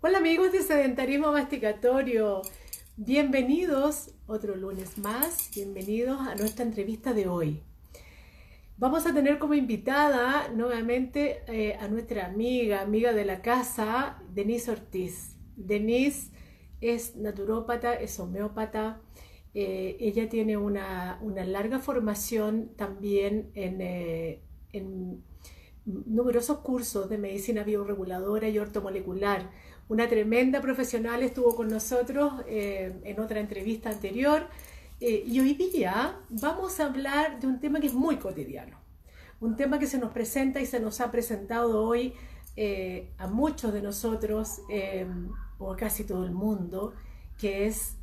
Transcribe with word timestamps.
Hola 0.00 0.18
amigos 0.18 0.52
de 0.52 0.62
Sedentarismo 0.62 1.32
Masticatorio, 1.32 2.42
bienvenidos 2.96 4.14
otro 4.28 4.54
lunes 4.54 4.96
más, 4.96 5.50
bienvenidos 5.56 6.20
a 6.20 6.36
nuestra 6.36 6.64
entrevista 6.64 7.12
de 7.12 7.26
hoy. 7.26 7.64
Vamos 8.76 9.06
a 9.06 9.12
tener 9.12 9.40
como 9.40 9.54
invitada 9.54 10.50
nuevamente 10.50 11.42
eh, 11.48 11.74
a 11.80 11.88
nuestra 11.88 12.26
amiga, 12.26 12.80
amiga 12.80 13.12
de 13.12 13.24
la 13.24 13.42
casa, 13.42 14.22
Denise 14.32 14.70
Ortiz. 14.70 15.34
Denise 15.56 16.30
es 16.80 17.16
naturópata, 17.16 17.94
es 17.94 18.20
homeópata, 18.20 19.00
eh, 19.52 19.96
ella 19.98 20.28
tiene 20.28 20.56
una, 20.56 21.18
larga 21.44 21.80
formación 21.80 22.70
también 22.76 23.50
en, 23.54 23.80
eh, 23.80 24.44
en 24.72 25.24
numerosos 25.84 26.58
cursos 26.58 27.08
de 27.08 27.18
medicina 27.18 27.64
bioreguladora 27.64 28.48
y 28.48 28.60
ortomolecular 28.60 29.50
una 29.88 30.08
tremenda 30.08 30.60
profesional 30.60 31.22
estuvo 31.22 31.54
con 31.54 31.68
nosotros 31.68 32.32
eh, 32.46 33.00
en 33.04 33.20
otra 33.20 33.40
entrevista 33.40 33.90
anterior 33.90 34.46
eh, 35.00 35.24
y 35.26 35.40
hoy 35.40 35.54
día 35.54 36.20
vamos 36.28 36.78
a 36.80 36.86
hablar 36.86 37.40
de 37.40 37.46
un 37.46 37.58
tema 37.58 37.80
que 37.80 37.86
es 37.86 37.94
muy 37.94 38.16
cotidiano, 38.16 38.78
un 39.40 39.56
tema 39.56 39.78
que 39.78 39.86
se 39.86 39.98
nos 39.98 40.12
presenta 40.12 40.60
y 40.60 40.66
se 40.66 40.80
nos 40.80 41.00
ha 41.00 41.10
presentado 41.10 41.84
hoy 41.84 42.12
eh, 42.56 43.12
a 43.18 43.28
muchos 43.28 43.72
de 43.72 43.80
nosotros 43.80 44.60
o 45.58 45.72
a 45.72 45.76
casi 45.76 46.04
todo 46.04 46.24
el 46.24 46.32
mundo, 46.32 46.94
que 47.38 47.66
es 47.66 47.94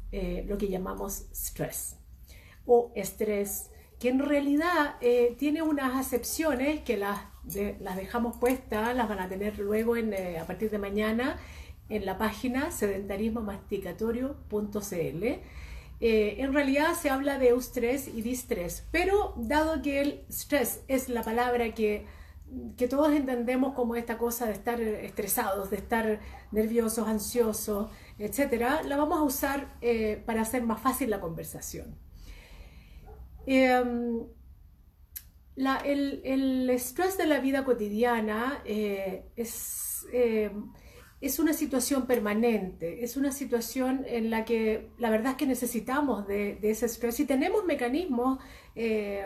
lo 0.48 0.58
que 0.58 0.70
llamamos 0.70 1.26
stress 1.34 1.98
o 2.66 2.94
estrés, 2.96 3.70
que 4.00 4.08
en 4.08 4.20
realidad 4.20 4.96
tiene 5.38 5.62
unas 5.62 5.94
acepciones 5.96 6.80
que 6.82 6.96
las, 6.96 7.20
las 7.82 7.98
dejamos 7.98 8.38
puestas, 8.38 8.96
las 8.96 9.10
van 9.10 9.20
a 9.20 9.28
tener 9.28 9.60
luego 9.60 9.96
a 9.96 10.46
partir 10.46 10.72
de 10.72 10.78
mañana 10.78 11.38
en 11.90 12.06
la 12.06 12.18
página 12.18 12.72
sedentarismomasticatorio.cl. 12.72 15.24
Eh, 16.02 16.36
en 16.40 16.54
realidad 16.54 16.94
se 16.94 17.10
habla 17.10 17.40
de 17.40 17.50
eustrés 17.50 18.08
y 18.08 18.22
distrés, 18.22 18.86
pero 18.92 19.34
dado 19.38 19.82
que 19.82 20.02
el 20.02 20.26
stress 20.30 20.82
es 20.88 21.08
la 21.08 21.24
palabra 21.24 21.74
que, 21.74 22.06
que 22.78 22.88
todos 22.88 23.14
entendemos 23.14 23.74
como 23.74 23.96
esta 23.96 24.18
cosa 24.18 24.46
de 24.46 24.54
estar 24.54 24.82
estresados, 24.82 25.70
de 25.70 25.78
estar 25.78 26.20
nerviosos, 26.52 27.08
ansiosos, 27.08 27.90
etcétera, 28.18 28.84
la 28.84 28.98
vamos 28.98 29.20
a 29.20 29.24
usar 29.24 29.78
eh, 29.82 30.22
para 30.26 30.42
hacer 30.42 30.64
más 30.64 30.82
fácil 30.82 31.10
la 31.10 31.22
conversación. 31.22 31.98
Em, 33.46 34.26
el, 35.56 36.22
el, 36.26 36.70
estrés 36.70 37.18
de 37.18 37.28
la 37.28 37.40
vida 37.40 37.64
cotidiana 37.64 38.62
eh, 38.66 39.32
es 39.38 40.06
em, 40.12 40.74
es 41.26 41.40
una 41.40 41.54
situación 41.54 42.06
permanente, 42.06 43.04
es 43.04 43.18
una 43.18 43.32
situación 43.32 44.06
en 44.08 44.30
la 44.30 44.46
que 44.46 44.92
la 45.00 45.10
verdad 45.10 45.32
es 45.32 45.38
que 45.38 45.48
necesitamos 45.48 46.28
de, 46.28 46.60
ese 46.62 46.86
estrés 46.86 47.20
y 47.20 47.26
tenemos 47.26 47.66
mecanismos 47.66 48.38
eh, 48.76 49.26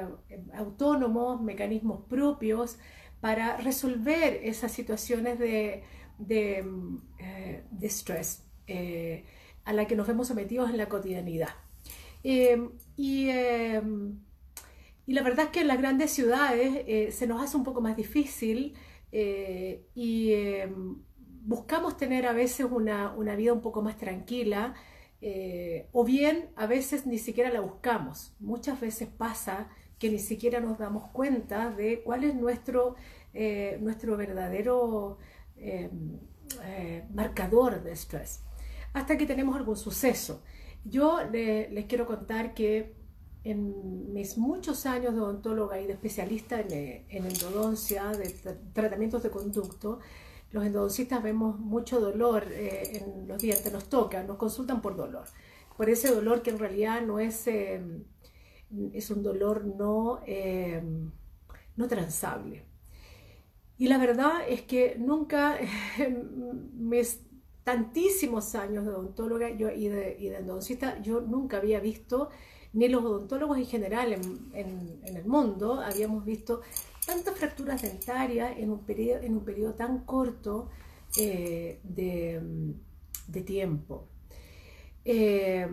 autónomos, 0.54 1.42
mecanismos 1.42 2.06
propios 2.08 2.78
para 3.20 3.58
resolver 3.58 4.40
esas 4.44 4.72
situaciones 4.72 5.40
de, 5.40 5.84
de, 6.18 6.66
eh, 7.20 7.64
estrés 7.82 8.46
eh, 8.68 9.26
a 9.66 9.74
la 9.74 9.86
que 9.86 9.98
nos 9.98 10.08
vemos 10.08 10.30
sometidos 10.30 10.70
en 10.70 10.78
la 10.78 10.88
cotidianidad. 10.88 11.50
y, 12.24 12.48
y, 12.96 13.30
la 15.08 15.24
verdad 15.24 15.48
es 15.48 15.52
que 15.52 15.62
en 15.62 15.68
las 15.68 15.80
grandes 15.80 16.12
ciudades 16.12 17.14
se 17.14 17.28
nos 17.28 17.42
hace 17.42 17.58
un 17.58 17.64
poco 17.64 17.82
más 17.82 17.98
difícil 17.98 18.76
y 19.12 20.34
buscamos 21.50 21.98
tener 21.98 22.28
a 22.28 22.34
veces 22.34 22.68
una, 22.70 23.16
vida 23.36 23.54
un 23.54 23.62
poco 23.62 23.82
más 23.82 23.98
tranquila, 23.98 24.76
eh, 25.20 25.90
o 25.92 26.06
bien 26.06 26.52
a 26.56 26.68
veces 26.68 27.08
ni 27.08 27.18
siquiera 27.18 27.50
la 27.50 27.60
buscamos. 27.60 28.36
Muchas 28.40 28.80
veces 28.80 29.10
pasa 29.10 29.68
que 29.98 30.12
ni 30.12 30.20
siquiera 30.20 30.60
nos 30.60 30.78
damos 30.78 31.10
cuenta 31.12 31.72
de 31.72 32.04
cuál 32.04 32.24
es 32.24 32.36
nuestro, 32.36 32.96
eh, 33.34 33.80
nuestro 33.82 34.16
verdadero 34.16 35.18
em, 35.58 36.20
eh, 36.64 37.08
marcador 37.12 37.82
de 37.82 37.94
estrés, 37.94 38.44
hasta 38.94 39.18
que 39.18 39.26
tenemos 39.26 39.56
algún 39.58 39.76
suceso. 39.76 40.44
Yo 40.86 41.20
les 41.32 41.86
quiero 41.86 42.06
contar 42.06 42.54
que 42.54 42.94
en 43.44 44.14
mis 44.14 44.38
muchos 44.38 44.86
años 44.86 45.16
de 45.16 45.22
odontóloga 45.22 45.82
y 45.82 45.88
de 45.88 45.94
especialista 45.94 46.62
en, 46.62 47.06
en 47.10 47.26
endodoncia, 47.26 48.06
de 48.12 48.30
tratamientos 48.72 49.24
de 49.24 49.32
conducto, 49.32 50.00
los 50.52 50.66
endodoncistas 50.66 51.22
vemos 51.22 51.60
mucho 51.60 52.00
dolor 52.00 52.48
eh, 52.52 53.02
en 53.02 53.28
los 53.28 53.42
dientes, 53.42 53.72
nos 53.72 53.86
tocan, 53.86 54.28
nos 54.28 54.38
consultan 54.38 54.82
por 54.82 54.96
dolor. 54.96 55.26
Por 55.78 55.90
ese 55.90 56.14
dolor 56.14 56.42
que 56.42 56.50
en 56.50 56.60
realidad 56.60 57.02
no 57.02 57.20
es, 57.20 57.48
em, 57.48 58.04
es 58.94 59.12
un 59.12 59.24
dolor 59.24 59.66
no, 59.66 60.22
em, 60.26 61.12
no 61.76 61.88
transable. 61.88 62.66
Y 63.78 63.88
la 63.88 63.98
verdad 63.98 64.42
es 64.48 64.64
que 64.64 64.96
nunca, 64.98 65.58
mis 66.74 67.22
tantísimos 67.64 68.56
años 68.56 68.86
de 68.86 68.92
odontóloga 68.92 69.52
yo, 69.52 69.70
y, 69.70 69.88
de, 69.88 70.38
endodoncista, 70.38 71.00
yo 71.02 71.22
nunca 71.22 71.58
había 71.58 71.80
visto, 71.80 72.30
ni 72.74 72.88
los 72.88 73.04
odontólogos 73.04 73.58
en 73.58 73.66
general 73.66 74.14
en, 74.14 74.52
en, 74.54 75.00
en 75.04 75.18
el 75.18 75.26
mundo, 75.26 75.80
habíamos 75.80 76.26
visto 76.26 76.62
tantas 77.10 77.36
fracturas 77.36 77.82
dentarias 77.82 78.58
en 78.58 78.70
un 78.70 78.86
periodo, 78.86 79.22
en 79.24 79.34
un 79.38 79.44
periodo 79.44 79.74
tan 79.74 80.06
corto 80.06 80.70
eh, 81.18 81.80
de, 81.84 83.42
tiempo. 83.44 84.08
Eh, 85.06 85.68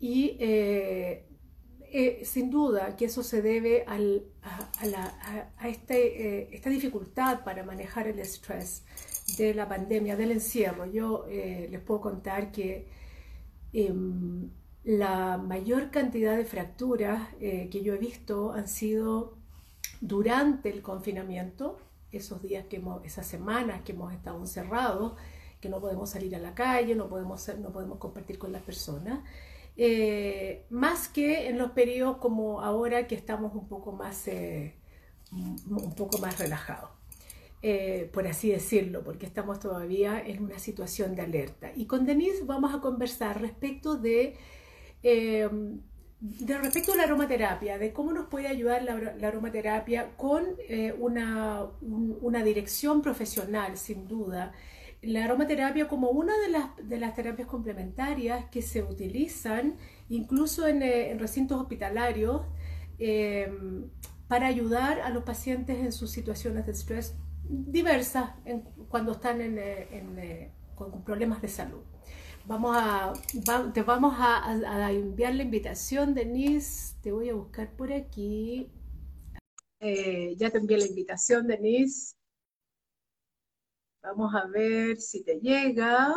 y 0.00 0.36
eh, 0.40 1.24
sin 2.24 2.50
duda 2.50 2.96
que 2.96 3.04
eso 3.04 3.22
se 3.22 3.40
debe 3.40 3.84
a, 3.86 3.98
este, 5.68 6.54
esta 6.54 6.70
dificultad 6.70 7.44
para 7.44 7.62
manejar 7.62 8.08
el 8.08 8.18
estrés 8.18 8.82
de 9.38 9.54
la 9.54 9.68
pandemia, 9.68 10.16
del 10.16 10.32
encierro. 10.32 10.86
Yo 10.86 11.26
les 11.28 11.80
puedo 11.80 12.00
contar 12.00 12.50
que 12.50 12.88
em, 13.72 14.50
la 14.82 15.38
mayor 15.38 15.90
cantidad 15.92 16.36
de 16.36 16.44
fracturas 16.44 17.28
que 17.38 17.82
yo 17.84 17.94
he 17.94 17.98
visto 17.98 18.52
han 18.52 18.66
sido 18.66 19.41
durante 20.02 20.68
el 20.68 20.82
confinamiento, 20.82 21.78
esos 22.10 22.42
días 22.42 22.66
que 22.66 22.76
hemos, 22.76 23.04
esas 23.04 23.24
semanas 23.24 23.82
que 23.82 23.92
hemos 23.92 24.12
estado 24.12 24.38
encerrados, 24.40 25.14
que 25.60 25.68
no 25.68 25.80
podemos 25.80 26.10
salir 26.10 26.34
a 26.34 26.40
la 26.40 26.56
calle, 26.56 26.96
no 26.96 27.08
podemos, 27.08 27.48
no 27.60 27.72
podemos 27.72 27.98
compartir 27.98 28.36
con 28.36 28.50
las 28.50 28.62
personas, 28.62 29.20
eh, 29.76 30.66
más 30.70 31.06
que 31.08 31.48
en 31.48 31.56
los 31.56 31.70
periodos 31.70 32.16
como 32.16 32.60
ahora 32.62 33.06
que 33.06 33.14
estamos 33.14 33.54
un 33.54 33.68
poco 33.68 33.92
más, 33.92 34.26
eh, 34.26 34.74
un 35.30 35.94
poco 35.94 36.18
más 36.18 36.36
relajados. 36.38 36.90
Eh, 37.62 38.10
por 38.12 38.26
así 38.26 38.50
decirlo, 38.50 39.04
porque 39.04 39.24
estamos 39.24 39.60
todavía 39.60 40.20
en 40.20 40.42
una 40.42 40.58
situación 40.58 41.14
de 41.14 41.22
alerta. 41.22 41.70
Y 41.76 41.86
con 41.86 42.06
Denise 42.06 42.42
vamos 42.44 42.74
a 42.74 42.80
conversar 42.80 43.40
respecto 43.40 43.94
de 43.94 44.36
de 46.22 46.56
respecto 46.56 46.92
a 46.92 46.96
la 46.96 47.02
aromaterapia, 47.02 47.78
de 47.78 47.92
cómo 47.92 48.12
nos 48.12 48.28
puede 48.28 48.46
ayudar 48.46 48.84
la, 48.84 49.26
aromaterapia 49.26 50.16
con 50.16 50.44
eh, 50.68 50.94
una, 50.96 51.68
dirección 52.44 53.02
profesional, 53.02 53.76
sin 53.76 54.06
duda. 54.06 54.52
La 55.02 55.24
aromaterapia 55.24 55.88
como 55.88 56.10
una 56.10 56.38
de 56.38 56.48
las, 56.48 56.70
de 56.80 57.00
las 57.00 57.16
terapias 57.16 57.48
complementarias 57.48 58.44
que 58.52 58.62
se 58.62 58.84
utilizan 58.84 59.74
incluso 60.10 60.68
en, 60.68 60.82
eh, 60.82 61.16
recintos 61.18 61.60
hospitalarios 61.60 62.42
em, 63.00 63.90
para 64.28 64.46
ayudar 64.46 65.00
a 65.00 65.10
los 65.10 65.24
pacientes 65.24 65.76
en 65.78 65.90
sus 65.90 66.12
situaciones 66.12 66.66
de 66.66 66.72
estrés 66.72 67.16
diversas 67.42 68.30
cuando 68.88 69.12
están 69.12 69.40
eh, 69.40 70.52
con 70.76 71.02
problemas 71.02 71.42
de 71.42 71.48
salud. 71.48 71.82
Vamos 72.44 72.76
a, 72.76 73.12
te 73.72 73.82
vamos 73.82 74.14
a, 74.18 74.90
enviar 74.90 75.34
la 75.34 75.42
invitación, 75.44 76.12
Denise. 76.14 76.94
Te 77.00 77.12
voy 77.12 77.28
a 77.28 77.34
buscar 77.34 77.70
por 77.76 77.92
aquí. 77.92 78.68
Eh, 79.80 80.34
ya 80.36 80.50
te 80.50 80.58
envié 80.58 80.78
la 80.78 80.86
invitación, 80.86 81.46
Denise. 81.46 82.16
Vamos 84.02 84.34
a 84.34 84.46
ver 84.46 85.00
si 85.00 85.22
te 85.24 85.38
llega. 85.40 86.14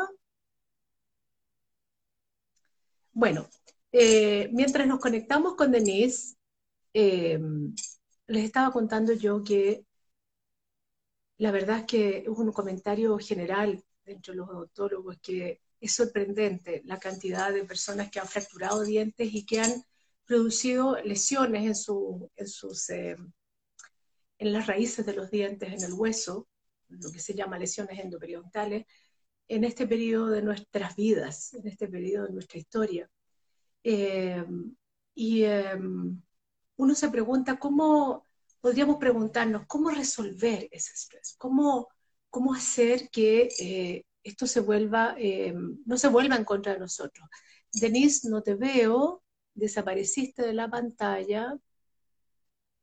Bueno, 3.14 3.48
eh, 3.92 4.50
mientras 4.54 4.88
nos 4.88 5.00
conectamos 5.00 5.56
con 5.56 5.72
Denise, 5.72 6.36
eh, 6.94 7.40
les 8.28 8.44
estaba 8.46 8.72
contando 8.72 9.14
yo 9.14 9.44
que 9.44 9.86
la 11.38 11.52
verdad 11.52 11.80
es 11.80 11.86
que 11.86 12.18
es 12.20 12.28
un 12.28 12.52
comentario 12.52 13.18
general 13.20 13.84
entre 14.06 14.36
los 14.36 14.50
odontólogos 14.50 15.18
que 15.22 15.62
es 15.86 15.96
sorprendente 15.96 16.82
la 16.86 17.00
cantidad 17.00 17.54
de 17.54 17.66
personas 17.66 18.10
que 18.10 18.20
han 18.20 18.28
fracturado 18.28 18.84
dientes 18.84 19.30
y 19.34 19.46
que 19.46 19.60
han 19.60 19.84
producido 20.26 20.98
lesiones 21.04 21.66
en, 21.66 21.76
su, 21.76 22.32
en, 22.36 22.48
sus, 22.48 22.90
eh, 22.90 23.16
en 24.38 24.54
las 24.54 24.68
raíces 24.68 25.06
de 25.06 25.14
los 25.14 25.30
dientes, 25.30 25.72
en 25.72 25.84
el 25.84 25.94
hueso, 25.94 26.48
lo 26.90 27.12
que 27.12 27.20
se 27.20 27.34
llama 27.34 27.60
lesiones 27.60 28.00
endoperiodontal 28.00 28.86
en 29.48 29.64
este 29.64 29.88
periodo 29.88 30.30
de 30.30 30.42
nuestras 30.42 30.96
vidas, 30.96 31.54
en 31.54 31.68
este 31.68 31.88
periodo 31.88 32.28
de 32.28 32.34
nuestra 32.34 32.60
historia. 32.60 33.10
Eh, 33.84 34.44
y 35.14 35.44
em, 35.44 36.22
uno 36.78 36.96
se 36.96 37.10
pregunta 37.10 37.58
cómo, 37.60 38.26
podríamos 38.60 38.98
preguntarnos, 38.98 39.66
cómo 39.68 39.90
resolver 39.92 40.68
ese 40.72 40.94
estrés, 40.94 41.36
cómo, 41.38 41.88
cómo 42.30 42.54
hacer 42.54 43.10
que 43.10 43.50
eh, 43.60 44.06
esto 44.26 44.48
se 44.48 44.60
vuelva, 44.60 45.16
em, 45.18 45.78
no 45.86 45.98
se 45.98 46.10
vuelva 46.10 46.36
en 46.36 46.46
contra 46.46 46.74
de 46.74 46.80
nosotros. 46.80 47.28
Denise, 47.72 48.30
no 48.30 48.42
te 48.44 48.56
veo, 48.56 49.24
desapareciste 49.54 50.42
de 50.44 50.54
la 50.54 50.70
pantalla. 50.70 51.58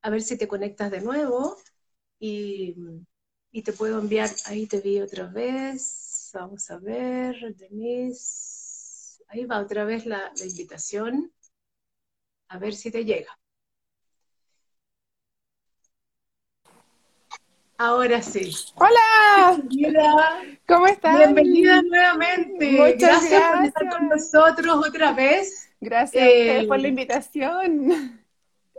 A 0.03 0.11
ver 0.11 0.23
si 0.23 0.37
te 0.39 0.49
conectas 0.49 0.91
de 0.91 1.01
nuevo 1.01 1.57
y, 2.19 2.75
y 3.51 3.63
te 3.63 3.73
puedo 3.73 3.99
enviar, 4.01 4.31
ahí 4.47 4.67
te 4.67 4.81
vi 4.81 5.01
otra 5.01 5.27
vez. 5.27 6.31
Vamos 6.35 6.71
a 6.71 6.79
ver, 6.79 7.55
Denise. 7.57 9.23
Ahí 9.29 9.45
va 9.47 9.61
otra 9.61 9.85
vez 9.85 10.07
la, 10.07 10.33
invitación. 10.45 11.33
A 12.49 12.59
ver 12.59 12.75
si 12.75 12.91
te 12.91 13.05
llega. 13.05 13.39
Ahora 17.85 18.23
sí. 18.23 18.55
Hola. 18.77 19.61
¿Cómo 20.69 20.87
estás? 20.87 21.19
Bienvenida 21.19 21.83
nuevamente. 21.83 22.71
Muchas 22.79 23.29
gracias, 23.29 23.43
por 23.57 23.65
estar 23.65 23.89
con 23.91 24.09
nosotros 24.09 24.87
otra 24.87 25.13
vez. 25.13 25.69
Gracias 25.81 26.23
eh, 26.25 26.65
por 26.69 26.79
la 26.79 26.87
invitación. 26.87 28.21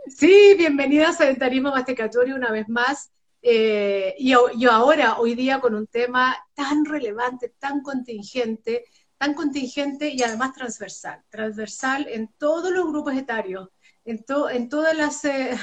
Sí, 0.06 0.54
bienvenidas 0.56 1.20
a 1.20 1.26
Dentarismo 1.26 1.70
Masticatorio 1.70 2.34
una 2.34 2.50
vez 2.50 2.66
más. 2.70 3.10
Eh, 3.42 4.14
y 4.16 4.30
yo 4.30 4.72
ahora, 4.72 5.18
hoy 5.18 5.34
día, 5.34 5.60
con 5.60 5.74
un 5.74 5.86
tema 5.86 6.34
tan 6.54 6.86
relevante, 6.86 7.52
tan 7.58 7.82
contingente, 7.82 8.86
tan 9.18 9.34
contingente 9.34 10.08
y 10.08 10.22
además 10.22 10.54
transversal, 10.54 11.22
transversal 11.28 12.06
en 12.08 12.28
todos 12.38 12.72
los 12.72 12.86
grupos 12.86 13.14
etarios, 13.14 13.68
en, 14.06 14.24
en, 14.50 14.68
todas, 14.70 14.96
las, 14.96 15.22
eh, 15.26 15.58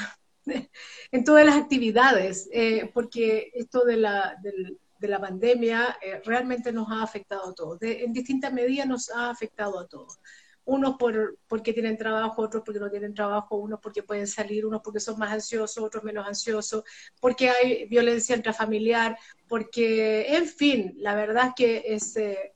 en 1.12 1.24
todas 1.24 1.44
las 1.46 1.56
actividades, 1.56 2.48
eh, 2.52 2.90
porque 2.92 3.50
esto 3.54 3.84
de 3.84 3.96
la, 3.96 4.36
de 4.42 5.08
la 5.08 5.20
pandemia 5.20 5.98
realmente 6.24 6.72
nos 6.72 6.90
ha 6.90 7.02
afectado 7.02 7.50
a 7.50 7.54
todos, 7.54 7.78
en 7.82 8.12
distintas 8.12 8.52
medidas 8.52 8.86
nos 8.86 9.10
ha 9.10 9.30
afectado 9.30 9.78
a 9.78 9.88
todos 9.88 10.18
unos 10.64 10.96
por, 10.96 11.38
porque 11.48 11.72
tienen 11.72 11.96
trabajo, 11.96 12.42
otros 12.42 12.62
porque 12.64 12.80
no 12.80 12.90
tienen 12.90 13.14
trabajo, 13.14 13.56
unos 13.56 13.80
porque 13.80 14.02
pueden 14.02 14.26
salir, 14.26 14.64
unos 14.64 14.80
porque 14.82 15.00
son 15.00 15.18
más 15.18 15.32
ansiosos, 15.32 15.82
otros 15.82 16.04
menos 16.04 16.26
ansiosos, 16.26 16.84
porque 17.20 17.50
hay 17.50 17.86
violencia 17.86 18.36
intrafamiliar, 18.36 19.18
porque, 19.48 20.36
en 20.36 20.46
fin, 20.46 20.94
la 20.98 21.14
verdad 21.14 21.48
es 21.48 21.54
que 21.56 21.82
es, 21.86 22.16
eh, 22.16 22.52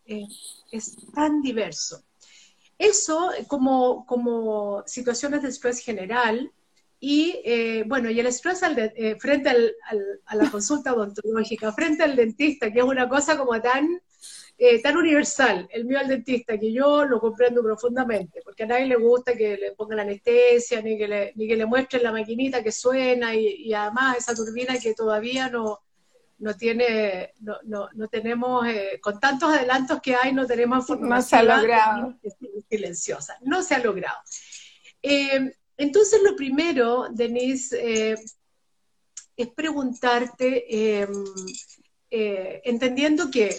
es, 0.71 0.97
tan 1.15 1.43
diverso. 1.43 2.05
Eso 2.79 3.31
como, 3.49 4.05
como 4.07 4.85
situaciones 4.87 5.43
de 5.43 5.49
estrés 5.49 5.81
general, 5.81 6.53
y 6.99 7.41
eh, 7.45 7.85
bueno, 7.87 8.11
y 8.11 8.19
el 8.19 8.27
estrés 8.27 8.63
al 8.63 8.79
eh, 8.79 9.17
frente 9.21 9.51
al, 9.51 9.75
a 10.27 10.35
la 10.37 10.51
consulta 10.51 10.95
odontológica, 10.95 11.73
frente 11.73 12.03
al 12.03 12.17
dentista, 12.17 12.73
que 12.73 12.79
es 12.79 12.85
una 12.85 13.09
cosa 13.09 13.37
como 13.37 13.61
tan 13.61 14.01
eh, 14.59 14.81
tan 14.81 14.97
universal, 14.97 15.69
el 15.71 15.85
mío 15.85 15.99
al 15.99 16.09
dentista, 16.09 16.59
que 16.59 16.73
yo 16.73 17.05
lo 17.05 17.21
comprendo 17.21 17.63
profundamente, 17.63 18.41
porque 18.43 18.63
a 18.63 18.67
nadie 18.67 18.87
le 18.87 18.97
gusta 18.97 19.37
que 19.37 19.59
le 19.59 19.73
pongan 19.73 20.01
anestesia, 20.01 20.81
ni 20.81 20.97
que 20.97 21.07
le, 21.07 21.33
ni 21.37 21.47
que 21.47 21.57
le 21.57 21.67
muestren 21.67 22.03
la 22.03 22.11
maquinita 22.11 22.63
que 22.63 22.73
suena, 22.73 23.35
y, 23.35 23.75
además 23.75 24.17
esa 24.17 24.35
turbina 24.35 24.79
que 24.79 24.95
todavía 24.95 25.51
no, 25.51 25.81
no 26.39 26.57
tiene, 26.57 27.35
no, 27.41 27.57
no, 27.65 27.91
no 27.93 28.09
tenemos, 28.09 28.67
eh, 28.67 28.99
con 29.03 29.21
tantos 29.21 29.51
adelantos 29.55 30.01
que 30.01 30.15
hay, 30.15 30.33
no 30.33 30.47
tenemos 30.47 30.89
información. 30.89 31.11
No 31.11 31.23
se 31.23 31.37
ha 31.37 31.43
logrado. 31.43 32.15
Silenciosa, 32.71 33.37
no 33.43 33.63
se 33.63 33.75
ha 33.75 33.79
logrado. 33.81 34.19
Eh, 35.03 35.53
entonces, 35.77 36.21
lo 36.23 36.37
primero, 36.37 37.09
Denise, 37.11 38.17
es 39.37 39.49
preguntarte, 39.55 41.01
em, 41.03 41.13
entendiendo 42.11 43.31
que 43.31 43.55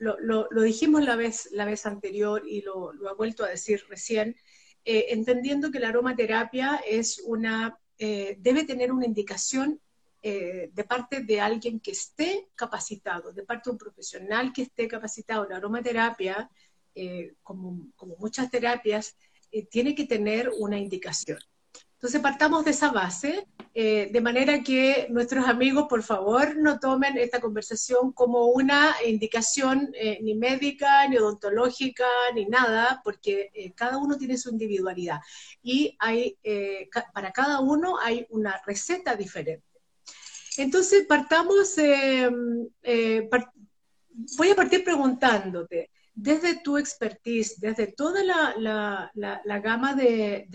lo, 0.00 0.62
dijimos 0.62 1.04
la 1.04 1.16
vez, 1.16 1.48
la 1.52 1.64
vez 1.64 1.86
anterior 1.86 2.42
y 2.46 2.62
lo, 2.62 2.92
ha 3.08 3.14
vuelto 3.14 3.44
a 3.44 3.48
decir 3.48 3.84
recién, 3.88 4.36
eh, 4.84 5.06
entendiendo 5.10 5.70
que 5.70 5.78
la 5.78 5.88
aromaterapia 5.88 6.80
es 6.86 7.20
una, 7.24 7.78
eh, 7.98 8.36
debe 8.38 8.64
tener 8.64 8.92
una 8.92 9.06
indicación 9.06 9.80
eh, 10.22 10.70
de 10.72 10.84
parte 10.84 11.20
de 11.20 11.40
alguien 11.40 11.80
que 11.80 11.92
esté 11.92 12.48
capacitado, 12.54 13.32
de 13.32 13.42
parte 13.42 13.68
de 13.68 13.72
un 13.72 13.78
profesional 13.78 14.52
que 14.52 14.62
esté 14.62 14.88
capacitado. 14.88 15.46
La 15.48 15.56
aromaterapia, 15.56 16.50
como, 17.42 17.92
como, 17.96 18.16
muchas 18.16 18.50
terapias, 18.50 19.16
tiene 19.70 19.94
que 19.94 20.06
tener 20.06 20.50
una 20.58 20.78
indicación. 20.78 21.38
Entonces 22.00 22.22
partamos 22.22 22.64
de 22.64 22.70
esa 22.70 22.90
base, 22.92 23.46
eh, 23.74 24.08
de 24.10 24.20
manera 24.22 24.62
que 24.62 25.06
nuestros 25.10 25.46
amigos, 25.46 25.84
por 25.86 26.02
favor, 26.02 26.56
no 26.56 26.80
tomen 26.80 27.18
esta 27.18 27.42
conversación 27.42 28.12
como 28.12 28.46
una 28.46 28.94
indicación 29.06 29.92
eh, 29.92 30.18
ni 30.22 30.34
médica, 30.34 31.06
ni 31.08 31.18
odontológica, 31.18 32.06
ni 32.34 32.46
nada, 32.46 33.02
porque 33.04 33.50
eh, 33.52 33.72
cada 33.74 33.98
uno 33.98 34.16
tiene 34.16 34.38
su 34.38 34.48
individualidad 34.48 35.20
y 35.62 35.94
hay, 35.98 36.38
para 37.12 37.32
cada 37.32 37.60
uno 37.60 37.98
hay 38.00 38.26
una 38.30 38.58
receta 38.64 39.14
diferente. 39.14 39.66
Entonces 40.56 41.04
partamos, 41.06 41.76
voy 44.38 44.50
a 44.50 44.56
partir 44.56 44.82
preguntándote, 44.82 45.90
desde 46.22 46.60
tu 46.60 46.76
expertise, 46.76 47.60
desde 47.60 47.86
toda 47.86 48.22
la, 48.24 49.60
gama 49.62 49.94
de 49.94 50.46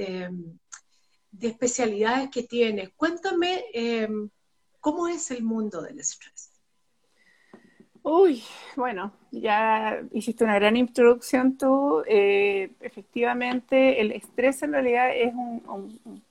de 1.37 1.47
especialidades 1.47 2.29
que 2.29 2.43
tienes. 2.43 2.89
Cuéntame 2.95 3.65
em, 3.73 4.29
cómo 4.79 5.07
es 5.07 5.31
el 5.31 5.43
mundo 5.43 5.81
del 5.81 5.99
estrés. 5.99 6.51
Uy, 8.03 8.43
bueno, 8.75 9.11
ya 9.31 9.99
hiciste 10.11 10.43
una 10.43 10.55
gran 10.55 10.77
introducción 10.77 11.57
tú. 11.57 12.03
Eh, 12.07 12.71
efectivamente, 12.79 13.99
el 13.99 14.11
estrés 14.11 14.61
en 14.61 14.73
realidad 14.73 15.09
es 15.15 15.33
un, 15.33 16.21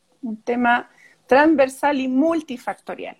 tema 0.44 0.88
transversal 1.26 2.00
y 2.00 2.08
multifactorial. 2.08 3.16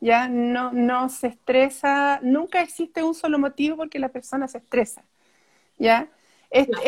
Ya 0.00 0.28
no, 0.28 0.72
no 0.72 1.08
se 1.08 1.28
estresa, 1.28 2.18
nunca 2.22 2.60
existe 2.60 3.02
un 3.02 3.14
solo 3.14 3.38
motivo 3.38 3.76
porque 3.76 3.98
la 3.98 4.08
persona 4.10 4.48
se 4.48 4.58
estresa. 4.58 5.02
¿Ya? 5.82 6.08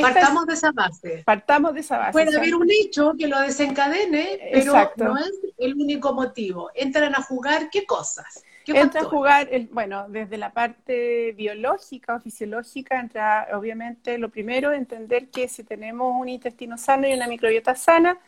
partamos 0.00 0.46
de 0.46 0.54
esa 0.54 0.72
base. 0.72 1.22
Partamos 1.24 1.74
de 1.74 1.80
esa 1.80 1.98
base. 1.98 2.12
Puede 2.12 2.36
haber 2.36 2.54
un 2.54 2.70
hecho 2.70 3.14
que 3.18 3.26
lo 3.26 3.40
desencadene, 3.40 4.38
pero 4.52 4.92
no 4.96 5.18
es 5.18 5.32
el 5.58 5.74
único 5.74 6.12
motivo. 6.12 6.70
Entran 6.74 7.14
a 7.14 7.22
jugar 7.22 7.70
qué 7.70 7.86
cosas. 7.86 8.44
entra 8.66 9.02
a 9.02 9.04
jugar, 9.04 9.48
el, 9.50 9.66
bueno, 9.68 10.06
desde 10.08 10.36
la 10.36 10.52
parte 10.52 11.32
biológica 11.32 12.16
o 12.16 12.20
fisiológica, 12.20 13.00
entra 13.00 13.48
obviamente 13.54 14.18
lo 14.18 14.28
primero, 14.28 14.72
entender 14.72 15.28
que 15.28 15.48
si 15.48 15.64
tenemos 15.64 16.14
un 16.18 16.28
intestino 16.28 16.76
sano 16.76 17.08
y 17.08 17.14
una 17.14 17.26
microbiota 17.26 17.74
sana, 17.74 18.18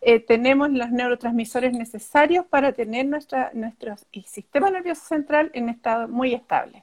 eh, 0.00 0.18
tenemos 0.18 0.70
los 0.72 0.90
neurotransmisores 0.90 1.72
necesarios 1.72 2.44
para 2.46 2.72
tener 2.72 3.06
nuestra, 3.06 3.52
nuestro 3.54 3.94
sistema 4.26 4.68
nervioso 4.68 5.04
central 5.06 5.52
en 5.54 5.68
estado 5.68 6.08
muy 6.08 6.34
estable. 6.34 6.82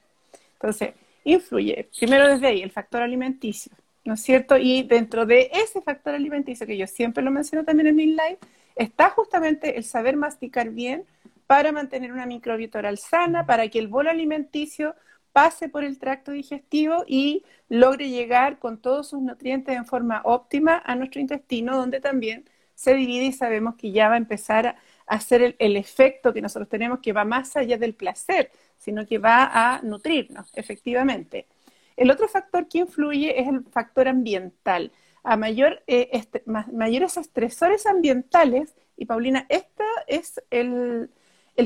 Entonces, 0.53 0.93
influye, 1.23 1.89
primero 1.97 2.27
desde 2.27 2.47
ahí, 2.47 2.61
el 2.61 2.71
factor 2.71 3.01
alimenticio. 3.01 3.71
¿no 4.09 4.15
es 4.15 4.21
cierto? 4.21 4.57
Y 4.57 4.83
dentro 4.83 5.25
de 5.25 5.51
ese 5.53 5.81
factor 5.81 6.15
alimenticio, 6.15 6.65
que 6.65 6.77
yo 6.77 6.87
siempre 6.87 7.23
lo 7.23 7.31
menciono 7.31 7.63
también 7.63 7.87
en 7.87 7.95
mi 7.95 8.05
live, 8.07 8.39
está 8.75 9.09
justamente 9.11 9.77
el 9.77 9.83
saber 9.83 10.15
masticar 10.15 10.71
bien 10.71 11.05
para 11.47 11.71
mantener 11.71 12.11
una 12.11 12.25
microbiota 12.25 12.79
oral 12.79 12.97
sana, 12.97 13.45
para 13.45 13.67
que 13.67 13.79
el 13.79 13.87
bolo 13.87 14.09
alimenticio 14.09 14.95
pase 15.31 15.69
por 15.69 15.83
el 15.83 15.99
tracto 15.99 16.31
digestivo 16.31 17.03
y 17.07 17.43
logre 17.69 18.09
llegar 18.09 18.59
con 18.59 18.81
todos 18.81 19.09
sus 19.09 19.21
nutrientes 19.21 19.75
en 19.75 19.85
forma 19.85 20.21
óptima 20.25 20.81
a 20.85 20.95
nuestro 20.95 21.21
intestino, 21.21 21.77
donde 21.77 21.99
también 22.01 22.45
se 22.73 22.93
divide 22.95 23.25
y 23.25 23.31
sabemos 23.31 23.75
que 23.75 23.91
ya 23.91 24.07
va 24.09 24.15
a 24.15 24.17
empezar 24.17 24.65
a 24.65 24.75
hacer 25.05 25.41
el, 25.41 25.55
el, 25.59 25.75
efecto 25.75 26.33
que 26.33 26.41
nosotros 26.41 26.69
tenemos, 26.69 26.99
que 26.99 27.13
va 27.13 27.25
más 27.25 27.55
allá 27.55 27.77
del 27.77 27.93
placer, 27.93 28.51
sino 28.79 29.05
que 29.05 29.19
va 29.19 29.51
a 29.53 29.81
nutrirnos, 29.83 30.49
efectivamente. 30.55 31.47
El 31.95 32.09
otro 32.09 32.27
factor 32.27 32.67
que 32.67 32.79
influye 32.79 33.39
es 33.39 33.47
el 33.47 33.63
factor 33.65 34.07
ambiental. 34.07 34.91
A 35.21 35.35
mayor, 35.35 35.83
eh, 35.85 36.23
mayores 36.71 37.17
estresores 37.17 37.85
ambientales, 37.85 38.73
y 38.95 39.05
Paulina, 39.05 39.45
este 39.49 39.83
es 40.07 40.41
el, 40.49 41.11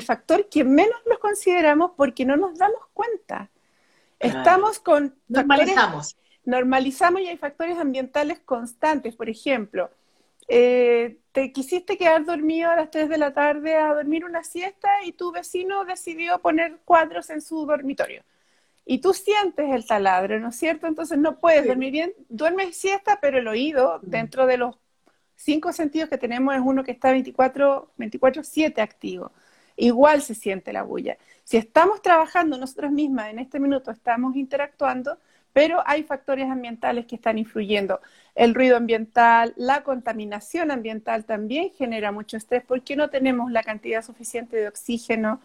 factor 0.01 0.50
que 0.50 0.63
menos 0.63 1.00
los 1.05 1.20
consideramos 1.20 1.91
porque 1.96 2.25
no 2.25 2.36
nos 2.36 2.58
damos 2.58 2.82
cuenta. 2.93 3.51
Estamos 4.20 4.79
con... 4.79 5.15
Normalizamos. 5.27 6.17
normalizamos 6.46 7.22
y 7.22 7.27
hay 7.27 7.38
factores 7.38 7.77
ambientales 7.77 8.39
constantes. 8.39 9.15
Por 9.15 9.29
ejemplo, 9.29 9.91
eh, 10.48 11.20
te 11.34 11.52
quisiste 11.52 11.98
quedar 11.98 12.25
dormido 12.25 12.72
a 12.72 12.75
las 12.78 12.92
3 12.92 13.10
de 13.10 13.18
la 13.18 13.34
tarde 13.34 13.75
a 13.75 13.94
dormir 13.94 14.25
una 14.25 14.44
siesta 14.44 14.90
y 15.04 15.12
tu 15.12 15.32
vecino 15.32 15.84
decidió 15.86 16.40
poner 16.40 16.80
cuadros 16.86 17.30
en 17.30 17.42
su 17.42 17.66
dormitorio 17.66 18.24
y 18.86 19.00
tú 19.00 19.13
sientes 19.13 19.72
el 19.72 19.86
taladro, 19.86 20.40
¿no 20.40 20.50
es 20.50 20.56
cierto? 20.56 20.88
Entonces 20.88 21.18
no 21.18 21.40
puedes 21.40 21.66
dormir 21.66 21.92
bien, 21.92 22.13
duermes 22.30 22.75
siesta, 22.75 23.20
pero 23.22 23.38
el 23.38 23.48
oído, 23.48 24.00
mm. 24.04 24.10
dentro 24.10 24.46
de 24.46 24.58
los 24.58 24.75
cinco 25.36 25.72
sentidos 25.72 26.10
que 26.10 26.18
tenemos, 26.18 26.54
es 26.54 26.62
uno 26.63 26.84
que 26.84 26.92
está 26.92 27.12
24, 27.12 27.94
24-7 27.98 28.82
activo. 28.82 29.32
Igual 29.75 30.22
se 30.22 30.36
siente 30.36 30.74
la 30.74 30.84
bulla. 30.84 31.18
Si 31.44 31.58
estamos 31.58 32.02
trabajando 32.02 32.58
nosotros 32.58 32.92
mismas 32.92 33.30
en 33.30 33.40
este 33.40 33.60
minuto, 33.60 33.92
estamos 33.92 34.36
interactuando, 34.36 35.18
pero 35.53 35.83
hay 35.86 36.03
factores 36.03 36.50
ambientales 36.50 37.05
que 37.05 37.15
están 37.15 37.38
influyendo. 37.38 38.01
El 38.36 38.55
ruido 38.55 38.77
ambiental, 38.77 39.53
la 39.55 39.83
contaminación 39.83 40.72
ambiental 40.72 41.25
también 41.25 41.72
genera 41.72 42.12
mucho 42.12 42.38
estrés 42.38 42.63
porque 42.67 42.95
no 42.95 43.10
tenemos 43.10 43.51
la 43.51 43.63
cantidad 43.63 44.03
suficiente 44.03 44.57
de 44.57 44.67
oxígeno, 44.67 45.41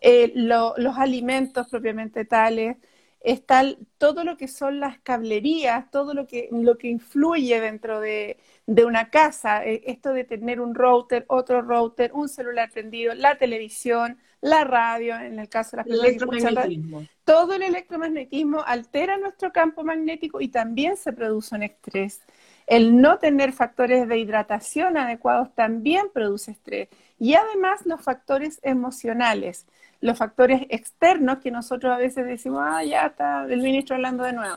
eh, 0.00 0.32
los 0.34 0.96
alimentos 0.98 1.68
propiamente 1.68 2.24
tales, 2.24 2.76
está 3.20 3.64
todo 3.98 4.24
lo 4.24 4.36
que 4.36 4.48
son 4.48 4.80
las 4.80 4.98
cablerías, 5.00 5.90
todo 5.90 6.14
lo 6.14 6.26
que, 6.26 6.48
lo 6.52 6.78
que 6.78 6.88
influye 6.88 7.60
dentro 7.60 8.00
de, 8.00 8.38
una 8.66 9.10
casa, 9.10 9.64
eh, 9.64 9.82
esto 9.86 10.12
de 10.12 10.24
tener 10.24 10.60
un 10.60 10.74
router, 10.74 11.24
otro 11.28 11.60
router, 11.62 12.12
un 12.14 12.28
celular 12.28 12.70
prendido, 12.70 13.14
la 13.14 13.36
televisión, 13.38 14.18
la 14.40 14.64
radio, 14.64 15.16
en 15.16 15.38
el 15.38 15.48
caso 15.48 15.76
de 15.76 15.84
las 15.84 15.86
personas 15.86 16.66
que 16.66 17.08
todo 17.24 17.54
el 17.54 17.62
electromagnetismo 17.62 18.62
altera 18.64 19.16
nuestro 19.18 19.52
campo 19.52 19.84
magnético 19.84 20.40
y 20.40 20.48
también 20.48 20.96
se 20.96 21.12
produce 21.12 21.54
un 21.54 21.62
estrés. 21.62 22.20
El 22.66 23.00
no 23.00 23.18
tener 23.18 23.52
factores 23.52 24.08
de 24.08 24.18
hidratación 24.18 24.96
adecuados 24.96 25.54
también 25.54 26.06
produce 26.12 26.52
estrés. 26.52 26.88
Y 27.18 27.34
además 27.34 27.84
los 27.84 28.00
factores 28.00 28.60
emocionales 28.62 29.66
los 30.00 30.16
factores 30.16 30.62
externos 30.70 31.38
que 31.38 31.50
nosotros 31.50 31.92
a 31.92 31.98
veces 31.98 32.26
decimos, 32.26 32.62
ah, 32.64 32.82
ya 32.82 33.06
está 33.06 33.44
el 33.44 33.60
ministro 33.60 33.96
hablando 33.96 34.24
de 34.24 34.32
nuevo. 34.32 34.56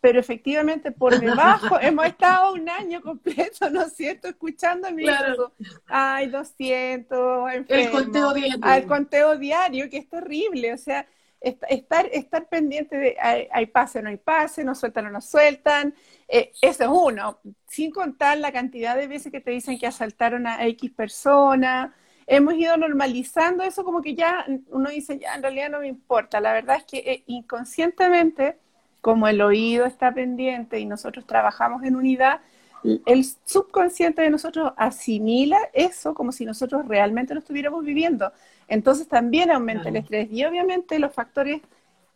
Pero 0.00 0.20
efectivamente 0.20 0.92
por 0.92 1.18
debajo 1.18 1.78
hemos 1.80 2.06
estado 2.06 2.52
un 2.52 2.68
año 2.68 3.00
completo, 3.02 3.70
¿no 3.70 3.82
es 3.82 3.94
cierto?, 3.94 4.28
escuchando 4.28 4.88
el 4.88 4.94
ministro. 4.94 5.52
Ay, 5.86 6.28
200, 6.28 7.50
El 7.68 7.90
conteo 7.90 8.32
diario. 8.34 8.74
El 8.74 8.86
conteo 8.86 9.38
diario, 9.38 9.90
que 9.90 9.98
es 9.98 10.08
terrible. 10.08 10.74
O 10.74 10.78
sea, 10.78 11.06
estar, 11.40 12.06
estar 12.12 12.48
pendiente 12.48 12.96
de 12.96 13.16
hay, 13.20 13.66
pase 13.66 13.98
o 13.98 14.02
no 14.02 14.10
hay 14.10 14.16
pase, 14.16 14.64
nos 14.64 14.78
sueltan 14.78 15.06
o 15.06 15.10
no 15.10 15.20
sueltan. 15.20 15.94
Eh, 16.28 16.52
eso 16.60 16.84
es 16.84 16.90
uno, 16.90 17.40
sin 17.68 17.90
contar 17.90 18.38
la 18.38 18.52
cantidad 18.52 18.96
de 18.96 19.06
veces 19.06 19.32
que 19.32 19.40
te 19.40 19.50
dicen 19.50 19.78
que 19.78 19.86
asaltaron 19.86 20.46
a 20.46 20.66
X 20.66 20.90
persona 20.90 21.94
hemos 22.26 22.54
ido 22.54 22.76
normalizando 22.76 23.62
eso 23.62 23.84
como 23.84 24.02
que 24.02 24.14
ya 24.14 24.44
uno 24.68 24.90
dice, 24.90 25.18
ya 25.18 25.34
en 25.34 25.42
realidad 25.42 25.70
no 25.70 25.80
me 25.80 25.88
importa. 25.88 26.40
La 26.40 26.52
verdad 26.52 26.78
es 26.78 26.84
que 26.84 26.98
eh, 26.98 27.24
inconscientemente, 27.26 28.58
como 29.06 29.28
el 29.28 29.40
oído 29.40 29.86
está 29.86 30.12
pendiente 30.12 30.80
y 30.80 30.84
nosotros 30.84 31.24
trabajamos 31.28 31.84
en 31.84 31.94
unidad, 31.94 32.40
el 32.82 33.24
subconsciente 33.44 34.20
de 34.20 34.30
nosotros 34.30 34.72
asimila 34.76 35.58
eso 35.72 36.12
como 36.12 36.32
si 36.32 36.44
nosotros 36.44 36.88
realmente 36.88 37.32
lo 37.32 37.38
estuviéramos 37.38 37.84
viviendo. 37.84 38.32
Entonces 38.66 39.06
también 39.06 39.52
aumenta 39.52 39.90
el 39.90 39.94
estrés 39.94 40.26
y 40.32 40.44
obviamente 40.44 40.98
los 40.98 41.14
factores 41.14 41.60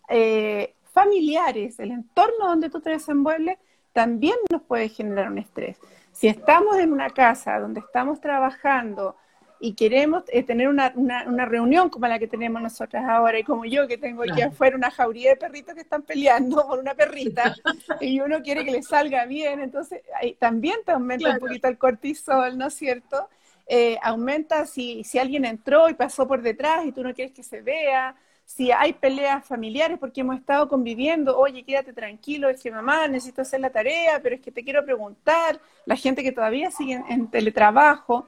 eh, 0.09 0.75
familiares, 0.93 1.79
el 1.79 1.93
entorno 1.93 2.49
donde 2.49 2.71
tú 2.71 2.81
te 2.81 2.91
desenvuelves, 2.91 3.59
también 3.93 4.35
nos 4.51 4.63
puede 4.63 4.89
generar 4.89 5.31
un 5.31 5.39
estrés. 5.39 5.77
Si 6.11 6.27
estamos 6.27 6.77
en 6.79 6.93
una 6.93 7.11
casa 7.11 7.61
donde 7.61 7.79
estamos 7.79 8.21
trabajando, 8.21 9.15
y 9.63 9.75
queremos 9.75 10.25
eh, 10.29 10.43
tener 10.43 10.69
una, 10.69 10.93
una, 10.97 11.45
reunión 11.45 11.91
como 11.91 12.07
la 12.07 12.19
que 12.19 12.27
tenemos 12.27 12.63
nosotras 12.63 13.05
ahora 13.07 13.39
y 13.39 13.45
como 13.45 13.67
yo 13.67 13.87
que 13.87 13.99
tengo 13.99 14.23
aquí 14.23 14.41
afuera 14.41 14.75
una 14.75 14.91
jauría 14.91 15.31
de 15.31 15.37
perritos 15.37 15.75
que 15.75 15.83
están 15.83 16.03
peleando 16.03 16.67
por 16.67 16.79
una 16.79 16.95
perrita 16.95 17.55
y 18.01 18.21
uno 18.21 18.41
quiere 18.43 18.65
que 18.65 18.71
le 18.71 18.83
salga 18.83 19.27
bien, 19.27 19.61
entonces 19.61 20.01
ahí, 20.19 20.35
también 20.35 20.79
te 20.87 20.93
aumenta 20.93 21.29
un 21.29 21.39
poquito 21.39 21.69
el 21.69 21.77
cortisol, 21.77 22.57
¿no 22.57 22.69
es 22.69 22.75
cierto? 22.75 23.29
Eh, 23.67 23.99
aumenta 24.03 24.65
si, 24.65 25.05
si 25.05 25.19
alguien 25.19 25.45
entró 25.45 25.91
y 25.91 25.95
pasó 25.95 26.27
por 26.27 26.41
detrás 26.41 26.87
y 26.87 26.93
tú 26.93 27.03
no 27.03 27.15
quieres 27.15 27.35
que 27.35 27.43
se 27.43 27.61
vea, 27.61 28.17
si 28.47 28.73
hay 28.73 28.95
peleas 28.95 29.45
familiares 29.45 29.99
porque 29.99 30.23
hemos 30.23 30.39
estado 30.39 30.69
conviviendo, 30.69 31.39
oye, 31.39 31.63
quédate 31.65 31.93
tranquilo, 31.93 32.49
es 32.49 32.63
que 32.63 32.71
mamá, 32.71 33.07
necesito 33.09 33.43
hacer 33.43 33.61
la 33.61 33.71
tarea, 33.71 34.21
pero 34.23 34.35
es 34.35 34.41
que 34.41 34.51
te 34.51 34.65
quiero 34.65 34.85
preguntar, 34.85 35.61
la 35.85 35.97
gente 35.97 36.23
que 36.23 36.33
todavía 36.33 36.71
sigue 36.71 37.01
en 37.11 37.29
teletrabajo, 37.31 38.27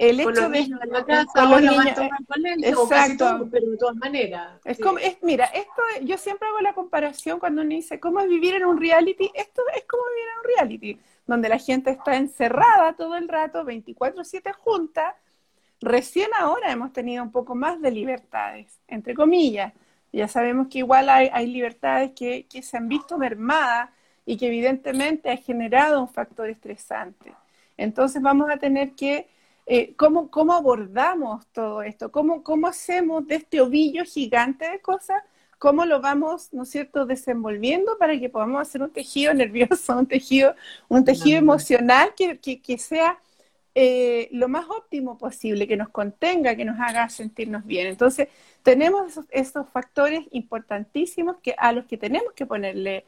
el 0.00 0.18
hecho 0.18 0.48
de 0.48 0.58
en 0.60 0.70
la 0.70 1.04
casa, 1.04 1.44
los 1.44 1.60
niños, 1.60 1.98
exacto, 2.62 3.46
pero 3.50 3.70
de 3.70 3.76
todas 3.76 3.96
maneras. 3.96 4.58
Es 4.64 4.78
como, 4.78 4.98
es, 4.98 5.18
mira, 5.22 5.44
esto 5.44 5.82
yo 6.02 6.16
siempre 6.16 6.48
hago 6.48 6.60
la 6.60 6.72
comparación 6.72 7.38
cuando 7.38 7.60
uno 7.60 7.70
dice 7.70 8.00
cómo 8.00 8.20
es 8.20 8.28
vivir 8.28 8.54
en 8.54 8.64
un 8.64 8.80
reality, 8.80 9.30
esto 9.34 9.62
es 9.76 9.84
como 9.84 10.02
vivir 10.08 10.24
en 10.24 10.38
un 10.38 10.56
reality, 10.56 11.00
donde 11.26 11.50
la 11.50 11.58
gente 11.58 11.90
está 11.90 12.16
encerrada 12.16 12.94
todo 12.94 13.14
el 13.14 13.28
rato, 13.28 13.62
24/7 13.62 14.54
junta. 14.54 15.16
Recién 15.82 16.30
ahora 16.38 16.72
hemos 16.72 16.94
tenido 16.94 17.22
un 17.22 17.30
poco 17.30 17.54
más 17.54 17.78
de 17.82 17.90
libertades, 17.90 18.80
entre 18.88 19.14
comillas. 19.14 19.74
Ya 20.12 20.28
sabemos 20.28 20.68
que 20.68 20.78
igual 20.78 21.10
hay, 21.10 21.28
hay 21.30 21.46
libertades 21.46 22.12
que, 22.12 22.46
que 22.46 22.62
se 22.62 22.78
han 22.78 22.88
visto 22.88 23.18
mermadas 23.18 23.90
y 24.24 24.38
que 24.38 24.46
evidentemente 24.46 25.30
ha 25.30 25.36
generado 25.36 26.00
un 26.00 26.08
factor 26.08 26.48
estresante. 26.48 27.34
Entonces 27.76 28.22
vamos 28.22 28.48
a 28.50 28.56
tener 28.56 28.92
que 28.92 29.28
eh, 29.72 29.94
¿cómo, 29.96 30.52
abordamos 30.52 31.46
todo 31.52 31.82
esto? 31.84 32.10
¿Cómo, 32.10 32.42
¿Cómo 32.42 32.66
hacemos 32.66 33.24
de 33.28 33.36
este 33.36 33.60
ovillo 33.60 34.04
gigante 34.04 34.68
de 34.68 34.80
cosas? 34.80 35.22
¿Cómo 35.60 35.84
lo 35.84 36.00
vamos, 36.00 36.52
¿no 36.52 36.64
es 36.64 36.70
cierto?, 36.70 37.06
desenvolviendo 37.06 37.96
para 37.96 38.18
que 38.18 38.28
podamos 38.28 38.62
hacer 38.62 38.82
un 38.82 38.90
tejido 38.90 39.32
nervioso, 39.44 39.96
un 39.96 40.06
tejido, 40.08 40.56
un 40.88 41.04
tejido 41.04 41.38
emocional 41.38 42.14
que, 42.16 42.40
que, 42.40 42.78
sea 42.78 43.20
eh, 43.76 44.28
lo 44.32 44.48
más 44.48 44.66
óptimo 44.68 45.16
posible, 45.18 45.68
que 45.68 45.76
nos 45.76 45.90
contenga, 45.90 46.56
que 46.56 46.64
nos 46.64 46.80
haga 46.80 47.08
sentirnos 47.08 47.64
bien. 47.64 47.86
Entonces, 47.86 48.26
tenemos 48.64 49.06
esos, 49.06 49.26
esos 49.30 49.68
factores 49.70 50.26
importantísimos 50.32 51.36
que, 51.42 51.54
a 51.56 51.72
los 51.72 51.84
que 51.86 51.96
tenemos 51.96 52.32
que 52.32 52.44
ponerle 52.44 53.04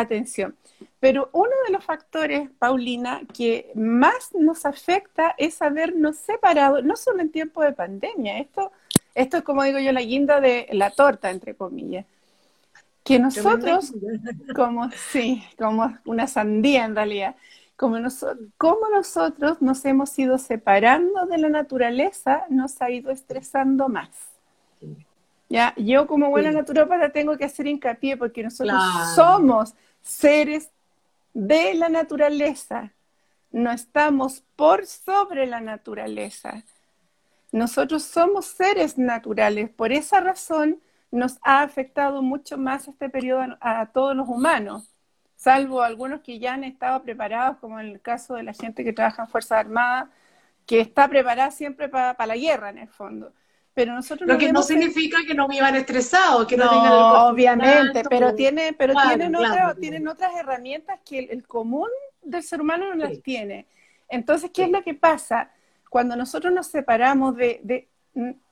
atención. 0.00 0.54
Pero 1.00 1.30
uno 1.32 1.52
de 1.66 1.72
los 1.72 1.84
factores, 1.84 2.50
Paulina, 2.58 3.20
que 3.34 3.70
más 3.74 4.34
nos 4.34 4.66
afecta 4.66 5.34
es 5.38 5.62
habernos 5.62 6.16
separado, 6.16 6.82
no 6.82 6.96
solo 6.96 7.20
en 7.20 7.30
tiempo 7.30 7.62
de 7.62 7.72
pandemia, 7.72 8.38
esto, 8.38 8.72
esto 9.14 9.38
es 9.38 9.42
como 9.42 9.62
digo 9.62 9.78
yo, 9.78 9.92
la 9.92 10.02
guinda 10.02 10.40
de 10.40 10.68
la 10.72 10.90
torta, 10.90 11.30
entre 11.30 11.54
comillas. 11.54 12.06
Que 13.04 13.18
nosotros, 13.18 13.92
como, 14.54 14.90
sí, 15.12 15.44
como 15.56 15.96
una 16.04 16.26
sandía 16.26 16.84
en 16.84 16.96
realidad, 16.96 17.36
como, 17.76 17.98
como 18.58 18.88
nosotros 18.88 19.62
nos 19.62 19.84
hemos 19.84 20.18
ido 20.18 20.38
separando 20.38 21.26
de 21.26 21.38
la 21.38 21.48
naturaleza, 21.48 22.44
nos 22.48 22.82
ha 22.82 22.90
ido 22.90 23.12
estresando 23.12 23.88
más. 23.88 24.08
Ya, 25.48 25.72
yo 25.76 26.08
como 26.08 26.30
buena 26.30 26.50
naturópata 26.50 27.10
tengo 27.10 27.36
que 27.36 27.44
hacer 27.44 27.68
hincapié 27.68 28.16
porque 28.16 28.42
nosotros 28.42 28.82
somos 29.14 29.74
seres 30.06 30.70
de 31.34 31.74
la 31.74 31.88
naturaleza, 31.88 32.92
no 33.50 33.72
estamos 33.72 34.42
por 34.54 34.86
sobre 34.86 35.46
la 35.46 35.60
naturaleza. 35.60 36.62
Nosotros 37.52 38.04
somos 38.04 38.46
seres 38.46 38.98
naturales, 38.98 39.70
por 39.70 39.92
esa 39.92 40.20
razón 40.20 40.80
nos 41.10 41.38
ha 41.42 41.62
afectado 41.62 42.22
mucho 42.22 42.58
más 42.58 42.88
este 42.88 43.08
periodo 43.08 43.56
a, 43.60 43.86
todos 43.86 44.14
los 44.16 44.28
humanos, 44.28 44.90
salvo 45.34 45.82
algunos 45.82 46.20
que 46.20 46.38
ya 46.38 46.54
han 46.54 46.64
estado 46.64 47.02
preparados, 47.02 47.58
como 47.58 47.80
en 47.80 47.86
el 47.86 48.00
caso 48.00 48.34
de 48.34 48.42
la 48.42 48.52
gente 48.52 48.84
que 48.84 48.92
trabaja 48.92 49.22
en 49.22 49.28
Fuerzas 49.28 49.58
Armadas, 49.58 50.08
que 50.66 50.80
está 50.80 51.08
preparada 51.08 51.50
siempre 51.50 51.88
para 51.88 52.26
la 52.26 52.36
guerra 52.36 52.70
en 52.70 52.78
el 52.78 52.88
fondo 52.88 53.32
pero 53.76 53.92
nosotros 53.92 54.26
lo 54.26 54.38
que 54.38 54.50
no 54.50 54.62
significa 54.62 55.18
que 55.26 55.34
no 55.34 55.46
vivan 55.46 55.76
estresados 55.76 56.46
que 56.46 56.56
no, 56.56 56.70
tengan 56.70 56.92
el 56.94 56.98
obviamente 56.98 58.04
pero 58.08 58.34
tiene 58.34 58.72
pero 58.72 58.94
tienen 59.06 59.34
tienen 59.78 60.08
otras 60.08 60.34
herramientas 60.34 60.98
que 61.04 61.18
el, 61.18 61.46
común 61.46 61.90
del 62.22 62.42
ser 62.42 62.62
humano 62.62 62.86
no 62.86 62.94
las 62.94 63.20
tiene. 63.20 63.66
Entonces 64.08 64.50
qué 64.50 64.64
es 64.64 64.70
lo 64.70 64.82
que 64.82 64.94
pasa 64.94 65.50
cuando 65.90 66.16
nosotros 66.16 66.54
nos 66.54 66.68
separamos 66.68 67.36
de, 67.36 67.60
de 67.64 67.86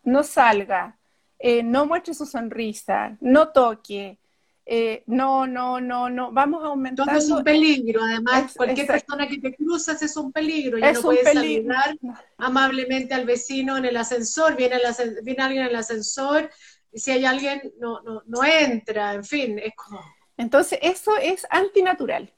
no 0.02 0.22
salga 0.24 0.98
eh, 1.38 1.62
no 1.62 1.86
muestre 1.86 2.12
su 2.12 2.26
sonrisa 2.26 3.16
no 3.22 3.48
toque 3.48 4.18
eh, 4.66 5.02
no, 5.06 5.46
no, 5.46 5.78
no, 5.80 6.08
no, 6.08 6.32
vamos 6.32 6.64
aumentando. 6.64 7.12
Todo 7.12 7.20
es 7.20 7.30
un 7.30 7.44
peligro, 7.44 8.02
además, 8.02 8.54
cualquier 8.56 8.86
persona 8.86 9.28
que 9.28 9.38
te 9.38 9.54
cruzas 9.54 10.00
es 10.02 10.16
un 10.16 10.32
peligro, 10.32 10.78
ya 10.78 10.92
no 10.92 11.02
puedes 11.02 11.30
saludar 11.30 11.96
amablemente 12.38 13.12
al 13.12 13.26
vecino 13.26 13.76
en 13.76 13.84
el 13.84 13.96
ascensor, 13.96 14.56
viene, 14.56 14.76
el 14.76 15.22
viene 15.22 15.42
alguien 15.42 15.64
en 15.64 15.68
el 15.70 15.76
ascensor, 15.76 16.50
y 16.90 16.98
si 16.98 17.10
hay 17.10 17.26
alguien, 17.26 17.60
no, 17.78 18.00
no, 18.02 18.22
no 18.26 18.44
entra, 18.44 19.12
en 19.14 19.24
fin, 19.24 19.58
es 19.58 19.74
como... 19.74 20.00
Entonces, 20.36 20.78
eso 20.82 21.16
es 21.16 21.46
antinatural. 21.50 22.32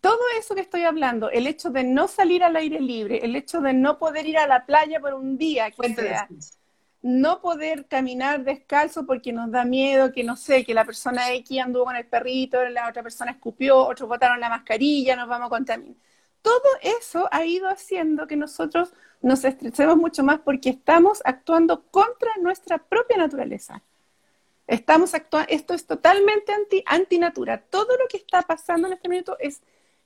Todo 0.00 0.18
eso 0.38 0.54
que 0.54 0.60
estoy 0.60 0.82
hablando, 0.82 1.30
el 1.30 1.46
hecho 1.46 1.70
de 1.70 1.84
no 1.84 2.08
salir 2.08 2.42
al 2.42 2.56
aire 2.56 2.80
libre, 2.80 3.24
el 3.24 3.34
hecho 3.36 3.60
de 3.60 3.72
no 3.72 3.98
poder 3.98 4.26
ir 4.26 4.36
a 4.36 4.46
la 4.46 4.66
playa 4.66 5.00
por 5.00 5.14
un 5.14 5.38
día, 5.38 5.70
que 5.70 5.94
sea, 5.94 6.28
no 7.02 7.40
poder 7.40 7.86
caminar 7.86 8.44
descalzo 8.44 9.04
porque 9.04 9.32
nos 9.32 9.50
da 9.50 9.64
miedo 9.64 10.12
que, 10.12 10.22
no 10.22 10.36
sé, 10.36 10.64
que 10.64 10.72
la 10.72 10.84
persona 10.84 11.32
X 11.34 11.60
anduvo 11.60 11.86
con 11.86 11.96
el 11.96 12.06
perrito, 12.06 12.62
la 12.68 12.88
otra 12.88 13.02
persona 13.02 13.32
escupió, 13.32 13.78
otros 13.78 14.08
botaron 14.08 14.40
la 14.40 14.48
mascarilla, 14.48 15.16
nos 15.16 15.28
vamos 15.28 15.46
a 15.46 15.50
contaminar. 15.50 15.96
Todo 16.42 16.68
eso 16.80 17.28
ha 17.30 17.44
ido 17.44 17.68
haciendo 17.68 18.26
que 18.26 18.36
nosotros 18.36 18.92
nos 19.20 19.44
estresemos 19.44 19.96
mucho 19.96 20.22
más 20.24 20.40
porque 20.40 20.70
estamos 20.70 21.22
actuando 21.24 21.82
contra 21.90 22.30
nuestra 22.40 22.78
propia 22.78 23.16
naturaleza. 23.16 23.82
Estamos 24.66 25.14
actuando, 25.14 25.48
esto 25.50 25.74
es 25.74 25.86
totalmente 25.86 26.52
anti, 26.52 26.82
antinatura. 26.86 27.58
Todo 27.58 27.96
lo 27.96 28.06
que 28.08 28.16
está 28.16 28.42
pasando 28.42 28.86
en 28.86 28.94
este 28.94 29.08
minuto 29.08 29.36
es 29.40 29.60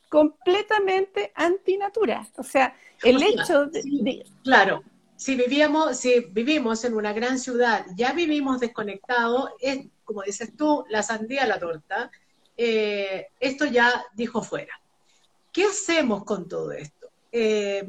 completamente 0.08 1.32
antinatura. 1.34 2.26
O 2.36 2.42
sea, 2.42 2.74
el 3.02 3.22
hecho 3.22 3.66
de, 3.66 4.26
Claro, 4.42 4.82
si 5.16 5.34
vivíamos, 5.34 5.96
si 5.96 6.20
vivimos 6.30 6.84
en 6.84 6.94
una 6.94 7.12
gran 7.12 7.38
ciudad, 7.38 7.86
ya 7.96 8.12
vivimos 8.12 8.60
desconectados, 8.60 9.50
es, 9.60 9.86
como 10.04 10.22
dices 10.22 10.54
tú, 10.56 10.84
la 10.88 11.02
sandía 11.02 11.46
la 11.46 11.58
torta, 11.58 12.10
eh, 12.56 13.28
esto 13.40 13.64
ya 13.64 14.04
dijo 14.14 14.42
fuera. 14.42 14.78
¿Qué 15.52 15.64
hacemos 15.64 16.24
con 16.24 16.48
todo 16.48 16.72
esto? 16.72 17.08
Eh, 17.32 17.88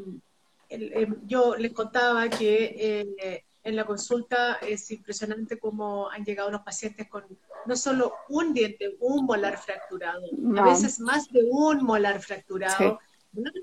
yo 1.25 1.55
les 1.55 1.73
contaba 1.73 2.29
que 2.29 2.75
eh, 3.17 3.43
en 3.63 3.75
la 3.75 3.85
consulta 3.85 4.55
es 4.55 4.89
impresionante 4.91 5.59
cómo 5.59 6.09
han 6.09 6.23
llegado 6.23 6.49
los 6.49 6.61
pacientes 6.61 7.07
con 7.07 7.25
no 7.65 7.75
solo 7.75 8.13
un 8.29 8.53
diente, 8.53 8.95
un 9.01 9.25
molar 9.25 9.57
fracturado, 9.57 10.21
a 10.57 10.63
veces 10.63 11.01
más 11.01 11.29
de 11.29 11.41
un 11.49 11.83
molar 11.83 12.21
fracturado 12.21 12.99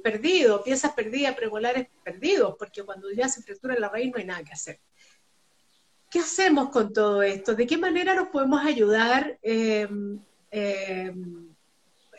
perdido, 0.02 0.62
piezas 0.62 0.92
perdidas, 0.92 1.34
premolares 1.34 1.88
perdidos, 2.02 2.54
porque 2.58 2.82
cuando 2.82 3.10
ya 3.10 3.28
se 3.28 3.42
fractura 3.42 3.74
la 3.78 3.88
raíz 3.88 4.12
no 4.12 4.18
hay 4.18 4.24
nada 4.24 4.44
que 4.44 4.52
hacer. 4.52 4.80
¿Qué 6.10 6.20
hacemos 6.20 6.70
con 6.70 6.92
todo 6.92 7.22
esto? 7.22 7.54
¿De 7.54 7.66
qué 7.66 7.76
manera 7.76 8.14
nos 8.14 8.28
podemos 8.28 8.64
ayudar? 8.64 9.38
Eh, 9.42 9.88
eh, 10.50 11.12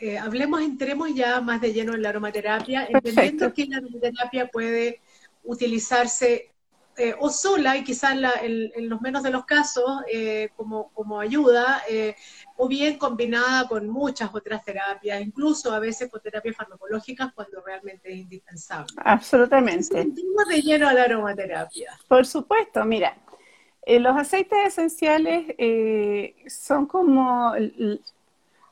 eh, 0.00 0.18
hablemos, 0.18 0.60
entremos 0.60 1.14
ya 1.14 1.40
más 1.40 1.60
de 1.60 1.72
lleno 1.72 1.94
en 1.94 2.02
la 2.02 2.10
aromaterapia, 2.10 2.86
entendiendo 2.86 3.54
que 3.54 3.66
la 3.66 3.78
aromaterapia 3.78 4.48
puede 4.48 5.00
utilizarse 5.42 6.50
eh, 6.98 7.14
o 7.18 7.28
sola 7.28 7.76
y 7.76 7.84
quizás 7.84 8.16
en, 8.42 8.88
los 8.88 9.02
menos 9.02 9.22
de 9.22 9.30
los 9.30 9.44
casos 9.44 10.02
eh, 10.10 10.48
como, 10.56 10.90
como, 10.94 11.20
ayuda, 11.20 11.82
eh, 11.90 12.16
o 12.56 12.68
bien 12.68 12.96
combinada 12.96 13.68
con 13.68 13.86
muchas 13.88 14.34
otras 14.34 14.64
terapias, 14.64 15.20
incluso 15.20 15.74
a 15.74 15.78
veces 15.78 16.10
con 16.10 16.22
terapias 16.22 16.56
farmacológicas 16.56 17.34
cuando 17.34 17.60
realmente 17.60 18.10
es 18.10 18.18
indispensable. 18.18 18.94
Absolutamente. 18.96 20.00
Entremos 20.00 20.48
de 20.48 20.62
lleno 20.62 20.88
a 20.88 20.94
la 20.94 21.02
aromaterapia. 21.02 21.92
Por 22.08 22.24
supuesto, 22.24 22.82
mira, 22.86 23.14
los 23.86 24.16
aceites 24.16 24.58
esenciales 24.66 25.54
son 26.46 26.86
como, 26.86 27.52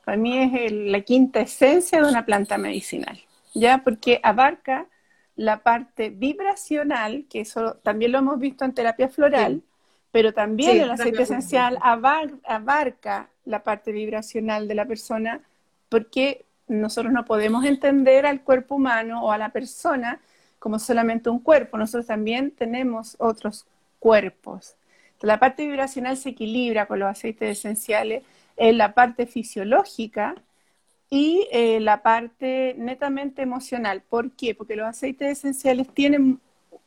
para 0.04 0.16
mí 0.16 0.38
es 0.38 0.72
la 0.72 1.02
quinta 1.02 1.40
esencia 1.40 2.00
de 2.00 2.08
una 2.08 2.24
planta 2.24 2.56
medicinal, 2.56 3.20
¿ya? 3.52 3.82
Porque 3.84 4.18
abarca 4.22 4.86
la 5.36 5.62
parte 5.62 6.10
vibracional, 6.10 7.26
que 7.28 7.40
eso 7.40 7.74
también 7.82 8.12
lo 8.12 8.18
hemos 8.18 8.38
visto 8.38 8.64
en 8.64 8.72
terapia 8.72 9.08
floral, 9.08 9.62
pero 10.12 10.32
también 10.32 10.80
el 10.80 10.90
aceite 10.90 11.22
esencial 11.22 11.78
abarca 11.82 13.28
la 13.44 13.62
parte 13.62 13.90
vibracional 13.90 14.68
de 14.68 14.74
la 14.74 14.86
persona, 14.86 15.40
porque 15.88 16.44
nosotros 16.68 17.12
no 17.12 17.24
podemos 17.24 17.64
entender 17.64 18.26
al 18.26 18.42
cuerpo 18.42 18.76
humano 18.76 19.24
o 19.24 19.32
a 19.32 19.38
la 19.38 19.50
persona 19.50 20.20
como 20.64 20.78
solamente 20.78 21.28
un 21.28 21.40
cuerpo, 21.40 21.76
nosotros 21.76 22.06
también 22.06 22.50
tenemos 22.50 23.16
otros 23.18 23.66
cuerpos. 23.98 24.76
la 25.20 25.38
parte 25.38 25.66
vibracional 25.66 26.16
se 26.16 26.30
equilibra 26.30 26.86
con 26.86 27.00
los 27.00 27.08
aceites 27.10 27.58
esenciales. 27.58 28.22
En 28.56 28.78
la 28.78 28.94
parte 28.94 29.26
fisiológica, 29.26 30.34
y 31.14 31.46
eh, 31.52 31.78
la 31.78 32.02
parte 32.02 32.74
netamente 32.76 33.40
emocional. 33.40 34.02
¿Por 34.02 34.32
qué? 34.32 34.52
Porque 34.52 34.74
los 34.74 34.88
aceites 34.88 35.38
esenciales 35.38 35.86
tienen 35.94 36.40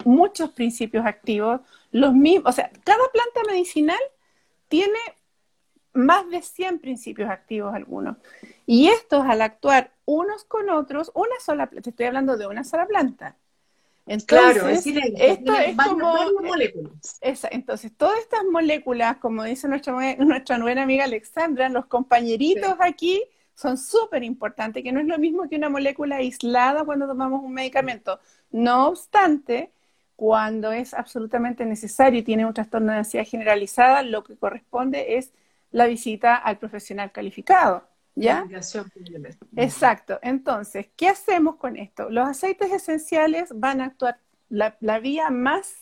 muchos 0.03 0.49
principios 0.49 1.05
activos, 1.05 1.61
los 1.93 2.13
mismos, 2.13 2.49
o 2.49 2.51
sea, 2.51 2.69
cada 2.83 3.05
planta 3.13 3.49
medicinal 3.49 4.01
tiene 4.67 4.99
más 5.93 6.29
de 6.29 6.41
100 6.41 6.79
principios 6.79 7.29
activos 7.29 7.73
algunos. 7.73 8.17
Y 8.65 8.89
estos 8.89 9.25
al 9.25 9.41
actuar 9.41 9.93
unos 10.03 10.43
con 10.43 10.69
otros, 10.71 11.09
una 11.13 11.39
sola 11.39 11.69
planta, 11.69 11.89
estoy 11.89 12.07
hablando 12.07 12.35
de 12.35 12.47
una 12.47 12.65
sola 12.65 12.85
planta. 12.85 13.37
Entonces, 14.07 14.25
claro, 14.25 14.67
es 14.67 14.83
decir, 14.83 15.01
esto 15.17 15.53
es 15.53 15.77
como, 15.77 16.13
moléculas. 16.43 17.17
Esa, 17.21 17.47
entonces, 17.49 17.93
todas 17.95 18.19
estas 18.19 18.43
moléculas, 18.43 19.19
como 19.19 19.45
dice 19.45 19.69
nuestra, 19.69 19.93
nuestra 20.19 20.59
buena 20.59 20.83
amiga 20.83 21.05
Alexandra, 21.05 21.69
los 21.69 21.85
compañeritos 21.85 22.75
aquí 22.81 23.23
son 23.57 23.77
súper 23.77 24.23
importantes, 24.23 24.83
que 24.83 24.91
no 24.91 24.99
es 24.99 25.07
lo 25.07 25.17
mismo 25.17 25.49
que 25.49 25.55
una 25.55 25.69
molécula 25.69 26.17
aislada 26.17 26.85
cuando 26.85 27.07
tomamos 27.07 27.43
un 27.43 27.53
medicamento. 27.53 28.19
No 28.51 28.89
obstante, 28.89 29.71
cuando 30.15 30.71
es 30.71 30.93
absolutamente 30.93 31.65
necesario 31.65 32.19
y 32.19 32.23
tiene 32.23 32.45
un 32.45 32.53
trastorno 32.53 32.91
de 32.91 32.99
ansiedad 32.99 33.25
generalizada, 33.25 34.03
lo 34.03 34.23
que 34.23 34.37
corresponde 34.37 35.17
es 35.17 35.33
la 35.71 35.87
visita 35.87 36.35
al 36.35 36.59
profesional 36.59 37.11
calificado. 37.11 37.87
¿Ya? 38.13 38.47
Exacto. 39.55 40.19
Entonces, 40.21 40.89
¿qué 40.95 41.07
hacemos 41.09 41.55
con 41.55 41.77
esto? 41.77 42.09
Los 42.11 42.27
aceites 42.27 42.71
esenciales 42.71 43.49
van 43.55 43.81
a 43.81 43.85
actuar, 43.85 44.19
la, 44.49 44.77
la 44.81 44.99
vía 44.99 45.31
más 45.31 45.73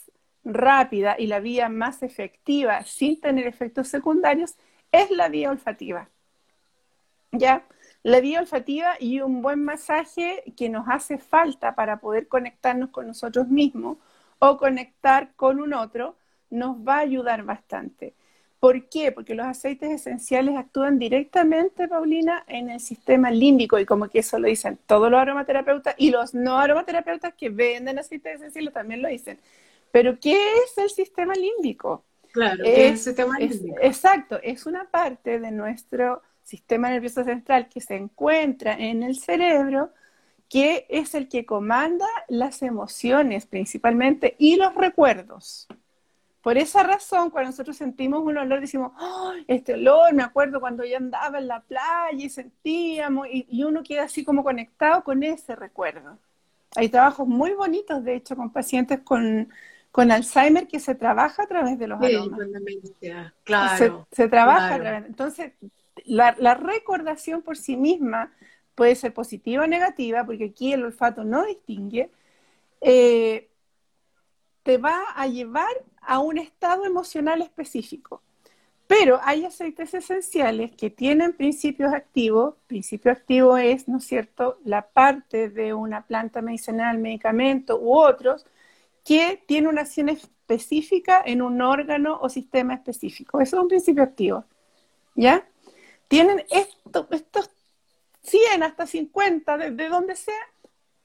rápida 0.45 1.15
y 1.19 1.27
la 1.27 1.41
vía 1.41 1.67
más 1.69 2.03
efectiva 2.03 2.83
sin 2.85 3.19
tener 3.19 3.47
efectos 3.47 3.89
secundarios 3.89 4.55
es 4.91 5.11
la 5.11 5.27
vía 5.29 5.49
olfativa. 5.51 6.09
¿Ya? 7.37 7.65
La 8.03 8.19
vía 8.19 8.39
olfativa 8.39 8.95
y 8.99 9.21
un 9.21 9.41
buen 9.41 9.63
masaje 9.63 10.43
que 10.55 10.69
nos 10.69 10.85
hace 10.87 11.17
falta 11.17 11.75
para 11.75 11.99
poder 11.99 12.27
conectarnos 12.27 12.89
con 12.89 13.07
nosotros 13.07 13.47
mismos 13.47 13.97
o 14.39 14.57
conectar 14.57 15.33
con 15.35 15.59
un 15.59 15.73
otro, 15.73 16.15
nos 16.49 16.77
va 16.77 16.97
a 16.97 16.99
ayudar 16.99 17.43
bastante. 17.43 18.13
¿Por 18.59 18.89
qué? 18.89 19.11
Porque 19.11 19.35
los 19.35 19.45
aceites 19.45 19.91
esenciales 19.91 20.55
actúan 20.55 20.97
directamente, 20.97 21.87
Paulina, 21.87 22.43
en 22.47 22.69
el 22.69 22.79
sistema 22.79 23.29
límbico 23.29 23.77
y 23.77 23.85
como 23.85 24.09
que 24.09 24.19
eso 24.19 24.39
lo 24.39 24.47
dicen 24.47 24.79
todos 24.87 25.11
los 25.11 25.19
aromaterapeutas 25.19 25.93
y 25.97 26.09
los 26.09 26.33
no 26.33 26.57
aromaterapeutas 26.57 27.33
que 27.35 27.49
venden 27.49 27.99
aceites 27.99 28.37
esenciales 28.37 28.73
también 28.73 29.01
lo 29.01 29.09
dicen. 29.09 29.39
Pero 29.91 30.19
¿qué 30.19 30.33
es 30.63 30.77
el 30.77 30.89
sistema 30.89 31.33
límbico? 31.35 32.03
Claro, 32.31 32.63
es, 32.63 32.91
el 32.91 32.97
sistema 32.97 33.37
límbico? 33.37 33.77
exacto, 33.81 34.39
es 34.41 34.65
una 34.65 34.89
parte 34.89 35.39
de 35.39 35.51
nuestro 35.51 36.21
sistema 36.45 36.89
nervioso 36.89 37.23
central 37.23 37.67
que 37.67 37.81
se 37.81 37.95
encuentra 37.95 38.75
en 38.75 39.03
el 39.03 39.17
cerebro, 39.17 39.91
que 40.47 40.85
es 40.89 41.15
el 41.15 41.27
que 41.27 41.45
comanda 41.45 42.05
las 42.27 42.61
emociones 42.61 43.47
principalmente 43.47 44.35
y 44.37 44.55
los 44.55 44.73
recuerdos. 44.75 45.67
Por 46.41 46.59
esa 46.59 46.83
razón, 46.83 47.31
cuando 47.31 47.49
nosotros 47.49 47.75
sentimos 47.75 48.21
un 48.21 48.37
olor, 48.37 48.61
decimos, 48.61 48.91
este 49.47 49.73
olor, 49.73 50.13
me 50.13 50.21
acuerdo 50.21 50.59
cuando 50.59 50.85
yo 50.85 50.97
andaba 50.97 51.39
en 51.39 51.47
la 51.47 51.61
playa 51.61 52.23
y 52.23 52.29
sentíamos, 52.29 53.27
y, 53.31 53.63
uno 53.63 53.81
queda 53.81 54.03
así 54.03 54.23
como 54.23 54.43
conectado 54.43 55.03
con 55.03 55.23
ese 55.23 55.55
recuerdo. 55.55 56.19
Hay 56.75 56.89
trabajos 56.89 57.27
muy 57.27 57.53
bonitos, 57.53 58.03
de 58.03 58.17
hecho, 58.17 58.35
con 58.35 58.51
pacientes 58.51 58.99
con, 58.99 59.49
Alzheimer 59.95 60.67
que 60.67 60.79
se 60.79 60.93
trabaja 60.93 61.43
a 61.43 61.47
través 61.47 61.79
de 61.79 61.87
los 61.87 61.99
aromas. 61.99 62.39
Claro. 63.43 64.07
Se, 64.11 64.27
trabaja 64.27 64.75
a 64.75 64.79
través. 64.79 65.05
Entonces, 65.07 65.53
la, 66.05 66.55
recordación 66.55 67.41
por 67.41 67.57
sí 67.57 67.77
misma 67.77 68.31
puede 68.75 68.95
ser 68.95 69.13
positiva 69.13 69.63
o 69.63 69.67
negativa, 69.67 70.25
porque 70.25 70.45
aquí 70.45 70.73
el 70.73 70.83
olfato 70.83 71.23
no 71.23 71.45
distingue, 71.45 72.11
eh, 72.81 73.49
te 74.63 74.77
va 74.77 75.01
a 75.15 75.27
llevar 75.27 75.71
a 76.01 76.19
un 76.19 76.37
estado 76.37 76.85
emocional 76.85 77.41
específico. 77.41 78.21
Pero 78.87 79.19
hay 79.23 79.45
aceites 79.45 79.93
esenciales 79.93 80.71
que 80.75 80.89
tienen 80.91 81.33
principios 81.33 81.93
activos. 81.93 82.55
Principio 82.67 83.11
activo 83.11 83.57
es, 83.57 83.87
¿no 83.87 83.97
es 83.97 84.05
cierto?, 84.05 84.59
la 84.63 84.87
parte 84.87 85.49
de 85.49 85.73
una 85.73 86.05
planta 86.05 86.41
medicinal, 86.41 86.99
medicamento 86.99 87.79
u 87.79 87.97
otros 87.97 88.45
que 89.03 89.41
tiene 89.47 89.69
una 89.69 89.81
acción 89.81 90.09
específica 90.09 91.21
en 91.25 91.41
un 91.41 91.61
órgano 91.61 92.19
o 92.21 92.29
sistema 92.29 92.75
específico. 92.75 93.39
Eso 93.41 93.57
es 93.57 93.61
un 93.63 93.67
principio 93.69 94.03
activo. 94.03 94.45
¿Ya? 95.15 95.47
Tienen 96.07 96.43
esto, 96.49 97.07
estos 97.11 97.49
100 98.23 98.63
hasta 98.63 98.87
50, 98.87 99.57
desde 99.57 99.89
donde 99.89 100.15
sea, 100.15 100.33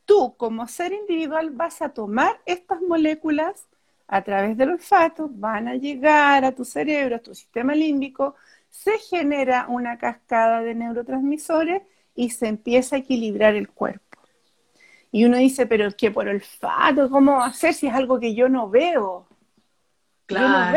tú 0.05 0.35
como 0.37 0.67
ser 0.69 0.93
individual 0.93 1.51
vas 1.51 1.83
a 1.83 1.91
tomar 1.91 2.41
estas 2.47 2.81
moléculas 2.81 3.67
a 4.09 4.23
través 4.23 4.57
del 4.57 4.71
olfato, 4.71 5.29
van 5.31 5.69
a 5.69 5.77
llegar 5.77 6.45
a 6.45 6.53
tu 6.53 6.65
cerebro, 6.65 7.17
a 7.17 7.21
tu 7.21 7.35
sistema 7.35 7.75
límbico, 7.75 8.35
se 8.69 8.99
genera 8.99 9.67
una 9.69 9.99
cascada 9.99 10.63
de 10.63 10.75
neurotransmisores 10.75 11.83
y 12.15 12.31
se 12.31 12.49
empieza 12.49 12.97
a 12.97 12.99
equilibrar 13.01 13.55
el 13.55 13.69
cuerpo. 13.69 14.19
Y 15.13 15.25
uno 15.25 15.37
dice, 15.37 15.67
pero 15.67 15.89
es 15.89 15.95
que 15.95 16.11
por 16.11 16.29
olfato, 16.29 17.09
¿cómo 17.11 17.43
hacer 17.43 17.75
si 17.75 17.87
es 17.87 17.95
algo 17.95 18.19
que 18.19 18.35
yo 18.35 18.49
no 18.49 18.69
veo? 18.69 19.27
Claro. 20.27 20.77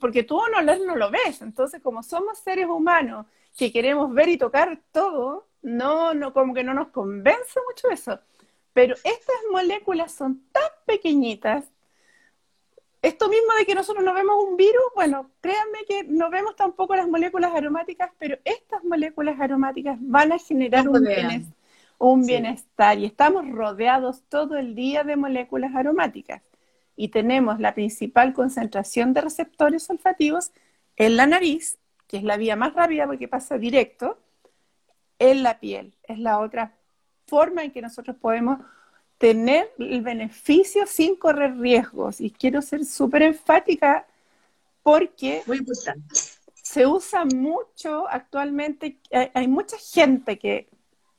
porque 0.00 0.24
tú 0.24 0.40
no 0.52 0.62
lo, 0.62 0.84
no 0.84 0.96
lo 0.96 1.10
ves. 1.10 1.42
Entonces, 1.42 1.80
como 1.80 2.02
somos 2.02 2.38
seres 2.38 2.66
humanos 2.66 3.26
que 3.60 3.72
queremos 3.72 4.12
ver 4.14 4.30
y 4.30 4.38
tocar 4.38 4.80
todo, 4.90 5.46
no, 5.60 6.14
no, 6.14 6.32
como 6.32 6.54
que 6.54 6.64
no 6.64 6.72
nos 6.72 6.88
convence 6.88 7.60
mucho 7.68 7.90
eso. 7.90 8.18
Pero 8.72 8.94
estas 8.94 9.36
moléculas 9.52 10.12
son 10.12 10.42
tan 10.50 10.70
pequeñitas. 10.86 11.66
Esto 13.02 13.28
mismo 13.28 13.52
de 13.58 13.66
que 13.66 13.74
nosotros 13.74 14.02
no 14.02 14.14
vemos 14.14 14.42
un 14.42 14.56
virus, 14.56 14.82
bueno, 14.94 15.30
créanme 15.42 15.84
que 15.86 16.04
no 16.04 16.30
vemos 16.30 16.56
tampoco 16.56 16.96
las 16.96 17.06
moléculas 17.06 17.54
aromáticas, 17.54 18.10
pero 18.18 18.38
estas 18.44 18.82
moléculas 18.82 19.38
aromáticas 19.38 19.98
van 20.00 20.32
a 20.32 20.38
generar 20.38 20.88
un, 20.88 21.06
un 21.98 22.26
bienestar 22.26 22.98
y 22.98 23.04
estamos 23.04 23.46
rodeados 23.46 24.22
todo 24.30 24.56
el 24.56 24.74
día 24.74 25.04
de 25.04 25.16
moléculas 25.16 25.74
aromáticas 25.74 26.42
y 26.96 27.08
tenemos 27.08 27.60
la 27.60 27.74
principal 27.74 28.32
concentración 28.32 29.12
de 29.12 29.20
receptores 29.20 29.88
olfativos 29.90 30.52
en 30.96 31.16
la 31.16 31.26
nariz, 31.26 31.78
que 32.10 32.16
es 32.16 32.24
la 32.24 32.36
vía 32.36 32.56
más 32.56 32.74
rápida 32.74 33.06
porque 33.06 33.28
pasa 33.28 33.56
directo, 33.56 34.18
en 35.20 35.44
la 35.44 35.60
piel. 35.60 35.94
Es 36.02 36.18
la 36.18 36.40
otra 36.40 36.74
forma 37.28 37.62
en 37.62 37.70
que 37.70 37.80
nosotros 37.80 38.16
podemos 38.20 38.58
tener 39.16 39.70
el 39.78 40.00
beneficio 40.00 40.88
sin 40.88 41.14
correr 41.14 41.56
riesgos. 41.56 42.20
Y 42.20 42.32
quiero 42.32 42.62
ser 42.62 42.84
súper 42.84 43.22
enfática 43.22 44.08
porque 44.82 45.44
se 46.54 46.84
usa 46.84 47.24
mucho 47.26 48.08
actualmente, 48.08 48.98
hay, 49.32 49.46
mucha 49.46 49.76
gente 49.78 50.36
que 50.36 50.68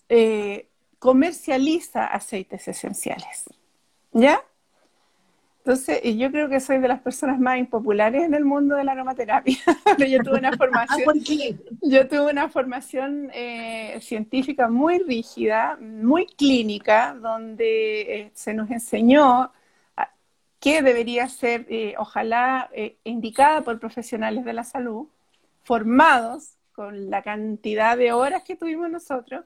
eh, 0.09 0.67
comercializa 0.99 2.05
aceites 2.07 2.67
esenciales. 2.67 3.45
¿Ya? 4.11 4.43
Entonces, 5.63 6.01
yo 6.17 6.31
creo 6.31 6.49
que 6.49 6.59
soy 6.59 6.79
de 6.79 6.87
las 6.87 7.01
personas 7.01 7.39
más 7.39 7.59
impopulares 7.59 8.23
en 8.23 8.33
el 8.33 8.43
mundo 8.43 8.75
de 8.75 8.83
la 8.83 8.93
aromaterapia. 8.93 9.57
yo 10.09 10.23
tuve 10.23 10.39
una 10.39 10.51
formación, 10.57 11.23
yo 11.83 12.07
tuve 12.07 12.31
una 12.31 12.49
formación 12.49 13.29
eh, 13.31 13.99
científica 14.01 14.69
muy 14.69 14.97
rígida, 14.97 15.77
muy 15.79 16.25
clínica, 16.25 17.13
donde 17.13 18.01
eh, 18.01 18.31
se 18.33 18.55
nos 18.55 18.71
enseñó 18.71 19.51
qué 20.59 20.81
debería 20.81 21.27
ser, 21.27 21.67
eh, 21.69 21.93
ojalá, 21.99 22.71
indicada 23.03 23.61
por 23.61 23.79
profesionales 23.79 24.45
de 24.45 24.53
la 24.53 24.63
salud, 24.63 25.07
formados 25.63 26.55
con 26.71 27.11
la 27.11 27.21
cantidad 27.21 27.97
de 27.97 28.13
horas 28.13 28.43
que 28.43 28.55
tuvimos 28.55 28.89
nosotros, 28.89 29.45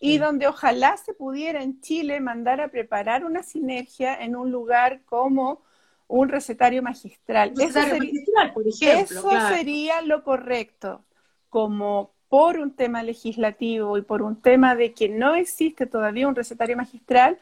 y 0.00 0.16
donde 0.16 0.46
ojalá 0.46 0.96
se 0.96 1.12
pudiera 1.12 1.62
en 1.62 1.80
Chile 1.82 2.20
mandar 2.20 2.60
a 2.62 2.68
preparar 2.68 3.24
una 3.24 3.42
sinergia 3.42 4.14
en 4.14 4.34
un 4.34 4.50
lugar 4.50 5.02
como 5.04 5.62
un 6.08 6.28
recetario 6.28 6.82
magistral. 6.82 7.52
eso 7.56 7.80
sería, 7.82 8.54
por 8.54 8.66
ejemplo, 8.66 9.18
eso 9.18 9.48
sería 9.48 10.00
lo 10.02 10.24
correcto, 10.24 11.04
como 11.50 12.14
por 12.28 12.58
un 12.58 12.74
tema 12.74 13.02
legislativo 13.02 13.98
y 13.98 14.02
por 14.02 14.22
un 14.22 14.40
tema 14.40 14.74
de 14.74 14.94
que 14.94 15.08
no 15.08 15.34
existe 15.34 15.86
todavía 15.86 16.28
un 16.28 16.34
recetario 16.34 16.76
magistral, 16.76 17.38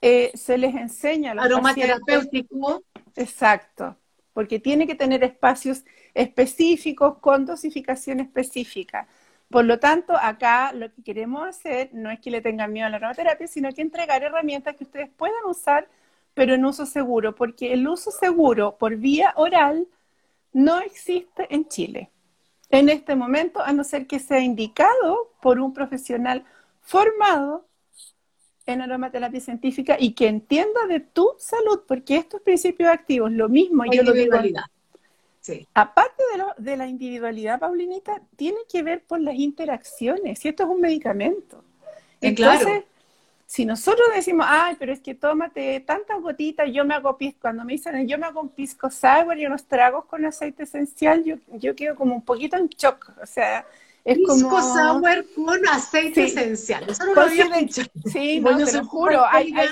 eh, 0.00 0.32
se 0.34 0.58
les 0.58 0.74
enseña 0.74 1.32
a 1.32 1.34
los 1.34 1.44
Aromaterapéutico. 1.44 2.82
Exacto, 3.16 3.96
porque 4.32 4.58
tiene 4.58 4.86
que 4.86 4.94
tener 4.94 5.22
espacios 5.22 5.84
específicos 6.12 7.18
con 7.18 7.46
dosificación 7.46 8.20
específica. 8.20 9.06
Por 9.54 9.66
lo 9.66 9.78
tanto, 9.78 10.16
acá 10.20 10.72
lo 10.72 10.92
que 10.92 11.04
queremos 11.04 11.46
hacer 11.46 11.90
no 11.92 12.10
es 12.10 12.18
que 12.18 12.32
le 12.32 12.40
tengan 12.40 12.72
miedo 12.72 12.88
a 12.88 12.90
la 12.90 12.96
aromaterapia, 12.96 13.46
sino 13.46 13.70
que 13.70 13.82
entregar 13.82 14.20
herramientas 14.24 14.74
que 14.74 14.82
ustedes 14.82 15.08
puedan 15.16 15.44
usar, 15.46 15.86
pero 16.34 16.54
en 16.54 16.64
uso 16.64 16.86
seguro, 16.86 17.36
porque 17.36 17.72
el 17.72 17.86
uso 17.86 18.10
seguro 18.10 18.76
por 18.76 18.96
vía 18.96 19.32
oral 19.36 19.86
no 20.52 20.80
existe 20.80 21.46
en 21.54 21.68
Chile. 21.68 22.10
En 22.68 22.88
este 22.88 23.14
momento, 23.14 23.60
a 23.60 23.72
no 23.72 23.84
ser 23.84 24.08
que 24.08 24.18
sea 24.18 24.40
indicado 24.40 25.30
por 25.40 25.60
un 25.60 25.72
profesional 25.72 26.42
formado 26.80 27.64
en 28.66 28.80
aromaterapia 28.80 29.38
científica 29.38 29.96
y 30.00 30.14
que 30.14 30.26
entienda 30.26 30.84
de 30.88 30.98
tu 30.98 31.32
salud, 31.38 31.82
porque 31.86 32.16
estos 32.16 32.40
principios 32.40 32.90
activos, 32.90 33.30
lo 33.30 33.48
mismo, 33.48 33.84
yo 33.84 34.02
lo 34.02 34.10
digo, 34.10 34.36
Aparte 35.74 36.22
de, 36.58 36.76
la 36.76 36.86
individualidad, 36.86 37.58
Paulinita, 37.60 38.22
tiene 38.36 38.58
que 38.68 38.82
ver 38.82 39.04
por 39.04 39.20
las 39.20 39.34
interacciones, 39.34 40.44
y 40.44 40.48
esto 40.48 40.64
es 40.64 40.68
un 40.68 40.80
medicamento. 40.80 41.64
Entonces, 42.20 42.84
si 43.46 43.64
nosotros 43.66 44.08
decimos, 44.14 44.46
ay, 44.48 44.76
pero 44.78 44.92
es 44.92 45.00
que 45.00 45.14
tómate 45.14 45.80
tantas 45.80 46.20
gotitas, 46.20 46.68
yo 46.72 46.84
me 46.84 46.94
hago 46.94 47.16
pisco, 47.16 47.40
cuando 47.42 47.64
me 47.64 47.74
dicen, 47.74 48.08
yo 48.08 48.18
me 48.18 48.26
hago 48.26 48.40
un 48.40 48.48
pisco 48.48 48.90
sour 48.90 49.38
y 49.38 49.46
unos 49.46 49.64
tragos 49.64 50.06
con 50.06 50.24
aceite 50.24 50.62
esencial, 50.62 51.22
yo, 51.24 51.36
yo 51.52 51.76
quedo 51.76 51.94
como 51.94 52.14
un 52.14 52.22
poquito 52.22 52.56
en 52.56 52.68
shock, 52.68 53.12
o 53.22 53.26
sea, 53.26 53.66
es 54.04 54.18
Pisco 54.18 54.60
sour 54.60 55.24
con 55.34 55.66
aceite 55.66 56.24
esencial. 56.24 56.84
Eso 56.88 57.06
no 57.06 57.14
lo 57.14 57.22
había 57.22 57.46
Sí, 58.12 58.38
no, 58.38 58.54
te 58.54 58.72
lo 58.72 58.84
juro. 58.84 59.24
Hay, 59.24 59.50
hay, 59.54 59.68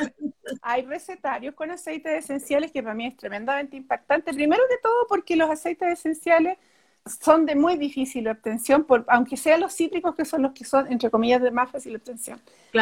recetarios 0.87 1.55
con 1.55 1.71
aceites 1.71 2.25
esenciales 2.25 2.73
que 2.73 2.83
para 2.83 2.95
mí 2.95 3.07
es 3.07 3.17
tremendamente 3.17 3.77
impactante. 3.77 4.33
Primero 4.33 4.63
que 4.69 4.79
todo 4.79 5.07
porque 5.09 5.37
los 5.37 5.51
aceites 5.51 5.93
esenciales 5.93 6.59
son 7.21 7.47
de 7.47 7.55
muy 7.55 7.77
difícil 7.77 8.29
obtención, 8.29 8.85
por, 8.85 9.05
aunque 9.09 9.37
sean 9.37 9.61
los 9.61 9.75
cítricos 9.75 10.15
que 10.15 10.25
son 10.25 10.43
los 10.43 10.53
que 10.53 10.65
son, 10.65 10.91
entre 10.91 11.11
comillas, 11.11 11.43
de 11.43 11.51
más 11.51 11.71
fácil 11.71 11.97
obtención. 11.97 12.41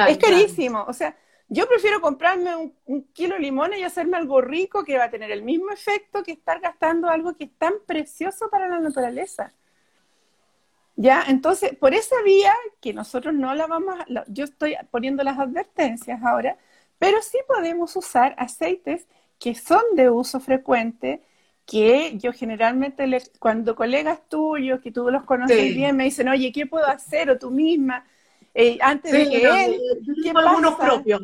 es 0.09 0.18
carísimo. 0.18 0.85
O 0.87 0.92
sea, 0.92 1.16
yo 1.48 1.66
prefiero 1.66 2.00
comprarme 2.00 2.54
un, 2.54 2.74
un, 2.87 3.02
kilo 3.12 3.35
de 3.35 3.40
limones 3.40 3.80
y 3.80 3.83
hacerme 3.83 4.16
algo 4.16 4.40
rico 4.40 4.85
que 4.85 4.98
va 4.98 5.04
a 5.04 5.11
tener 5.11 5.30
el 5.30 5.42
mismo 5.42 5.70
efecto 5.70 6.22
que 6.22 6.33
estar 6.33 6.61
gastando 6.61 7.09
algo 7.09 7.35
que 7.35 7.44
es 7.44 7.52
tan 7.59 7.74
precioso 7.87 8.50
para 8.50 8.68
la 8.68 8.78
naturaleza. 8.78 9.52
¿Ya? 10.96 11.24
Entonces, 11.28 11.74
por 11.76 11.94
esa 11.94 12.16
vía, 12.22 12.52
que 12.80 12.92
nosotros 12.92 13.33
no 13.33 13.54
la 13.54 13.66
vamos 13.66 13.94
a, 13.98 14.06
yo 14.28 14.44
estoy 14.44 14.76
poniendo 14.90 15.22
las 15.22 15.38
advertencias 15.38 16.22
ahora, 16.22 16.59
pero 17.00 17.22
sí 17.22 17.38
podemos 17.48 17.96
usar 17.96 18.34
aceites 18.36 19.08
que 19.38 19.54
son 19.54 19.82
de 19.96 20.10
uso 20.10 20.38
frecuente, 20.38 21.22
que 21.64 22.18
yo 22.18 22.32
generalmente, 22.34 23.08
cuando 23.38 23.74
colegas 23.74 24.28
tuyos, 24.28 24.82
que 24.82 24.92
tú 24.92 25.10
los 25.10 25.24
conoces 25.24 25.74
bien, 25.74 25.96
me 25.96 26.04
dicen, 26.04 26.28
oye, 26.28 26.52
¿qué 26.52 26.66
puedo 26.66 26.86
hacer? 26.86 27.30
O 27.30 27.38
tú 27.38 27.50
misma, 27.50 28.04
eh, 28.52 28.76
antes 28.82 29.16
de 29.16 29.28
que 29.30 29.64
él, 29.64 29.80
¿qué 30.22 30.34
pasa? 30.34 30.76
propios 30.76 31.22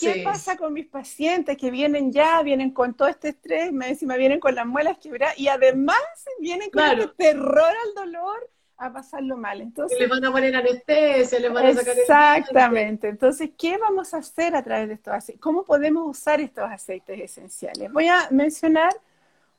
¿Qué 0.00 0.22
pasa 0.24 0.56
con 0.56 0.72
mis 0.72 0.86
pacientes 0.86 1.58
que 1.58 1.70
vienen 1.70 2.10
ya, 2.10 2.42
vienen 2.42 2.70
con 2.72 2.94
todo 2.94 3.08
este 3.08 3.28
estrés, 3.28 3.70
me 3.70 3.94
me 4.00 4.18
vienen 4.18 4.40
con 4.40 4.54
las 4.54 4.66
muelas 4.66 4.96
quebradas 4.96 5.38
y 5.38 5.48
además 5.48 5.98
vienen 6.40 6.70
con 6.70 6.82
el 6.84 7.00
este 7.00 7.24
terror 7.24 7.72
al 7.84 7.94
dolor? 7.94 8.50
A 8.76 8.92
pasarlo 8.92 9.36
mal. 9.36 9.60
Entonces, 9.60 9.98
le 9.98 10.06
van 10.06 10.24
a 10.24 10.32
poner 10.32 10.54
anestesia, 10.56 11.38
le 11.38 11.48
van 11.48 11.66
a 11.66 11.74
sacar 11.74 11.98
Exactamente. 11.98 13.08
Entonces, 13.08 13.50
¿qué 13.56 13.78
vamos 13.78 14.12
a 14.14 14.18
hacer 14.18 14.54
a 14.56 14.62
través 14.62 14.88
de 14.88 14.94
estos 14.94 15.14
aceites? 15.14 15.40
¿Cómo 15.40 15.64
podemos 15.64 16.04
usar 16.06 16.40
estos 16.40 16.64
aceites 16.70 17.20
esenciales? 17.20 17.92
Voy 17.92 18.08
a 18.08 18.28
mencionar 18.30 18.92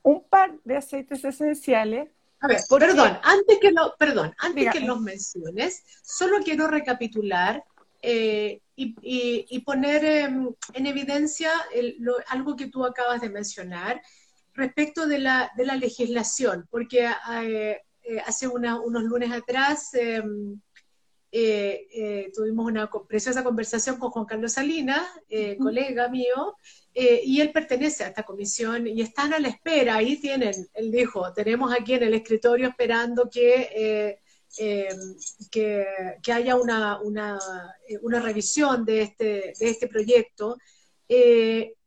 un 0.02 0.24
par 0.24 0.52
de 0.64 0.78
aceites 0.78 1.24
esenciales. 1.24 2.10
A 2.42 2.48
ver, 2.48 2.60
perdón, 2.70 3.18
antes 3.24 3.58
que 3.60 3.72
lo, 3.72 3.96
perdón, 3.98 4.34
antes 4.38 4.70
que 4.72 4.82
los 4.82 5.00
menciones, 5.00 5.84
solo 6.04 6.40
quiero 6.44 6.68
recapitular 6.68 7.64
eh, 8.02 8.60
y, 8.76 9.60
poner 9.60 10.04
em, 10.04 10.54
en 10.74 10.88
evidencia 10.88 11.52
algo 12.28 12.58
que 12.58 12.68
tú 12.68 12.86
acabas 12.86 13.22
de 13.22 13.30
mencionar 13.30 14.02
respecto 14.54 15.08
de 15.08 15.20
la, 15.20 15.52
de 15.56 15.66
la 15.66 15.78
legislación, 15.78 16.68
porque 16.70 17.10
eh, 17.32 17.82
eh, 18.04 18.20
hace 18.26 18.48
unos 18.48 19.04
lunes 19.04 19.32
atrás 19.32 19.94
em, 19.94 20.60
eh, 21.32 21.88
eh, 21.92 22.32
tuvimos 22.36 22.68
una 22.68 22.90
preciosa 23.08 23.44
conversación 23.44 23.98
con 23.98 24.12
Juan 24.12 24.26
Carlos 24.26 24.54
Salinas, 24.54 25.08
colega 25.58 26.10
mío, 26.10 26.58
y 26.94 27.42
él 27.42 27.52
pertenece 27.52 28.04
a 28.04 28.10
esta 28.10 28.24
comisión 28.24 28.86
y 28.86 29.02
están 29.02 29.34
a 29.34 29.40
la 29.40 29.48
espera, 29.48 29.96
ahí 29.96 30.18
tienen, 30.18 30.54
él 30.74 30.92
dijo, 30.92 31.34
tenemos 31.34 31.74
aquí 31.74 31.94
en 31.94 32.04
el 32.04 32.14
escritorio 32.14 32.68
esperando 32.70 33.30
que... 33.30 34.20
Em, 34.56 35.16
que, 35.50 35.84
que, 36.22 36.32
haya 36.32 36.56
una, 36.56 37.02
una, 37.02 37.40
una, 38.04 38.20
revisión 38.20 38.86
de 38.86 39.02
este, 39.02 39.54
de 39.60 39.70
este 39.72 39.88
proyecto, 39.88 40.60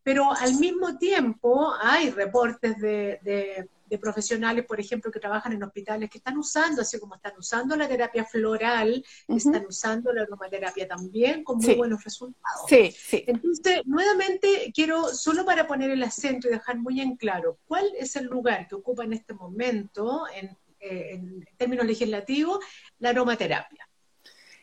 pero 0.03 0.33
al 0.33 0.57
mismo 0.57 0.99
tiempo 0.99 1.73
hay 1.81 2.11
reportes 2.11 2.77
de, 2.81 3.21
de 3.23 3.69
profesionales, 4.01 4.65
por 4.67 4.81
ejemplo, 4.81 5.11
que 5.11 5.21
trabajan 5.21 5.53
en 5.53 5.63
hospitales, 5.63 6.11
que 6.11 6.19
están 6.19 6.37
usando, 6.37 6.83
así 6.83 6.99
como 6.99 7.15
están 7.15 7.33
usando 7.39 7.77
la 7.77 7.89
terapia 7.89 8.25
floral, 8.25 9.05
están 9.29 9.67
usando 9.67 10.13
la 10.13 10.23
aromaterapia 10.23 10.87
también 10.87 11.45
con 11.45 11.59
muy 11.59 11.75
buenos 11.75 12.03
resultados. 12.05 12.67
Sí, 12.69 12.91
sí. 12.91 13.25
Entonces, 13.27 13.83
nuevamente, 13.85 14.73
quiero, 14.75 15.09
solo 15.09 15.45
para 15.45 15.67
poner 15.67 15.91
el 15.91 16.03
acento 16.03 16.49
y 16.49 16.53
dejar 16.53 16.79
muy 16.79 17.01
en 17.01 17.17
claro, 17.17 17.59
¿cuál 17.67 17.87
es 17.99 18.17
el 18.17 18.27
lugar 18.27 18.67
que 18.69 18.75
ocupa 18.75 19.05
en 19.05 19.13
este 19.13 19.35
momento, 19.35 20.25
en, 20.35 20.57
eh, 20.81 21.15
en 21.15 21.49
términos 21.57 21.87
legislativos, 21.87 22.59
la 22.99 23.11
aromaterapia? 23.11 23.89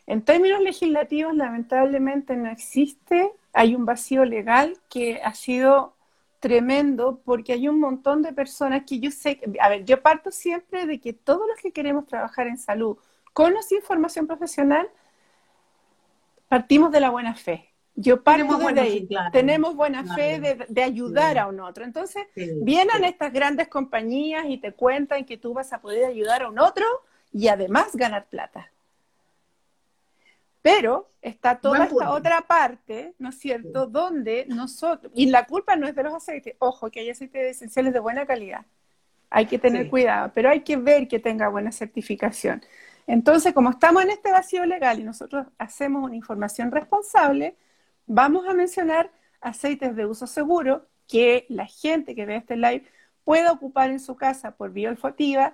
En 0.06 0.22
términos 0.22 0.60
legislativos, 0.60 1.34
lamentablemente 1.34 2.36
no 2.36 2.50
existe, 2.50 3.32
hay 3.54 3.74
un 3.74 3.86
vacío 3.86 4.24
legal 4.24 4.78
que 4.90 5.22
ha 5.22 5.32
sido 5.32 5.93
tremendo 6.44 7.22
porque 7.24 7.54
hay 7.54 7.68
un 7.68 7.80
montón 7.80 8.20
de 8.20 8.34
personas 8.34 8.82
que 8.86 9.00
yo 9.00 9.10
sé, 9.10 9.40
a 9.58 9.70
ver, 9.70 9.86
yo 9.86 10.02
parto 10.02 10.30
siempre 10.30 10.84
de 10.84 11.00
que 11.00 11.14
todos 11.14 11.48
los 11.48 11.56
que 11.56 11.72
queremos 11.72 12.04
trabajar 12.04 12.48
en 12.48 12.58
salud 12.58 12.98
con 13.32 13.56
o 13.56 13.62
sin 13.62 13.80
formación 13.80 14.26
profesional, 14.26 14.86
partimos 16.46 16.92
de 16.92 17.00
la 17.00 17.08
buena 17.08 17.34
fe. 17.34 17.72
Yo 17.94 18.22
parto 18.22 18.58
de 18.58 18.78
ahí. 18.78 19.08
Tenemos 19.32 19.74
buena 19.74 20.04
fe 20.14 20.66
de, 20.68 20.82
ayudar 20.82 21.38
a 21.38 21.46
un 21.46 21.60
otro. 21.60 21.82
Entonces, 21.82 22.26
vienen 22.34 23.04
estas 23.04 23.32
grandes 23.32 23.68
compañías 23.68 24.44
y 24.46 24.58
te 24.58 24.72
cuentan 24.72 25.24
que 25.24 25.38
tú 25.38 25.54
vas 25.54 25.72
a 25.72 25.80
poder 25.80 26.04
ayudar 26.04 26.42
a 26.42 26.50
un 26.50 26.58
otro 26.58 26.84
y 27.32 27.48
además 27.48 27.96
ganar 27.96 28.26
plata. 28.26 28.70
Pero 30.64 31.10
está 31.20 31.60
toda 31.60 31.84
esta 31.84 32.10
otra 32.10 32.40
parte, 32.40 33.14
¿no 33.18 33.28
es 33.28 33.38
cierto?, 33.38 33.86
donde 33.86 34.46
nosotros, 34.48 35.12
y 35.14 35.26
la 35.26 35.44
culpa 35.44 35.76
no 35.76 35.86
es 35.86 35.94
de 35.94 36.02
los 36.02 36.14
aceites, 36.14 36.56
ojo, 36.58 36.90
que 36.90 37.00
hay 37.00 37.10
aceites 37.10 37.56
esenciales 37.56 37.92
de 37.92 38.00
buena 38.00 38.24
calidad, 38.24 38.64
hay 39.28 39.44
que 39.44 39.58
tener 39.58 39.90
cuidado, 39.90 40.32
pero 40.34 40.48
hay 40.48 40.60
que 40.60 40.78
ver 40.78 41.06
que 41.06 41.18
tenga 41.18 41.48
buena 41.48 41.70
certificación. 41.70 42.62
Entonces, 43.06 43.52
como 43.52 43.68
estamos 43.68 44.04
en 44.04 44.10
este 44.12 44.30
vacío 44.30 44.64
legal 44.64 44.98
y 44.98 45.04
nosotros 45.04 45.46
hacemos 45.58 46.02
una 46.02 46.16
información 46.16 46.70
responsable, 46.70 47.58
vamos 48.06 48.48
a 48.48 48.54
mencionar 48.54 49.10
aceites 49.42 49.94
de 49.94 50.06
uso 50.06 50.26
seguro 50.26 50.86
que 51.06 51.44
la 51.50 51.66
gente 51.66 52.14
que 52.14 52.24
ve 52.24 52.36
este 52.36 52.56
live 52.56 52.86
pueda 53.22 53.52
ocupar 53.52 53.90
en 53.90 54.00
su 54.00 54.16
casa 54.16 54.56
por 54.56 54.72
vía 54.72 54.88
olfativa, 54.88 55.52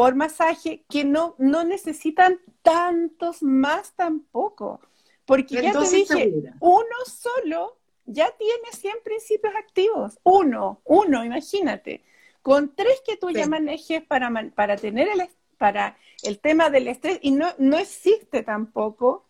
por 0.00 0.14
masaje, 0.14 0.82
que 0.88 1.04
no, 1.04 1.34
no 1.36 1.62
necesitan 1.62 2.40
tantos 2.62 3.42
más 3.42 3.92
tampoco. 3.92 4.80
Porque 5.26 5.60
ya 5.60 5.72
te 5.72 5.90
dije, 5.94 6.32
uno 6.58 6.96
solo 7.04 7.76
ya 8.06 8.34
tiene 8.38 8.72
100 8.72 8.94
principios 9.04 9.52
activos. 9.54 10.18
Uno, 10.22 10.80
uno, 10.84 11.22
imagínate. 11.22 12.02
Con 12.40 12.74
tres 12.74 13.02
que 13.06 13.18
tú 13.18 13.28
ya 13.28 13.46
manejes 13.46 14.02
para, 14.02 14.32
para 14.54 14.78
tener 14.78 15.06
el, 15.06 15.28
para 15.58 15.98
el 16.22 16.38
tema 16.38 16.70
del 16.70 16.88
estrés, 16.88 17.18
y 17.20 17.32
no, 17.32 17.48
no 17.58 17.76
existe 17.76 18.42
tampoco 18.42 19.26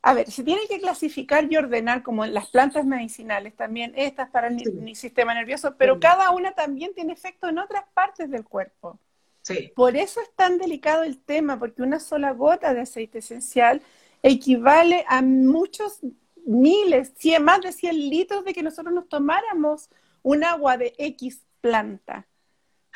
a 0.00 0.14
ver, 0.14 0.30
se 0.30 0.44
tiene 0.44 0.62
que 0.68 0.78
clasificar 0.78 1.52
y 1.52 1.56
ordenar 1.56 2.02
como 2.04 2.24
las 2.24 2.46
plantas 2.46 2.86
medicinales 2.86 3.56
también, 3.56 3.92
estas 3.96 4.30
para 4.30 4.46
el 4.46 4.96
sistema 4.96 5.34
nervioso, 5.34 5.74
pero 5.76 5.98
cada 5.98 6.30
una 6.30 6.52
también 6.52 6.94
tiene 6.94 7.12
efecto 7.12 7.48
en 7.48 7.58
otras 7.58 7.84
partes 7.92 8.30
del 8.30 8.44
cuerpo. 8.44 9.00
Sí. 9.46 9.72
Por 9.76 9.96
eso 9.96 10.20
es 10.20 10.28
tan 10.34 10.58
delicado 10.58 11.04
el 11.04 11.18
tema, 11.18 11.56
porque 11.56 11.82
una 11.82 12.00
sola 12.00 12.32
gota 12.32 12.74
de 12.74 12.80
aceite 12.80 13.18
esencial 13.18 13.80
equivale 14.20 15.04
a 15.06 15.22
muchos 15.22 16.00
miles, 16.44 17.12
cien, 17.16 17.44
más 17.44 17.60
de 17.60 17.70
100 17.70 18.10
litros 18.10 18.44
de 18.44 18.52
que 18.52 18.64
nosotros 18.64 18.92
nos 18.92 19.08
tomáramos 19.08 19.88
un 20.22 20.42
agua 20.42 20.76
de 20.76 20.94
X 20.98 21.44
planta. 21.60 22.26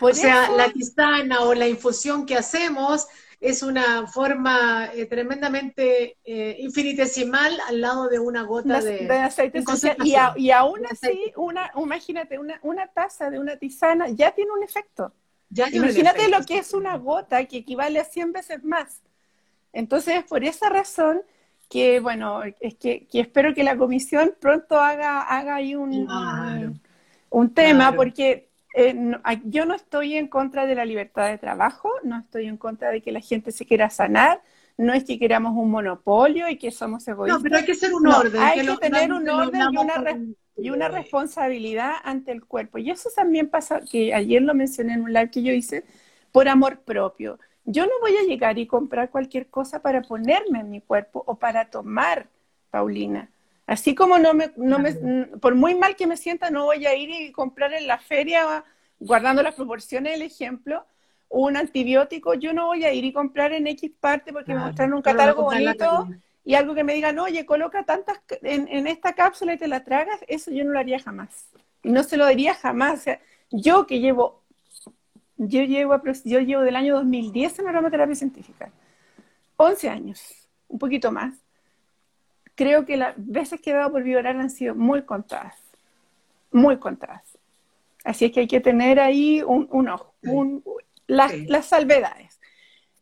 o 0.01 0.13
sea, 0.13 0.51
la 0.51 0.73
tisana 0.73 1.43
o 1.43 1.55
la 1.55 1.69
infusión 1.69 2.27
que 2.27 2.35
hacemos 2.35 3.07
es 3.39 3.63
una 3.63 4.09
forma 4.09 4.91
eh, 4.93 5.07
tremendamente 5.07 6.19
eh, 6.25 6.57
infinitesimal 6.59 7.61
al 7.69 7.81
lado 7.81 8.09
de 8.09 8.19
una 8.19 8.43
gota 8.43 8.81
de, 8.81 9.09
aceite 9.13 9.59
esencial. 9.61 10.35
Y, 10.37 10.51
aún 10.51 10.85
así, 10.87 11.33
una, 11.37 11.71
imagínate, 11.77 12.41
una, 12.41 12.59
una 12.63 12.89
taza 12.89 13.31
de 13.31 13.39
una 13.39 13.57
tisana 13.57 14.09
ya 14.09 14.33
tiene 14.33 14.51
un 14.51 14.65
efecto. 14.65 15.13
Imagínate 15.73 16.29
lo 16.29 16.45
que 16.45 16.59
es 16.59 16.75
una 16.75 16.97
gota 16.97 17.45
que 17.45 17.59
equivale 17.59 17.99
a 17.99 18.05
100 18.05 18.33
veces 18.33 18.65
más. 18.65 19.01
Entonces, 19.73 20.25
por 20.25 20.45
esa 20.45 20.69
razón 20.69 21.23
que, 21.69 22.01
bueno, 22.01 22.43
es 22.61 22.75
que, 22.75 23.07
espero 23.13 23.55
que 23.55 23.63
la 23.63 23.77
comisión 23.77 24.35
pronto 24.41 24.81
haga, 24.81 25.23
haga 25.23 25.55
ahí 25.57 25.77
un, 25.77 26.09
un, 27.31 27.55
tema, 27.55 27.95
porque 27.95 28.49
eh, 28.75 29.13
yo 29.45 29.67
no 29.67 29.75
estoy 29.75 30.17
en 30.17 30.27
contra 30.27 30.67
de 30.67 30.75
la 30.75 30.85
libertad 30.85 31.29
de 31.29 31.39
trabajo, 31.39 31.91
no 32.03 32.19
estoy 32.19 32.47
en 32.47 32.57
contra 32.57 32.91
de 32.91 33.01
que 33.01 33.13
la 33.13 33.21
gente 33.21 33.53
se 33.53 33.67
quiera 33.67 33.89
sanar, 33.89 34.43
no 34.77 34.93
es 34.93 35.05
que 35.05 35.19
queramos 35.19 35.53
un 35.57 35.71
monopolio 35.71 36.49
y 36.49 36.57
que 36.57 36.71
somos 36.71 37.07
egoístas. 37.07 37.39
No, 37.39 37.43
pero 37.43 37.57
hay 37.59 37.65
que 37.65 37.75
ser 37.75 37.95
un 37.95 38.07
orden. 38.07 38.41
hay 38.43 38.67
que, 38.67 38.77
tener 38.77 39.13
un 39.13 39.29
orden 39.29 39.61
y 39.73 39.77
una, 39.77 40.19
y 40.63 40.71
una 40.71 40.89
responsabilidad 40.89 41.95
ante 42.05 42.33
el 42.33 42.45
cuerpo. 42.45 42.79
Y 42.79 42.91
eso 42.91 43.09
también 43.15 43.49
pasa, 43.49 43.81
que 43.81 44.15
ayer 44.15 44.43
lo 44.43 44.55
mencioné 44.55 44.95
en 44.95 45.03
un 45.03 45.13
live 45.13 45.31
que 45.31 45.43
yo 45.43 45.53
hice, 45.53 45.85
por 46.33 46.49
amor 46.49 46.81
propio. 46.81 47.39
Yo 47.65 47.85
no 47.85 47.93
voy 48.01 48.17
a 48.17 48.23
llegar 48.23 48.59
y 48.59 48.67
comprar 48.67 49.11
cualquier 49.11 49.49
cosa 49.49 49.81
para 49.81 50.03
ponerme 50.03 50.61
en 50.61 50.71
mi 50.71 50.81
cuerpo 50.81 51.23
o 51.27 51.37
para 51.37 51.71
tomar, 51.71 52.27
Paulina. 52.71 53.31
Así 53.67 53.95
como 53.95 54.19
no 54.19 54.35
me, 54.35 54.51
no 54.57 54.79
me, 54.79 54.93
por 55.41 55.55
muy 55.55 55.75
mal 55.75 55.95
que 55.95 56.07
me 56.07 56.17
sienta, 56.17 56.51
no 56.51 56.65
voy 56.65 56.87
a 56.87 56.95
ir 56.97 57.11
y 57.11 57.33
comprar 57.33 57.73
en 57.73 57.87
la 57.87 57.99
feria, 57.99 58.65
guardando 58.99 59.43
las 59.43 59.55
proporciones 59.55 60.13
del 60.15 60.23
ejemplo, 60.23 60.85
un 61.29 61.57
antibiótico, 61.57 62.35
yo 62.35 62.53
no 62.53 62.67
voy 62.67 62.85
a 62.85 62.93
ir 62.93 63.05
y 63.05 63.13
comprar 63.13 63.53
en 63.53 63.69
X 63.69 63.93
parte 64.01 64.33
porque 64.33 64.53
me 64.53 64.61
mostraron 64.61 64.95
un 64.95 65.03
catálogo 65.03 65.45
bonito 65.45 66.09
y 66.51 66.55
algo 66.55 66.75
que 66.75 66.85
me 66.85 66.95
digan, 66.95 67.19
oye, 67.19 67.47
coloca 67.47 67.85
tantas 67.85 68.21
en, 68.43 68.87
esta 68.87 69.15
cápsula 69.15 69.55
y 69.55 69.59
te 69.59 69.69
la 69.69 69.85
tragas, 69.85 70.21
eso 70.27 70.51
yo 70.51 70.65
no 70.65 70.73
lo 70.73 70.79
haría 70.79 70.99
jamás. 70.99 71.49
No 71.83 72.03
se 72.03 72.17
lo 72.17 72.27
diría 72.27 72.55
jamás. 72.55 73.01
O 73.01 73.03
sea, 73.03 73.21
yo 73.51 73.87
que 73.87 74.01
llevo, 74.01 74.43
yo 75.37 75.63
llevo, 75.63 76.01
yo 76.25 76.41
llevo 76.41 76.63
del 76.63 76.77
año 76.77 76.97
2010 76.97 77.61
en 77.61 77.69
aromaterapia 77.69 78.15
científica, 78.15 78.71
11 79.57 79.89
años, 79.89 80.49
un 80.69 80.79
poquito 80.79 81.13
más 81.13 81.35
creo 82.61 82.85
que 82.85 82.99
las 82.99 83.15
veces 83.17 83.59
que 83.59 83.71
he 83.71 83.73
dado 83.73 83.91
por 83.91 84.03
vibrar 84.03 84.37
han 84.37 84.51
sido 84.51 84.75
muy 84.75 85.01
contadas, 85.03 85.57
muy 86.51 86.79
contadas. 86.79 87.23
Así 88.05 88.27
es 88.27 88.33
que 88.33 88.41
hay 88.41 88.47
que 88.47 88.61
tener 88.61 89.01
ahí 89.01 89.43
un, 89.43 89.89
ojo, 89.89 90.13
las, 91.07 91.33
salvedades. 91.65 92.39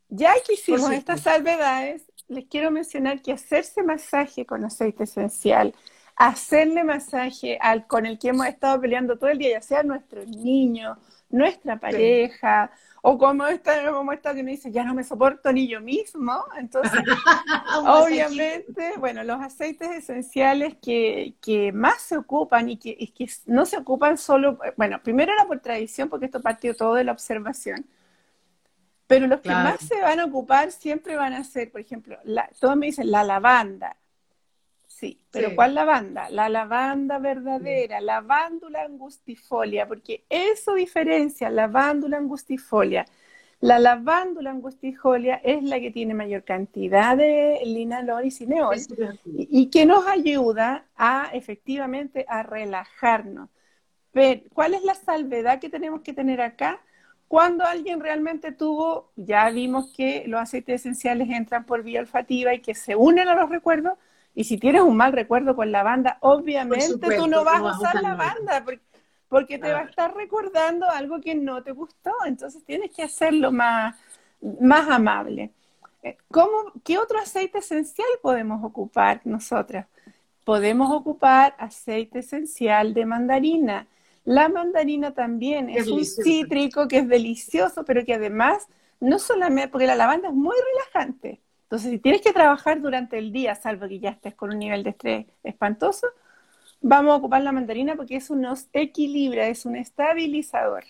Ya 0.09 0.33
que 0.47 0.53
hicimos 0.53 0.93
estas 0.93 1.23
salvedades, 1.23 2.05
les 2.29 2.47
quiero 2.47 2.71
mencionar 2.71 3.23
que 3.23 3.33
hacerse 3.33 3.83
masaje 3.83 4.47
con 4.47 4.65
aceite 4.65 5.05
esencial, 5.05 5.75
hacerle 6.17 6.85
masaje 6.85 7.59
al 7.61 7.87
con 7.87 8.07
el 8.07 8.19
que 8.19 8.29
hemos 8.29 8.47
estado 8.47 8.81
peleando 8.81 9.17
todo 9.17 9.31
el 9.31 9.39
día, 9.39 9.51
ya 9.53 9.63
sea 9.63 9.83
nuestro 9.83 10.25
niño, 10.25 10.99
nuestra 11.31 11.79
pareja, 11.79 12.71
o 13.03 13.17
como 13.17 13.47
esta, 13.47 13.91
como 13.93 14.13
esta 14.13 14.35
que 14.35 14.43
me 14.43 14.53
dice, 14.53 14.73
ya 14.73 14.85
no 14.85 14.95
me 14.95 15.05
soporto 15.05 15.53
ni 15.53 15.69
yo 15.69 15.81
mismo. 15.81 16.45
Entonces, 16.59 17.01
obviamente, 17.87 18.95
bueno, 18.99 19.23
los 19.25 19.41
aceites 19.41 19.91
esenciales 19.91 20.77
que, 20.83 21.35
que, 21.41 21.73
más 21.73 22.03
se 22.03 22.17
ocupan 22.17 22.69
y 22.69 22.77
que, 22.77 22.97
que 23.17 23.31
no 23.47 23.67
se 23.67 23.79
ocupan 23.79 24.19
solo, 24.19 24.59
bueno, 24.77 25.01
primero 25.03 25.33
era 25.33 25.47
por 25.47 25.61
tradición, 25.61 26.09
porque 26.09 26.27
esto 26.27 26.41
partió 26.41 26.75
todo 26.75 26.95
de 26.95 27.05
la 27.05 27.13
observación. 27.13 27.87
Pero 29.09 29.27
los 29.27 29.41
que 29.41 29.49
más 29.49 29.81
se 29.81 30.01
van 30.01 30.21
a 30.21 30.27
ocupar 30.27 30.71
siempre 30.71 31.17
van 31.17 31.33
a 31.33 31.43
ser, 31.43 31.73
por 31.73 31.81
ejemplo, 31.81 32.17
la, 32.23 32.49
todos 32.61 32.77
me 32.77 32.87
dicen 32.87 33.11
la 33.11 33.25
lavanda, 33.25 33.97
Sí, 34.99 35.17
pero 35.31 35.55
¿cuál 35.55 35.77
lavanda? 35.77 36.29
La 36.29 36.49
lavanda 36.49 37.21
verdadera, 37.21 38.01
lavándula 38.01 38.83
angustifolia, 38.83 39.87
porque 39.87 40.25
eso 40.29 40.75
diferencia 40.75 41.51
lavándula 41.51 42.17
angustifolia. 42.17 43.07
La 43.61 43.79
lavándula 43.79 44.51
angustifolia 44.51 45.37
es 45.45 45.63
la 45.63 45.79
que 45.79 45.93
tiene 45.93 46.15
mayor 46.15 46.43
cantidad 46.43 47.17
de 47.17 47.61
linalol 47.65 48.25
y 48.25 48.33
cineol 48.33 48.77
y, 49.25 49.71
que 49.71 49.87
nos 49.87 50.05
ayuda 50.05 50.87
a 50.97 51.31
efectivamente 51.33 52.27
a 52.29 52.43
relajarnos. 52.43 53.51
Pero, 54.11 54.43
¿Cuál 54.53 54.75
es 54.75 54.83
la 54.83 54.95
salvedad 54.95 55.61
que 55.61 55.69
tenemos 55.69 56.01
que 56.01 56.13
tener 56.13 56.41
acá? 56.41 56.81
Cuando 57.29 57.65
alguien 57.65 58.01
realmente 58.01 58.53
tuvo, 58.53 59.13
ya 59.15 59.51
vimos 59.51 59.93
que 59.95 60.25
los 60.27 60.41
aceites 60.41 60.81
esenciales 60.81 61.29
entran 61.29 61.65
por 61.65 61.83
vía 61.83 62.01
olfativa 62.01 62.55
y 62.55 62.61
que 62.61 62.75
se 62.75 62.97
unen 62.97 63.29
a 63.29 63.35
los 63.35 63.51
recuerdos, 63.51 63.99
y 64.35 64.45
si 64.45 64.57
tienes 64.57 64.83
un 64.83 64.97
mal 64.97 65.13
recuerdo 65.13 65.55
con 65.55 65.71
la 65.71 65.83
banda, 65.83 66.17
obviamente 66.21 67.17
tú 67.17 67.27
no 67.27 67.45
vas 67.45 67.61
a 67.61 67.79
usar 67.79 68.03
la 68.03 68.15
banda 68.15 68.65
porque, 69.29 69.59
te 69.59 69.73
va 69.73 69.81
a 69.81 69.85
estar 69.85 70.15
recordando 70.15 70.89
algo 70.89 71.21
que 71.21 71.35
no 71.35 71.63
te 71.63 71.73
gustó. 71.73 72.13
Entonces 72.25 72.65
tienes 72.65 72.93
que 72.95 73.03
hacerlo 73.03 73.53
más, 73.53 73.97
más 74.61 74.89
amable. 74.89 75.53
Eh, 76.03 76.17
¿Cómo, 76.31 76.73
¿Qué 76.85 76.99
otro 76.99 77.19
aceite 77.19 77.59
esencial 77.59 78.09
podemos 78.23 78.65
ocupar 78.65 79.21
nosotras? 79.25 79.87
Podemos 80.45 80.91
ocupar 80.93 81.55
aceite 81.59 82.21
esencial 82.21 82.95
de 82.95 83.05
mandarina. 83.05 83.87
La 84.29 84.49
mandarina 84.49 85.13
también 85.15 85.71
es, 85.71 85.89
un 85.89 86.05
cítrico 86.05 86.87
que 86.87 86.99
es 86.99 87.09
delicioso, 87.09 87.85
pero 87.85 88.05
que 88.05 88.15
además, 88.15 88.67
no 89.01 89.19
solamente, 89.19 89.69
porque 89.69 89.87
la 89.87 89.97
lavanda 89.97 90.29
es 90.29 90.35
muy 90.35 90.55
relajante, 90.75 91.41
entonces, 91.69 91.91
si 91.91 91.99
tienes 91.99 92.23
que 92.23 92.33
trabajar 92.33 92.81
durante 92.81 93.19
el 93.19 93.31
día, 93.31 93.55
salvo 93.55 93.89
que 93.89 94.01
ya 94.01 94.09
estés 94.09 94.35
con 94.35 94.51
un 94.51 94.59
nivel 94.59 94.83
de 94.83 94.91
estrés 94.91 95.27
espantoso, 95.43 96.07
vamos 96.81 97.13
a 97.13 97.17
ocupar 97.17 97.43
la 97.43 97.53
mandarina 97.53 97.95
porque 97.95 98.17
eso 98.17 98.35
nos 98.37 98.69
equilibra, 98.73 99.49
es 99.49 99.67
un 99.67 99.77
estabilizador. 99.77 100.85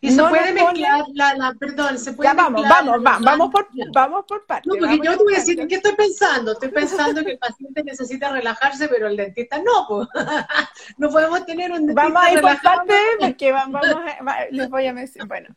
Y 0.00 0.10
se 0.10 0.22
puede 0.22 0.52
mezclar 0.52 1.04
la, 1.14 1.54
perdón, 1.58 1.98
se 1.98 2.12
puede 2.12 2.30
ya 2.30 2.34
vamos, 2.34 2.62
vamos, 2.62 3.02
vamos, 3.02 3.24
vamos 3.24 3.50
por, 3.50 3.68
vamos 3.92 4.24
por 4.26 4.46
partes. 4.46 4.72
No, 4.72 4.78
porque 4.78 5.00
yo 5.04 5.16
te 5.16 5.24
voy 5.24 5.34
a 5.34 5.38
decir, 5.38 5.66
¿qué 5.66 5.74
estoy 5.76 5.94
pensando? 5.94 6.52
Estoy 6.52 6.70
pensando 6.70 7.24
que 7.24 7.32
el 7.32 7.38
paciente 7.38 7.82
necesita 7.84 8.30
relajarse, 8.32 8.88
pero 8.88 9.08
el 9.08 9.16
dentista 9.16 9.58
no, 9.58 9.86
pues. 9.88 10.08
no 10.98 11.08
podemos 11.10 11.44
tener 11.46 11.72
un 11.72 11.86
dentista 11.86 12.02
Vamos 12.02 12.22
a 12.22 12.32
ir 12.32 12.40
por 12.40 12.62
partes, 12.62 12.96
porque 13.20 13.52
vamos 13.52 13.82
a, 13.84 14.46
les 14.50 14.68
voy 14.68 14.86
a 14.86 14.92
mencionar, 14.92 15.28
bueno, 15.28 15.48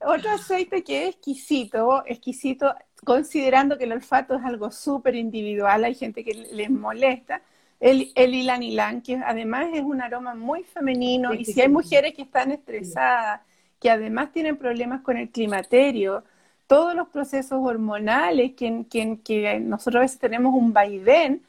otro 0.00 0.30
aceite 0.30 0.82
que 0.82 1.04
es 1.04 1.14
exquisito, 1.16 2.02
exquisito, 2.06 2.74
considerando 3.04 3.76
que 3.76 3.84
el 3.84 3.92
olfato 3.92 4.34
es 4.34 4.44
algo 4.44 4.70
súper 4.70 5.14
individual, 5.14 5.84
hay 5.84 5.94
gente 5.94 6.24
que 6.24 6.32
les 6.52 6.70
molesta, 6.70 7.42
el, 7.80 8.12
el 8.14 8.34
ilan 8.34 8.62
ilan, 8.62 9.02
que 9.02 9.16
además 9.16 9.68
es 9.72 9.82
un 9.82 10.00
aroma 10.00 10.34
muy 10.34 10.64
femenino, 10.64 11.34
y 11.34 11.44
si 11.44 11.60
hay 11.60 11.68
mujeres 11.68 12.14
que 12.14 12.22
están 12.22 12.50
estresadas, 12.50 13.40
que 13.80 13.90
además 13.90 14.30
tienen 14.32 14.56
problemas 14.56 15.00
con 15.00 15.16
el 15.16 15.30
climaterio, 15.30 16.22
todos 16.66 16.94
los 16.94 17.08
procesos 17.08 17.58
hormonales, 17.60 18.52
que, 18.54 18.86
que, 18.88 19.58
nosotros 19.60 19.96
a 19.96 20.02
veces 20.02 20.20
tenemos 20.20 20.54
un 20.54 20.72
vaivén, 20.72 21.42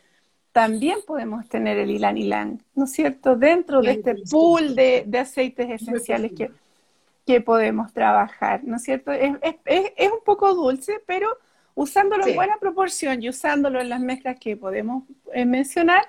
también 0.51 0.99
podemos 1.05 1.47
tener 1.47 1.77
el 1.77 1.91
ilan 1.91 2.17
ilan, 2.17 2.63
¿no 2.73 2.85
es 2.85 2.91
cierto? 2.91 3.35
Dentro 3.35 3.81
de 3.81 3.91
este 3.91 4.15
pool 4.29 4.75
de, 4.75 5.05
aceites 5.19 5.69
esenciales 5.69 6.31
que, 6.35 6.51
que, 7.25 7.41
podemos 7.41 7.93
trabajar, 7.93 8.63
¿no 8.63 8.77
es 8.77 8.83
cierto? 8.83 9.11
Es, 9.11 9.35
es, 9.65 10.11
un 10.11 10.23
poco 10.25 10.53
dulce, 10.55 11.01
pero 11.05 11.37
usándolo 11.75 12.25
en 12.25 12.35
buena 12.35 12.57
proporción 12.57 13.21
y 13.21 13.29
usándolo 13.29 13.79
en 13.79 13.89
las 13.89 13.99
mezclas 13.99 14.39
que 14.39 14.57
podemos 14.57 15.03
eh, 15.33 15.45
mencionar, 15.45 16.03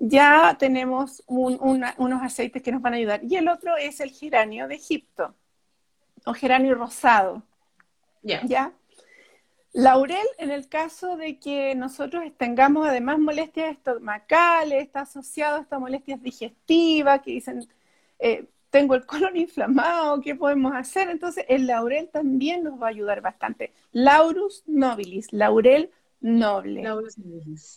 ya 0.00 0.56
tenemos 0.58 1.22
unos 1.26 2.22
aceites 2.22 2.62
que 2.62 2.72
nos 2.72 2.82
van 2.82 2.94
a 2.94 2.96
ayudar. 2.96 3.20
Y 3.22 3.36
el 3.36 3.48
otro 3.48 3.76
es 3.76 4.00
el 4.00 4.10
geranio 4.10 4.66
de 4.66 4.76
Egipto, 4.76 5.34
o 6.24 6.32
geranio 6.32 6.74
rosado. 6.74 7.42
¿Ya? 8.22 8.72
Laurel, 9.72 10.26
en 10.38 10.50
el 10.50 10.68
caso 10.68 11.16
de 11.16 11.38
que 11.38 11.74
nosotros 11.74 12.24
tengamos 12.36 12.88
además 12.88 13.18
molestias 13.18 13.72
estomacales, 13.72 14.82
está 14.82 15.02
asociado 15.02 15.58
a 15.58 15.60
estas 15.60 15.78
molestias 15.78 16.20
digestivas, 16.22 17.20
que 17.20 17.32
dicen, 17.32 17.68
eh, 18.18 18.46
tengo 18.70 18.94
el 18.94 19.06
colon 19.06 19.36
inflamado, 19.36 20.20
¿qué 20.22 20.34
podemos 20.34 20.72
hacer? 20.74 21.10
Entonces, 21.10 21.44
el 21.48 21.66
laurel 21.66 22.08
también 22.08 22.64
nos 22.64 22.80
va 22.80 22.86
a 22.86 22.90
ayudar 22.90 23.20
bastante. 23.20 23.72
Laurus 23.92 24.64
nobilis, 24.66 25.32
laurel 25.32 25.90
noble. 26.20 26.84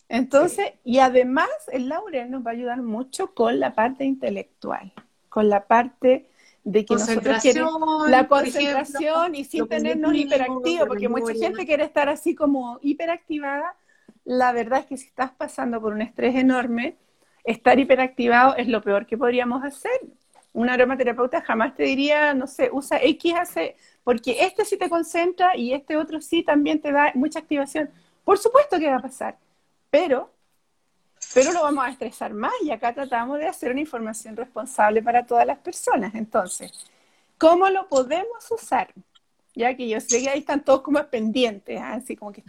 Entonces, 0.08 0.72
y 0.84 0.98
además 0.98 1.48
el 1.72 1.88
laurel 1.88 2.30
nos 2.30 2.44
va 2.44 2.50
a 2.50 2.54
ayudar 2.54 2.82
mucho 2.82 3.34
con 3.34 3.58
la 3.58 3.74
parte 3.74 4.04
intelectual, 4.04 4.92
con 5.28 5.48
la 5.48 5.66
parte 5.66 6.28
de 6.62 6.84
que 6.84 6.94
nosotros 6.94 7.42
queremos 7.42 8.08
la 8.08 8.26
concentración 8.26 9.34
y 9.34 9.44
sin 9.44 9.68
tenernos 9.68 10.14
hiperactivos, 10.14 10.88
porque 10.88 11.08
mucha 11.08 11.34
gente 11.34 11.66
quiere 11.66 11.84
estar 11.84 12.08
así 12.08 12.34
como 12.34 12.78
hiperactivada. 12.82 13.76
La 14.24 14.52
verdad 14.52 14.80
es 14.80 14.86
que 14.86 14.96
si 14.96 15.06
estás 15.06 15.30
pasando 15.32 15.80
por 15.80 15.92
un 15.92 16.00
estrés 16.00 16.34
enorme, 16.34 16.96
estar 17.44 17.78
hiperactivado 17.78 18.56
es 18.56 18.68
lo 18.68 18.80
peor 18.82 19.06
que 19.06 19.18
podríamos 19.18 19.62
hacer. 19.62 19.92
Un 20.54 20.70
aromaterapeuta 20.70 21.42
jamás 21.42 21.74
te 21.74 21.82
diría, 21.82 22.32
no 22.32 22.46
sé, 22.46 22.70
usa 22.72 22.98
X 23.02 23.34
hace, 23.38 23.76
porque 24.02 24.36
este 24.40 24.64
sí 24.64 24.78
te 24.78 24.88
concentra 24.88 25.56
y 25.56 25.72
este 25.74 25.96
otro 25.96 26.20
sí 26.20 26.42
también 26.42 26.80
te 26.80 26.92
da 26.92 27.12
mucha 27.14 27.40
activación. 27.40 27.90
Por 28.24 28.38
supuesto 28.38 28.78
que 28.78 28.88
va 28.88 28.96
a 28.96 29.02
pasar, 29.02 29.36
pero, 29.90 30.30
pero 31.34 31.52
lo 31.52 31.62
vamos 31.62 31.84
a 31.84 31.90
estresar 31.90 32.32
más 32.32 32.52
y 32.62 32.70
acá 32.70 32.94
tratamos 32.94 33.38
de 33.38 33.46
hacer 33.46 33.70
una 33.70 33.80
información 33.80 34.36
responsable 34.36 35.02
para 35.02 35.26
todas 35.26 35.46
las 35.46 35.58
personas. 35.58 36.14
Entonces, 36.14 36.72
¿cómo 37.38 37.68
lo 37.68 37.86
podemos 37.88 38.50
usar? 38.50 38.92
Ya 39.54 39.76
que 39.76 39.88
yo 39.88 40.00
sé 40.00 40.20
que 40.20 40.30
ahí 40.30 40.40
están 40.40 40.64
todos 40.64 40.80
como 40.80 41.00
pendientes, 41.06 41.78
¿ah? 41.80 41.94
así 41.94 42.16
como 42.16 42.32
que 42.32 42.42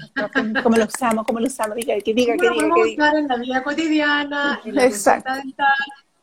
¿cómo 0.64 0.76
lo 0.76 0.86
usamos? 0.86 1.26
¿Cómo 1.28 1.40
lo 1.40 1.46
usamos? 1.46 1.76
Diga, 1.76 2.00
que 2.00 2.14
diga, 2.16 2.36
que 2.36 2.50
diga. 2.50 2.54
Lo 2.54 2.56
podemos 2.56 2.92
usar 2.94 3.16
en 3.16 3.28
la 3.28 3.36
vida 3.38 3.64
cotidiana, 3.64 4.62
en 4.66 4.76
la 4.76 4.86
Exacto. 4.86 5.34
dental, 5.34 5.68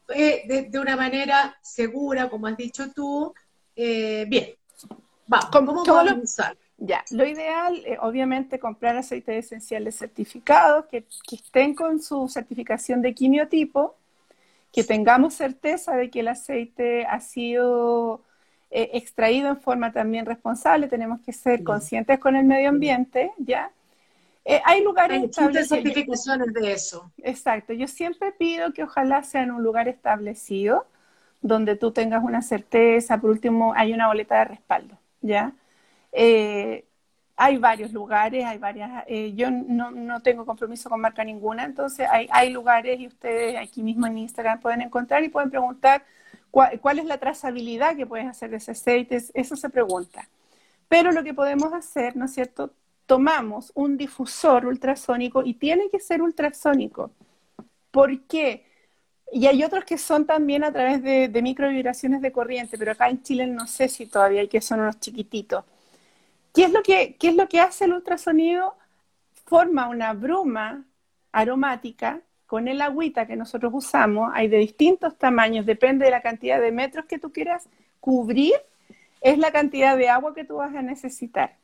eh, 0.08 0.66
de, 0.68 0.78
una 0.80 0.96
manera 0.96 1.56
segura, 1.62 2.28
como 2.28 2.48
has 2.48 2.56
dicho 2.56 2.90
tú. 2.90 3.32
Eh, 3.76 4.24
bien, 4.28 4.56
vamos, 5.28 5.50
¿cómo, 5.52 5.66
¿cómo 5.72 5.84
podemos 5.84 6.24
usar? 6.24 6.56
Ya, 6.85 7.05
lo 7.12 7.25
ideal, 7.25 7.81
eh, 7.87 7.97
obviamente, 8.01 8.59
comprar 8.59 8.97
aceites 8.97 9.47
esenciales 9.47 9.95
certificados 9.95 10.87
que, 10.87 11.05
estén 11.31 11.77
con 11.77 12.03
su 12.03 12.27
certificación 12.27 13.03
de 13.03 13.14
quimiotipo, 13.14 13.95
que 14.73 14.83
tengamos 14.83 15.35
certeza 15.35 15.95
de 15.95 16.11
que 16.11 16.21
el 16.21 16.29
aceite 16.29 17.07
ha 17.07 17.21
sido 17.21 18.21
eh, 18.73 18.90
extraído 18.95 19.49
en 19.51 19.61
forma 19.61 19.92
también 19.92 20.27
responsable, 20.27 20.88
tenemos 20.88 21.21
que 21.21 21.33
ser 21.33 21.62
conscientes 21.62 22.18
con 22.18 22.35
el 22.35 22.45
medio 22.45 22.71
ambiente, 22.71 23.31
¿ya? 23.38 23.71
Eh, 24.45 24.61
hay 24.64 24.83
lugares 24.83 25.23
establecidos. 25.23 25.68
certificaciones 25.68 26.53
de 26.53 26.73
eso. 26.73 27.12
Exacto, 27.18 27.75
yo 27.75 27.87
siempre 27.87 28.33
pido 28.33 28.73
que 28.73 28.83
ojalá 28.83 29.23
sea 29.23 29.45
en 29.45 29.53
un 29.53 29.62
lugar 29.62 29.87
establecido, 29.87 30.85
donde 31.42 31.77
tú 31.77 31.92
tengas 31.92 32.25
una 32.25 32.42
certeza, 32.42 33.21
por 33.21 33.31
último, 33.31 33.73
hay 33.77 33.92
una 33.92 34.09
boleta 34.09 34.40
de 34.40 34.47
respaldo, 34.47 34.99
¿ya? 35.21 35.55
Eh, 36.12 36.85
hay 37.37 37.59
varios 37.59 37.92
lugares, 37.92 38.44
hay 38.44 38.59
varias, 38.59 39.05
eh, 39.07 39.33
yo 39.35 39.51
no, 39.51 40.20
tengo 40.20 40.46
compromiso 40.46 40.88
con 40.90 41.01
marca 41.01 41.25
ninguna, 41.25 41.64
entonces 41.64 42.07
hay, 42.11 42.51
lugares 42.51 43.01
y 43.01 43.07
ustedes 43.07 43.57
aquí 43.57 43.83
mismo 43.83 44.07
en 44.07 44.18
Instagram 44.18 44.61
pueden 44.61 44.83
encontrar 44.83 45.25
y 45.25 45.29
pueden 45.29 45.51
preguntar 45.51 46.05
cuál, 46.51 46.98
es 46.98 47.05
la 47.05 47.18
trazabilidad 47.18 47.96
que 47.96 48.07
puedes 48.07 48.27
hacer 48.27 48.51
de 48.51 48.59
ese 48.59 48.72
aceite, 48.72 49.22
eso 49.35 49.57
se 49.57 49.70
pregunta. 49.70 50.29
Pero 50.88 51.11
lo 51.12 51.25
que 51.25 51.35
podemos 51.35 51.72
hacer, 51.72 52.16
¿no 52.16 52.27
es 52.27 52.35
cierto? 52.35 52.72
Tomamos 53.07 53.72
un 53.75 53.96
difusor 53.96 54.66
ultrasónico 54.66 55.42
y 55.42 55.55
tiene 55.55 55.88
que 55.90 56.01
ser 56.01 56.22
ultrasónico. 56.22 57.11
¿Por 57.90 58.20
qué? 58.27 58.66
Y 59.33 59.46
hay 59.46 59.64
otros 59.64 59.85
que 59.85 59.98
son 59.98 60.27
también 60.27 60.64
a 60.64 60.72
través 60.72 61.03
de, 61.03 61.29
de 61.29 61.42
microvibraciones 61.42 62.20
de 62.22 62.33
corriente, 62.33 62.79
pero 62.79 62.92
acá 62.92 63.09
en 63.09 63.22
Chile 63.22 63.46
no 63.46 63.66
sé 63.66 63.88
si 63.88 64.07
todavía 64.07 64.42
hay 64.42 64.48
que 64.48 64.61
son 64.61 64.81
unos 64.81 65.01
chiquititos. 65.01 65.64
¿Qué 66.54 66.64
es 66.64 66.72
lo 66.72 66.82
que, 66.82 67.16
es 67.20 67.34
lo 67.34 67.48
que 67.48 67.60
hace 67.60 67.86
el 67.86 67.94
ultrasonido? 67.94 68.74
Forma 69.46 69.88
una 69.88 70.12
bruma 70.12 70.84
aromática 71.32 72.20
con 72.46 72.68
el 72.68 72.82
agüita 72.82 73.26
que 73.26 73.36
nosotros 73.36 73.72
usamos, 73.74 74.30
hay 74.34 74.48
de 74.48 74.58
distintos 74.58 75.16
tamaños, 75.16 75.64
depende 75.64 76.04
de 76.04 76.10
la 76.10 76.20
cantidad 76.20 76.60
de 76.60 76.70
metros 76.70 77.06
que 77.06 77.18
tú 77.18 77.32
quieras 77.32 77.66
cubrir, 77.98 78.52
es 79.22 79.38
la 79.38 79.50
cantidad 79.50 79.96
de 79.96 80.10
agua 80.10 80.34
que 80.34 80.44
tú 80.44 80.56
vas 80.56 80.74
a 80.74 80.82
necesitar. 80.82 81.56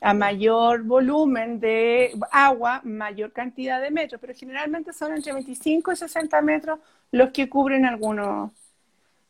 A 0.00 0.14
mayor 0.14 0.84
volumen 0.84 1.60
de 1.60 2.18
agua, 2.32 2.80
mayor 2.84 3.32
cantidad 3.32 3.82
de 3.82 3.90
metros, 3.90 4.18
pero 4.18 4.32
generalmente 4.34 4.94
son 4.94 5.14
entre 5.14 5.34
25 5.34 5.92
y 5.92 5.96
60 5.96 6.40
metros 6.40 6.78
los 7.10 7.30
que 7.32 7.50
cubren 7.50 7.84
algunos 7.84 8.50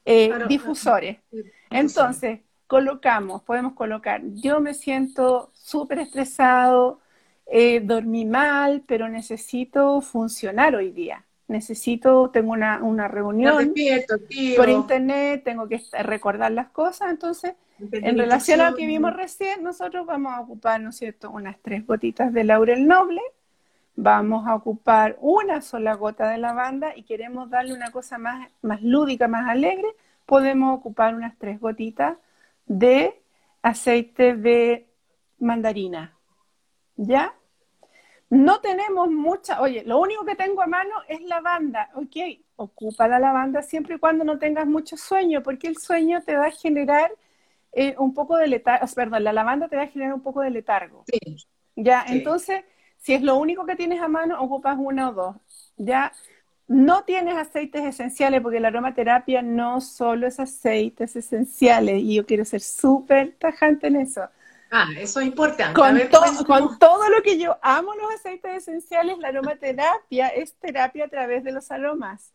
eh, 0.04 0.30
difusores. 0.46 1.18
Entonces, 1.70 2.40
colocamos, 2.70 3.42
podemos 3.42 3.72
colocar, 3.72 4.22
yo 4.34 4.60
me 4.60 4.74
siento 4.74 5.50
súper 5.54 5.98
estresado, 5.98 7.00
eh, 7.46 7.80
dormí 7.80 8.24
mal, 8.24 8.84
pero 8.86 9.08
necesito 9.08 10.00
funcionar 10.00 10.76
hoy 10.76 10.92
día. 10.92 11.24
Necesito, 11.48 12.30
tengo 12.30 12.52
una, 12.52 13.08
reunión 13.08 13.74
por 14.56 14.68
internet, 14.68 15.42
tengo 15.44 15.66
que 15.66 15.82
recordar 16.04 16.52
las 16.52 16.68
cosas, 16.68 17.10
entonces, 17.10 17.54
en 17.90 18.16
relación 18.16 18.60
a 18.60 18.70
lo 18.70 18.76
que 18.76 18.86
vimos 18.86 19.16
recién, 19.16 19.64
nosotros 19.64 20.06
vamos 20.06 20.32
a 20.32 20.40
ocupar, 20.40 20.80
¿no 20.80 20.90
es 20.90 20.96
cierto?, 20.96 21.28
unas 21.28 21.56
tres 21.60 21.84
gotitas 21.84 22.32
de 22.32 22.44
laurel 22.44 22.86
noble, 22.86 23.20
vamos 23.96 24.46
a 24.46 24.54
ocupar 24.54 25.16
una 25.20 25.60
sola 25.60 25.94
gota 25.94 26.30
de 26.30 26.38
lavanda 26.38 26.96
y 26.96 27.02
queremos 27.02 27.50
darle 27.50 27.74
una 27.74 27.90
cosa 27.90 28.16
más, 28.16 28.48
más 28.62 28.80
lúdica, 28.80 29.26
más 29.26 29.48
alegre, 29.48 29.88
podemos 30.24 30.78
ocupar 30.78 31.16
unas 31.16 31.36
tres 31.36 31.58
gotitas 31.58 32.16
de 32.70 33.20
aceite 33.62 34.36
de 34.36 34.86
mandarina. 35.40 36.16
¿Ya? 36.96 37.34
No 38.28 38.60
tenemos 38.60 39.10
mucha, 39.10 39.60
oye, 39.60 39.82
lo 39.84 39.98
único 39.98 40.24
que 40.24 40.36
tengo 40.36 40.62
a 40.62 40.68
mano 40.68 40.94
es 41.08 41.20
lavanda. 41.22 41.90
Ok, 41.96 42.16
ocupa 42.54 43.08
la 43.08 43.18
lavanda 43.18 43.62
siempre 43.62 43.96
y 43.96 43.98
cuando 43.98 44.24
no 44.24 44.38
tengas 44.38 44.68
mucho 44.68 44.96
sueño, 44.96 45.42
porque 45.42 45.66
el 45.66 45.78
sueño 45.78 46.22
te 46.22 46.36
va 46.36 46.46
a 46.46 46.50
generar 46.52 47.10
eh, 47.72 47.96
un 47.98 48.14
poco 48.14 48.36
de 48.36 48.46
letargo, 48.46 48.86
perdón, 48.94 49.24
la 49.24 49.32
lavanda 49.32 49.66
te 49.66 49.74
va 49.74 49.82
a 49.82 49.88
generar 49.88 50.14
un 50.14 50.22
poco 50.22 50.40
de 50.40 50.50
letargo. 50.50 51.02
Sí. 51.08 51.44
Ya, 51.74 52.04
entonces, 52.06 52.62
si 52.98 53.14
es 53.14 53.22
lo 53.22 53.36
único 53.36 53.66
que 53.66 53.74
tienes 53.74 54.00
a 54.00 54.06
mano, 54.06 54.40
ocupas 54.40 54.76
una 54.78 55.08
o 55.08 55.12
dos. 55.12 55.36
Ya, 55.76 56.12
no 56.70 57.02
tienes 57.02 57.36
aceites 57.36 57.82
esenciales, 57.82 58.40
porque 58.40 58.60
la 58.60 58.68
aromaterapia 58.68 59.42
no 59.42 59.80
solo 59.80 60.28
es 60.28 60.38
aceites 60.38 61.16
esenciales, 61.16 62.00
y 62.00 62.14
yo 62.14 62.24
quiero 62.24 62.44
ser 62.44 62.60
súper 62.60 63.34
tajante 63.40 63.88
en 63.88 63.96
eso. 63.96 64.22
Ah, 64.70 64.86
eso 64.96 65.18
es 65.18 65.26
importante. 65.26 65.74
Con, 65.74 66.44
con, 66.44 66.78
todo 66.78 67.08
lo 67.08 67.24
que 67.24 67.40
yo 67.40 67.58
amo 67.60 67.92
los 67.96 68.14
aceites 68.14 68.58
esenciales, 68.58 69.18
la 69.18 69.28
aromaterapia 69.30 70.28
es 70.28 70.54
terapia 70.54 71.06
a 71.06 71.08
través 71.08 71.42
de 71.42 71.50
los 71.50 71.72
aromas. 71.72 72.32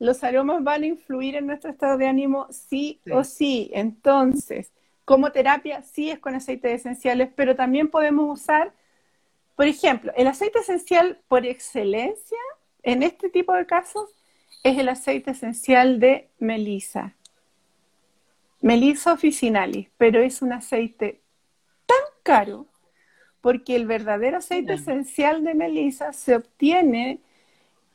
los 0.00 0.24
aromas 0.24 0.64
van 0.64 0.82
a 0.82 0.86
influir 0.86 1.36
en 1.36 1.46
nuestro 1.46 1.70
estado 1.70 1.96
de 1.96 2.08
ánimo 2.08 2.48
sí, 2.50 3.00
o 3.12 3.22
sí. 3.22 3.70
Entonces, 3.72 4.72
como 5.04 5.30
terapia 5.30 5.82
sí 5.82 6.10
es 6.10 6.18
con 6.18 6.34
aceites 6.34 6.80
esenciales, 6.80 7.30
pero 7.36 7.54
también 7.54 7.88
podemos 7.88 8.40
usar, 8.40 8.72
por 9.54 9.66
ejemplo, 9.66 10.12
el 10.16 10.26
aceite 10.26 10.58
esencial 10.58 11.20
por 11.28 11.46
excelencia 11.46 12.38
en 12.86 13.02
este 13.02 13.28
tipo 13.28 13.52
de 13.52 13.66
casos 13.66 14.08
es 14.62 14.78
el 14.78 14.88
aceite 14.88 15.32
esencial 15.32 15.98
de 15.98 16.30
melisa. 16.38 17.16
Melisa 18.62 19.12
officinalis, 19.12 19.88
pero 19.98 20.20
es 20.22 20.40
un 20.40 20.52
aceite 20.52 21.20
tan 21.84 21.98
caro 22.22 22.66
porque 23.40 23.74
el 23.74 23.86
verdadero 23.86 24.38
aceite 24.38 24.74
esencial 24.74 25.42
de 25.42 25.54
melisa 25.54 26.12
se 26.12 26.36
obtiene 26.36 27.20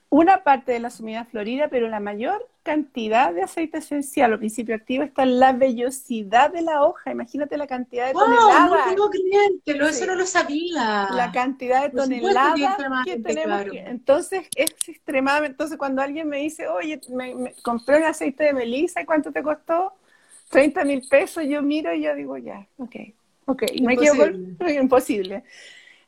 una 0.10 0.44
parte 0.44 0.74
de 0.74 0.82
la 0.82 0.90
sumida 0.90 1.24
florida, 1.24 1.70
pero 1.70 1.88
la 1.88 2.02
mayor 2.02 2.50
cantidad 2.64 3.34
de 3.34 3.42
aceite 3.42 3.80
esencial 3.80 4.34
o 4.34 4.38
principio 4.38 4.76
activo 4.76 5.04
está 5.04 5.24
en 5.24 5.40
la 5.40 5.54
vellosidad 5.54 6.52
de 6.52 6.62
la 6.62 6.84
hoja. 6.84 7.12
Imagínate 7.12 7.58
la 7.58 7.68
cantidad 7.68 8.08
de 8.08 8.14
toneladas. 8.14 8.70
No 8.70 8.90
tengo 8.90 9.10
cliente, 9.10 9.90
eso 9.90 10.06
no 10.06 10.16
lo 10.16 10.26
sabía. 10.26 11.10
La 11.12 11.32
cantidad 11.34 11.84
de 11.84 11.90
toneladas 11.90 12.78
que 13.06 13.18
tenemos. 13.20 13.66
entonces 13.74 14.48
es 14.56 14.76
extremadamente. 14.88 15.54
Entonces 15.54 15.78
cuando 15.78 16.02
alguien 16.02 16.28
me 16.28 16.38
dice, 16.38 16.68
oye, 16.68 17.02
me, 17.10 17.54
compré 17.64 17.98
un 17.98 18.04
aceite 18.04 18.46
de 18.46 18.54
melisa, 18.54 19.02
¿y 19.02 19.06
cuánto 19.06 19.32
te 19.32 19.42
costó? 19.42 19.94
30 20.50 20.84
mil 20.86 21.08
pesos. 21.08 21.44
Yo 21.48 21.62
miro 21.62 21.94
y 21.94 22.04
yo 22.04 22.16
digo, 22.16 22.38
ya, 22.38 22.68
ok, 22.78 22.96
ok, 23.46 23.64
me 23.82 23.98
quedo 23.98 24.16
imposible. 24.82 25.44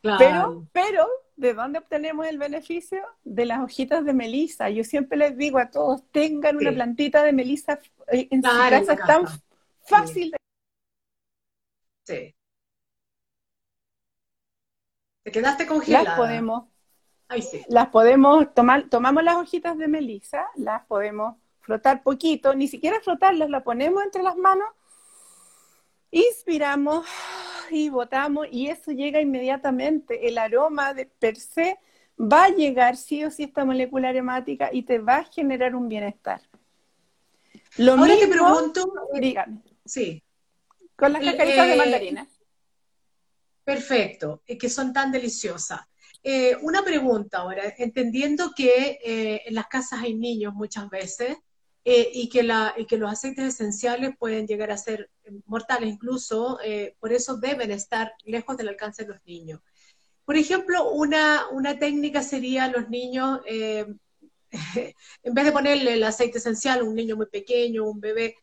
Pero, 0.01 0.66
pero 0.74 1.08
¿de 1.36 1.53
dónde 1.53 1.79
obtenemos 1.79 2.27
el 2.27 2.38
beneficio? 2.38 3.01
De 3.23 3.45
las 3.45 3.59
hojitas 3.59 4.05
de 4.05 4.13
melisa. 4.13 4.69
Yo 4.69 4.84
siempre 4.84 5.17
les 5.17 5.38
digo 5.38 5.59
a 5.59 5.69
todos, 5.69 6.03
tengan 6.11 6.57
una 6.57 6.71
plantita 6.71 7.23
de 7.23 7.34
melisa 7.34 7.79
eh, 8.11 8.27
en 8.31 8.43
su 8.43 8.49
casa, 8.49 8.93
es 8.93 8.99
tan 9.05 9.25
fácil. 9.86 10.31
De... 10.31 10.38
Sí. 12.05 12.36
Te 15.23 15.31
quedaste 15.31 15.65
congelada. 15.65 16.03
Las 16.03 16.17
podemos, 16.17 16.63
las 17.69 17.88
podemos 17.89 18.53
tomar, 18.53 18.89
tomamos 18.89 19.23
las 19.23 19.36
hojitas 19.36 19.77
de 19.77 19.88
melisa, 19.88 20.47
las 20.55 20.86
podemos 20.86 21.38
frotar 21.61 22.03
poquito, 22.03 22.53
ni 22.53 22.67
siquiera 22.67 22.99
frotarlas, 23.01 23.49
las 23.49 23.63
ponemos 23.63 24.03
entre 24.03 24.21
las 24.21 24.36
manos, 24.36 24.67
inspiramos 26.14 27.05
y 27.72 27.89
botamos 27.89 28.47
y 28.51 28.68
eso 28.68 28.91
llega 28.91 29.20
inmediatamente. 29.20 30.28
El 30.28 30.38
aroma 30.38 30.93
de 30.93 31.05
per 31.05 31.36
se 31.38 31.78
va 32.20 32.45
a 32.45 32.49
llegar 32.49 32.95
sí 32.95 33.24
o 33.24 33.32
sí 33.32 33.43
esta 33.43 33.66
molécula 33.66 34.09
aromática 34.09 34.70
y 34.72 34.84
te 34.84 34.99
va 34.99 35.18
a 35.18 35.24
generar 35.26 35.76
un 35.76 35.89
bienestar. 35.89 36.41
Lo 37.78 37.93
Ahora 37.93 38.16
te 38.18 38.28
pregunto, 38.28 38.93
dígame. 39.20 39.61
Sí. 39.86 40.24
Con 40.95 41.14
las 41.14 41.24
cascaritas 41.24 41.68
de 41.68 41.74
eh, 41.74 41.78
mandarina. 41.78 42.28
Perfecto, 43.64 44.43
que 44.45 44.70
son 44.70 44.93
tan 44.93 45.11
deliciosas. 45.11 45.82
Eh, 46.22 46.55
una 46.61 46.84
pregunta 46.84 47.39
ahora, 47.39 47.74
entendiendo 47.78 48.51
que 48.55 48.99
eh, 49.03 49.41
en 49.45 49.55
las 49.55 49.68
casas 49.68 50.01
hay 50.01 50.14
niños 50.14 50.53
muchas 50.53 50.89
veces, 50.89 51.38
eh, 51.86 52.09
y, 52.13 52.29
que 52.29 52.43
la, 52.43 52.73
que 52.88 52.97
los 52.97 53.11
aceites 53.11 53.43
esenciales 53.45 54.15
pueden 54.17 54.47
llegar 54.47 54.71
a 54.71 54.77
ser 54.77 55.09
mortales 55.45 55.89
incluso, 55.89 56.57
eh, 56.63 56.95
por 56.97 57.11
eso 57.11 57.36
deben 57.36 57.71
estar 57.71 58.13
lejos 58.23 58.55
del 58.55 58.69
alcance 58.69 59.03
de 59.03 59.09
los 59.09 59.25
niños. 59.25 59.59
Por 60.23 60.38
ejemplo, 60.38 60.91
una, 60.91 61.49
una 61.51 61.77
técnica 61.77 62.23
sería 62.23 62.69
los 62.69 62.89
niños, 62.89 63.41
eh, 63.47 63.86
en 65.23 65.34
vez 65.34 65.45
de 65.45 65.51
ponerle 65.51 65.95
el 65.95 66.03
aceite 66.03 66.38
esencial 66.38 66.79
a 66.79 66.84
un 66.86 66.95
niño 66.95 67.17
muy 67.17 67.25
pequeño, 67.25 67.84
un 67.84 67.99
bebé, 67.99 68.38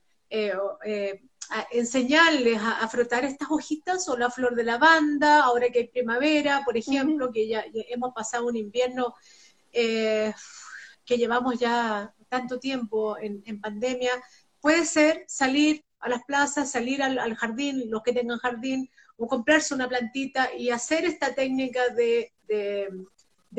enseñarles 1.73 2.61
a, 2.63 2.87
frotar 2.89 3.25
estas 3.25 3.51
hojitas 3.51 4.07
o 4.09 4.19
la 4.19 4.31
flor 4.31 4.55
de 4.55 4.65
lavanda, 4.65 5.45
ahora 5.45 5.71
que 5.71 5.79
hay 5.81 5.89
primavera, 5.89 6.63
por 6.65 6.77
ejemplo, 6.77 7.33
que 7.33 7.49
ya, 7.49 7.65
hemos 7.89 8.13
pasado 8.13 8.47
un 8.47 8.57
invierno 8.57 9.15
que 9.73 11.17
llevamos 11.17 11.59
ya 11.59 12.15
tanto 12.31 12.59
tiempo 12.59 13.19
en, 13.19 13.61
pandemia, 13.61 14.13
puede 14.61 14.87
ser 14.87 15.25
salir 15.29 15.85
a 15.99 16.09
las 16.09 16.23
plazas, 16.25 16.71
salir 16.71 17.03
al, 17.03 17.35
jardín, 17.37 17.91
los 17.91 18.03
que 18.03 18.13
tengan 18.15 18.39
jardín, 18.39 18.89
o 19.19 19.27
comprarse 19.27 19.75
una 19.75 19.89
plantita 19.89 20.55
y 20.55 20.71
hacer 20.71 21.05
esta 21.05 21.35
técnica 21.35 21.89
de, 21.91 22.33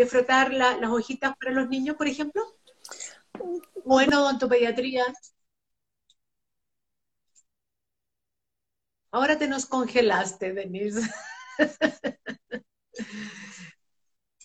frotar 0.08 0.52
las 0.54 0.90
hojitas 0.90 1.36
para 1.38 1.52
los 1.52 1.70
niños, 1.70 1.96
por 1.98 2.08
ejemplo? 2.08 2.42
O 3.86 4.02
en 4.02 4.14
odontopediatría. 4.14 5.06
Ahora 9.12 9.38
te 9.38 9.48
nos 9.48 9.66
congelaste, 9.66 10.54
Denise. 10.54 11.02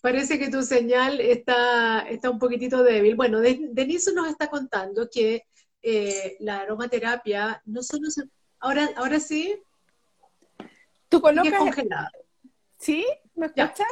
Parece 0.02 0.38
que 0.38 0.50
tu 0.50 0.62
señal 0.62 1.20
está, 1.20 2.00
está 2.08 2.30
un 2.30 2.38
poquitito 2.38 2.82
débil. 2.82 3.16
Bueno, 3.16 3.40
Denise 3.40 4.12
nos 4.14 4.28
está 4.28 4.48
contando 4.48 5.08
que 5.10 5.46
eh, 5.82 6.36
la 6.40 6.60
aromaterapia 6.60 7.62
no 7.64 7.82
solo 7.82 8.10
se... 8.10 8.24
Ahora, 8.60 8.88
ahora 8.96 9.20
sí. 9.20 9.60
Tú 11.08 11.20
colocas... 11.20 11.52
¿Sí? 12.78 13.06
¿Me 13.34 13.46
escuchan? 13.46 13.86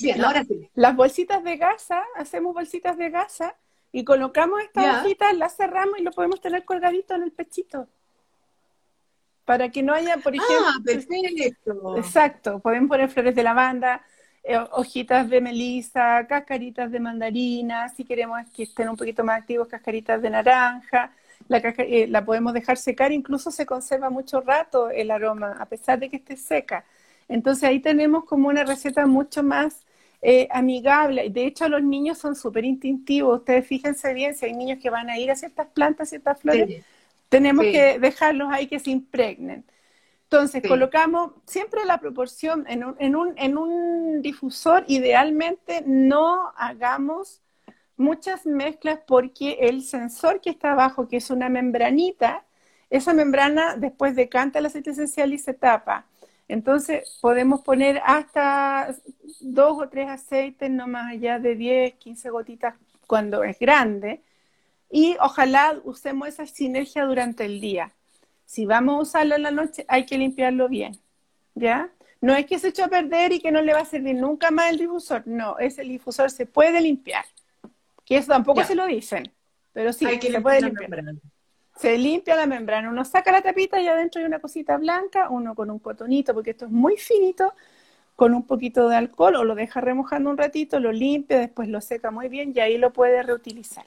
Bien, 0.00 0.24
ahora 0.24 0.44
sí. 0.44 0.68
Las 0.74 0.96
bolsitas 0.96 1.44
de 1.44 1.56
gasa, 1.56 2.02
hacemos 2.16 2.54
bolsitas 2.54 2.96
de 2.96 3.10
gasa 3.10 3.56
y 3.92 4.04
colocamos 4.04 4.60
estas 4.62 5.04
hojitas, 5.04 5.36
las 5.36 5.56
cerramos 5.56 5.98
y 5.98 6.02
lo 6.02 6.10
podemos 6.10 6.40
tener 6.40 6.64
colgadito 6.64 7.14
en 7.14 7.22
el 7.22 7.32
pechito. 7.32 7.88
Para 9.44 9.70
que 9.70 9.82
no 9.82 9.92
haya, 9.92 10.16
por 10.16 10.32
ah, 10.32 10.36
ejemplo... 10.36 10.66
Ah, 10.68 10.82
perfecto. 10.84 11.96
Exacto, 11.96 12.58
podemos 12.60 12.88
poner 12.88 13.10
flores 13.10 13.34
de 13.34 13.42
lavanda, 13.42 14.04
hojitas 14.72 15.28
de 15.30 15.40
melisa, 15.40 16.26
cascaritas 16.28 16.90
de 16.90 17.00
mandarina, 17.00 17.88
si 17.88 18.04
queremos 18.04 18.40
que 18.54 18.64
estén 18.64 18.88
un 18.88 18.96
poquito 18.96 19.24
más 19.24 19.40
activos, 19.40 19.68
cascaritas 19.68 20.20
de 20.20 20.30
naranja. 20.30 21.12
La, 21.48 21.58
eh, 21.58 22.06
la 22.08 22.24
podemos 22.24 22.52
dejar 22.54 22.76
secar, 22.76 23.12
incluso 23.12 23.50
se 23.50 23.66
conserva 23.66 24.08
mucho 24.10 24.40
rato 24.40 24.90
el 24.90 25.10
aroma, 25.10 25.56
a 25.58 25.66
pesar 25.66 25.98
de 25.98 26.08
que 26.08 26.16
esté 26.16 26.36
seca. 26.36 26.84
Entonces 27.28 27.64
ahí 27.64 27.80
tenemos 27.80 28.24
como 28.24 28.48
una 28.48 28.64
receta 28.64 29.06
mucho 29.06 29.42
más 29.42 29.84
eh, 30.22 30.48
amigable. 30.50 31.28
De 31.30 31.46
hecho, 31.46 31.68
los 31.68 31.82
niños 31.82 32.18
son 32.18 32.34
súper 32.34 32.64
instintivos. 32.64 33.40
Ustedes 33.40 33.66
fíjense 33.66 34.14
bien, 34.14 34.34
si 34.34 34.46
hay 34.46 34.54
niños 34.54 34.78
que 34.80 34.90
van 34.90 35.10
a 35.10 35.18
ir 35.18 35.30
a 35.30 35.36
ciertas 35.36 35.66
plantas, 35.68 36.08
ciertas 36.08 36.40
flores, 36.40 36.82
tenemos 37.28 37.64
que 37.64 37.98
dejarlos 37.98 38.48
ahí 38.50 38.66
que 38.66 38.78
se 38.78 38.90
impregnen. 38.90 39.64
Entonces, 40.34 40.62
colocamos 40.66 41.32
siempre 41.46 41.84
la 41.84 41.98
proporción 41.98 42.64
en 42.68 42.84
un, 42.84 42.96
en, 42.98 43.16
un, 43.16 43.34
en 43.36 43.56
un 43.56 44.22
difusor, 44.22 44.84
idealmente 44.88 45.82
no 45.86 46.52
hagamos 46.56 47.40
muchas 47.96 48.44
mezclas 48.44 49.00
porque 49.06 49.58
el 49.60 49.82
sensor 49.82 50.40
que 50.40 50.50
está 50.50 50.72
abajo, 50.72 51.08
que 51.08 51.18
es 51.18 51.30
una 51.30 51.48
membranita, 51.48 52.44
esa 52.90 53.12
membrana 53.12 53.76
después 53.76 54.16
decanta 54.16 54.58
el 54.58 54.66
aceite 54.66 54.90
esencial 54.90 55.32
y 55.32 55.38
se 55.38 55.54
tapa. 55.54 56.06
Entonces 56.48 57.18
podemos 57.20 57.62
poner 57.62 58.00
hasta 58.04 58.94
dos 59.40 59.80
o 59.80 59.88
tres 59.88 60.08
aceites, 60.08 60.70
no 60.70 60.86
más 60.86 61.12
allá 61.12 61.38
de 61.38 61.54
10, 61.54 61.94
15 61.94 62.30
gotitas 62.30 62.74
cuando 63.06 63.42
es 63.44 63.58
grande. 63.58 64.22
Y 64.90 65.16
ojalá 65.20 65.80
usemos 65.84 66.28
esa 66.28 66.46
sinergia 66.46 67.04
durante 67.04 67.44
el 67.44 67.60
día. 67.60 67.92
Si 68.44 68.66
vamos 68.66 68.96
a 68.96 69.02
usarlo 69.02 69.36
en 69.36 69.42
la 69.42 69.50
noche, 69.50 69.84
hay 69.88 70.06
que 70.06 70.18
limpiarlo 70.18 70.68
bien, 70.68 70.98
¿ya? 71.54 71.90
No 72.20 72.34
es 72.34 72.46
que 72.46 72.58
se 72.58 72.68
eche 72.68 72.82
a 72.82 72.88
perder 72.88 73.32
y 73.32 73.40
que 73.40 73.52
no 73.52 73.62
le 73.62 73.72
va 73.74 73.80
a 73.80 73.84
servir 73.84 74.16
nunca 74.16 74.50
más 74.50 74.70
el 74.70 74.78
difusor. 74.78 75.26
No, 75.26 75.58
ese 75.58 75.82
difusor 75.82 76.30
se 76.30 76.46
puede 76.46 76.80
limpiar. 76.80 77.24
Que 78.04 78.16
eso 78.16 78.28
tampoco 78.28 78.64
se 78.64 78.74
lo 78.74 78.86
dicen, 78.86 79.32
pero 79.72 79.92
sí, 79.92 80.06
se 80.20 80.40
puede 80.40 80.62
limpiar. 80.62 80.90
Se 81.76 81.98
limpia 81.98 82.36
la 82.36 82.46
membrana, 82.46 82.88
uno 82.88 83.04
saca 83.04 83.32
la 83.32 83.42
tapita 83.42 83.80
y 83.80 83.88
adentro 83.88 84.20
hay 84.20 84.26
una 84.26 84.38
cosita 84.38 84.76
blanca, 84.76 85.28
uno 85.28 85.54
con 85.54 85.70
un 85.70 85.80
cotonito, 85.80 86.32
porque 86.32 86.50
esto 86.50 86.66
es 86.66 86.70
muy 86.70 86.96
finito, 86.96 87.52
con 88.16 88.32
un 88.32 88.46
poquito 88.46 88.88
de 88.88 88.96
alcohol 88.96 89.36
o 89.36 89.44
lo 89.44 89.54
deja 89.54 89.80
remojando 89.80 90.30
un 90.30 90.38
ratito, 90.38 90.78
lo 90.80 90.92
limpia, 90.92 91.38
después 91.38 91.68
lo 91.68 91.80
seca 91.80 92.10
muy 92.10 92.28
bien 92.28 92.52
y 92.54 92.60
ahí 92.60 92.78
lo 92.78 92.92
puede 92.92 93.22
reutilizar. 93.22 93.84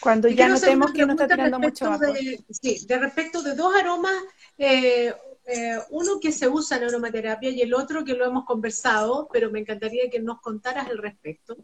Cuando 0.00 0.28
ya 0.28 0.48
notemos 0.48 0.92
que 0.92 1.06
no 1.06 1.12
está 1.12 1.28
tirando 1.28 1.58
mucho 1.58 1.88
vapor. 1.88 2.12
De, 2.12 2.44
sí, 2.50 2.84
de 2.86 2.98
respecto 2.98 3.42
de 3.42 3.54
dos 3.54 3.74
aromas, 3.74 4.14
eh, 4.58 5.14
eh, 5.46 5.78
uno 5.90 6.20
que 6.20 6.32
se 6.32 6.48
usa 6.48 6.78
en 6.78 6.84
aromaterapia 6.84 7.50
y 7.50 7.62
el 7.62 7.74
otro 7.74 8.04
que 8.04 8.14
lo 8.14 8.24
hemos 8.24 8.44
conversado, 8.44 9.28
pero 9.32 9.50
me 9.50 9.60
encantaría 9.60 10.10
que 10.10 10.20
nos 10.20 10.40
contaras 10.40 10.88
al 10.88 10.98
respecto. 10.98 11.56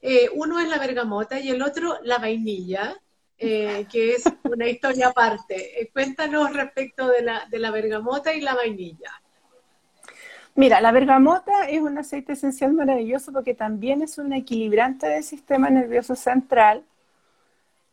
Eh, 0.00 0.28
uno 0.34 0.60
es 0.60 0.68
la 0.68 0.78
bergamota 0.78 1.40
y 1.40 1.50
el 1.50 1.62
otro 1.62 1.98
la 2.02 2.18
vainilla, 2.18 2.96
que 3.38 4.14
es 4.14 4.24
una 4.44 4.66
historia 4.66 5.08
aparte. 5.08 5.90
cuéntanos 5.92 6.52
respecto 6.54 7.08
de 7.08 7.22
la, 7.22 7.46
de 7.50 7.58
la 7.58 7.70
bergamota 7.70 8.32
y 8.32 8.40
la 8.40 8.54
vainilla. 8.54 9.10
Mira, 10.54 10.80
la 10.80 10.90
bergamota 10.90 11.68
es 11.68 11.82
un 11.82 11.98
aceite 11.98 12.32
esencial 12.32 12.72
maravilloso 12.72 13.30
porque 13.30 13.52
también 13.52 14.00
es 14.00 14.16
un 14.16 14.32
equilibrante 14.32 15.06
del 15.06 15.22
sistema 15.22 15.68
nervioso 15.68 16.16
central 16.16 16.82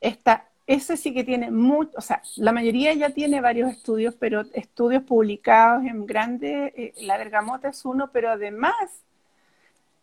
Está, 0.03 0.49
ese 0.67 0.97
sí 0.97 1.13
que 1.13 1.23
tiene 1.23 1.49
mucho, 1.49 1.91
o 1.95 2.01
sea, 2.01 2.21
la 2.35 2.51
mayoría 2.51 2.93
ya 2.93 3.11
tiene 3.11 3.39
varios 3.39 3.71
estudios, 3.71 4.15
pero 4.19 4.41
estudios 4.53 5.03
publicados 5.03 5.85
en 5.85 6.05
grandes, 6.05 6.73
eh, 6.75 6.93
la 7.01 7.17
bergamota 7.17 7.69
es 7.69 7.85
uno, 7.85 8.11
pero 8.11 8.29
además 8.29 8.75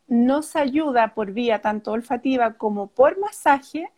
nos 0.09 0.57
ayuda 0.57 1.15
por 1.15 1.33
vía 1.33 1.61
tanto 1.61 1.93
olfativa 1.93 2.55
como 2.55 2.87
por 2.89 3.19
masaje 3.19 3.91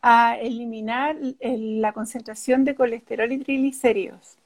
a 0.00 0.38
eliminar 0.38 1.16
la 1.40 1.92
concentración 1.92 2.64
de 2.64 2.74
colesterol 2.74 3.30
y 3.30 3.38
triglicéridos. 3.38 4.38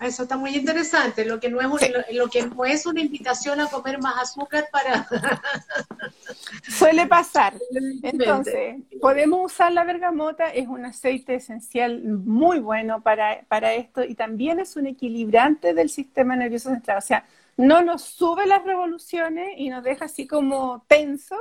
Eso 0.00 0.22
está 0.22 0.36
muy 0.36 0.54
interesante, 0.54 1.24
lo 1.24 1.40
que 1.40 1.48
no 1.50 1.60
es, 1.60 1.90
lo, 2.12 2.28
que 2.28 2.46
no 2.46 2.64
es 2.64 2.86
una 2.86 3.00
invitación 3.00 3.60
a 3.60 3.66
comer 3.66 4.00
más 4.00 4.22
azúcar 4.22 4.68
para... 4.70 5.08
Suele 6.68 7.08
pasar. 7.08 7.54
Entonces, 8.02 8.76
podemos 9.00 9.52
usar 9.52 9.72
la 9.72 9.82
bergamota, 9.82 10.50
es 10.50 10.68
un 10.68 10.84
aceite 10.84 11.34
esencial 11.34 12.00
muy 12.04 12.60
bueno 12.60 13.02
para, 13.02 13.42
para 13.48 13.74
esto 13.74 14.04
y 14.04 14.14
también 14.14 14.60
es 14.60 14.76
un 14.76 14.86
equilibrante 14.86 15.74
del 15.74 15.90
sistema 15.90 16.36
nervioso 16.36 16.70
central. 16.70 16.98
O 16.98 17.02
sea, 17.02 17.24
no 17.56 17.82
nos 17.82 18.02
sube 18.02 18.46
las 18.46 18.64
revoluciones 18.64 19.54
y 19.56 19.68
nos 19.68 19.82
deja 19.82 20.04
así 20.04 20.28
como 20.28 20.84
tenso, 20.86 21.36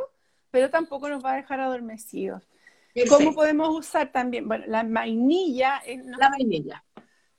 pero 0.50 0.72
tampoco 0.72 1.10
nos 1.10 1.24
va 1.24 1.34
a 1.34 1.36
dejar 1.36 1.60
adormecidos. 1.60 2.42
¿Cómo 3.08 3.36
podemos 3.36 3.70
usar 3.70 4.12
también? 4.12 4.48
Bueno, 4.48 4.66
la 4.68 4.82
vainilla. 4.82 5.80
la 6.18 6.30
vainilla 6.30 6.84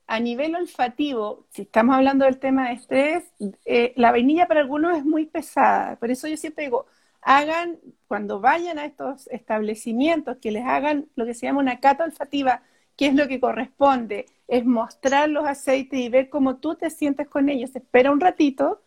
a 0.09 0.21
nivel 0.21 0.57
olfativo, 0.57 1.47
si 1.51 1.63
estamos 1.63 1.95
hablando 1.95 2.25
del 2.25 2.39
tema 2.39 2.69
de 2.69 2.75
estrés, 2.75 3.25
eh, 3.67 3.93
la 3.95 4.11
vainilla 4.11 4.49
para 4.49 4.61
algunos 4.61 4.97
es 4.97 5.05
muy 5.05 5.27
pesada. 5.27 5.97
Por 5.97 6.11
eso 6.11 6.27
yo 6.27 6.39
siempre 6.39 6.65
digo, 6.65 6.87
hagan, 7.21 7.79
cuando 8.09 8.41
vayan 8.41 8.79
a 8.79 8.87
estos 8.87 9.27
establecimientos, 9.29 10.39
que 10.39 10.51
les 10.51 10.65
hagan 10.65 11.09
lo 11.15 11.27
que 11.27 11.35
se 11.35 11.47
llama 11.47 11.61
una 11.61 11.79
cata 11.79 12.05
olfativa, 12.05 12.63
que 12.97 13.09
es 13.09 13.15
lo 13.15 13.29
que 13.29 13.39
corresponde, 13.39 14.25
es 14.49 14.65
mostrar 14.65 15.29
los 15.29 15.47
aceites 15.47 16.01
y 16.01 16.09
ver 16.09 16.31
cómo 16.31 16.57
tú 16.57 16.75
te 16.75 16.89
sientes 16.89 17.29
con 17.29 17.51
ellos. 17.51 17.77
Espera 17.77 18.11
un 18.11 18.21
ratito, 18.21 18.81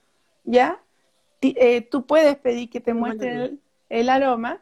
¿ya? 0.43 0.79
Eh, 1.41 1.81
tú 1.81 2.07
puedes 2.07 2.35
pedir 2.37 2.71
que 2.71 2.81
te 2.81 2.95
muestren 2.95 3.59
el 3.89 4.09
aroma, 4.09 4.59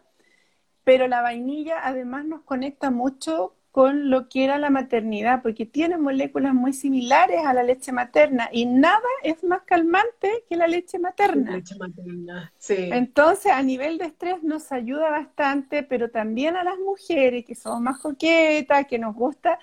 pero 0.84 1.07
la 1.07 1.22
vainilla 1.22 1.80
además 1.82 2.26
nos 2.26 2.41
conecta 2.41 2.91
mucho 2.91 3.53
con 3.72 4.10
lo 4.10 4.30
que 4.30 4.44
era 4.44 4.58
la 4.58 4.70
maternidad, 4.70 5.42
porque 5.44 5.66
tiene 5.66 5.98
moléculas 5.98 6.54
muy 6.54 6.74
similares 6.74 7.46
a 7.46 7.54
la 7.54 7.64
leche 7.64 7.92
materna 7.92 8.50
y 8.52 8.66
nada 8.66 9.00
es 9.24 9.44
más 9.44 9.62
calmante 9.64 10.44
que 10.50 10.56
la 10.56 10.68
leche 10.68 10.98
materna. 10.98 11.52
Leche 11.52 11.76
materna 11.76 12.52
sí. 12.58 12.90
Entonces, 12.92 13.52
a 13.52 13.62
nivel 13.62 13.98
de 14.00 14.06
estrés 14.06 14.42
nos 14.44 14.72
ayuda 14.72 15.12
bastante, 15.12 15.84
pero 15.84 16.10
también 16.10 16.56
a 16.56 16.64
las 16.64 16.80
mujeres 16.80 17.46
que 17.46 17.56
somos 17.56 17.82
más 17.82 18.00
coquetas, 18.00 18.88
que 18.88 18.98
nos 18.98 19.16
gusta, 19.16 19.60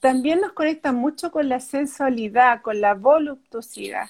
también 0.00 0.40
nos 0.40 0.52
conecta 0.52 0.92
mucho 0.92 1.30
con 1.30 1.48
la 1.48 1.60
sensualidad, 1.60 2.62
con 2.62 2.80
la 2.80 2.94
voluptuosidad. 2.94 4.08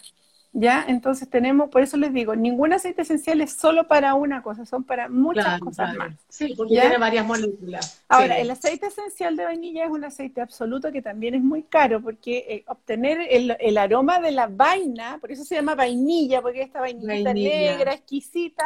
¿Ya? 0.56 0.84
Entonces 0.86 1.28
tenemos, 1.28 1.68
por 1.68 1.82
eso 1.82 1.96
les 1.96 2.12
digo, 2.12 2.36
ningún 2.36 2.72
aceite 2.72 3.02
esencial 3.02 3.40
es 3.40 3.54
solo 3.54 3.88
para 3.88 4.14
una 4.14 4.40
cosa, 4.40 4.64
son 4.64 4.84
para 4.84 5.08
muchas 5.08 5.58
cosas 5.58 5.96
más. 5.96 6.14
Sí, 6.28 6.54
porque 6.56 6.74
tiene 6.74 6.96
varias 6.96 7.26
moléculas. 7.26 8.00
Ahora, 8.08 8.38
el 8.38 8.48
aceite 8.48 8.86
esencial 8.86 9.36
de 9.36 9.46
vainilla 9.46 9.84
es 9.84 9.90
un 9.90 10.04
aceite 10.04 10.40
absoluto 10.40 10.92
que 10.92 11.02
también 11.02 11.34
es 11.34 11.42
muy 11.42 11.64
caro, 11.64 12.00
porque 12.00 12.46
eh, 12.48 12.64
obtener 12.68 13.18
el, 13.28 13.76
aroma 13.76 14.20
de 14.20 14.30
la 14.30 14.46
vaina, 14.46 15.18
por 15.20 15.32
eso 15.32 15.42
se 15.42 15.56
llama 15.56 15.74
vainilla, 15.74 16.40
porque 16.40 16.62
esta 16.62 16.78
vainilla 16.78 17.34
negra, 17.34 17.92
exquisita, 17.92 18.64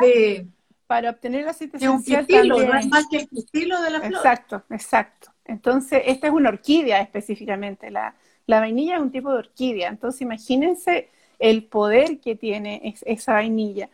para 0.87 1.09
obtener 1.09 1.41
el 1.41 1.49
aceite 1.49 1.79
esencial 1.79 2.27
también. 2.27 2.49
No 2.69 2.79
es 2.79 2.87
más 2.87 3.07
que 3.11 3.17
el 3.17 3.29
estilo 3.33 3.81
de 3.81 3.91
la 3.91 4.01
flor. 4.01 4.13
Exacto, 4.13 4.63
exacto. 4.69 5.33
Entonces, 5.47 6.03
esta 6.05 6.27
es 6.27 6.35
una 6.35 6.51
orquídea 6.51 7.01
específicamente, 7.01 7.91
la, 7.91 8.15
la 8.45 8.61
vainilla 8.61 8.97
es 8.97 9.01
un 9.01 9.11
tipo 9.11 9.33
de 9.33 9.39
orquídea, 9.39 9.89
entonces 9.89 10.21
imagínense 10.21 11.09
el 11.39 11.65
poder 11.65 12.21
que 12.21 12.35
tiene 12.35 12.95
esa 13.07 13.35
vainilla. 13.35 13.89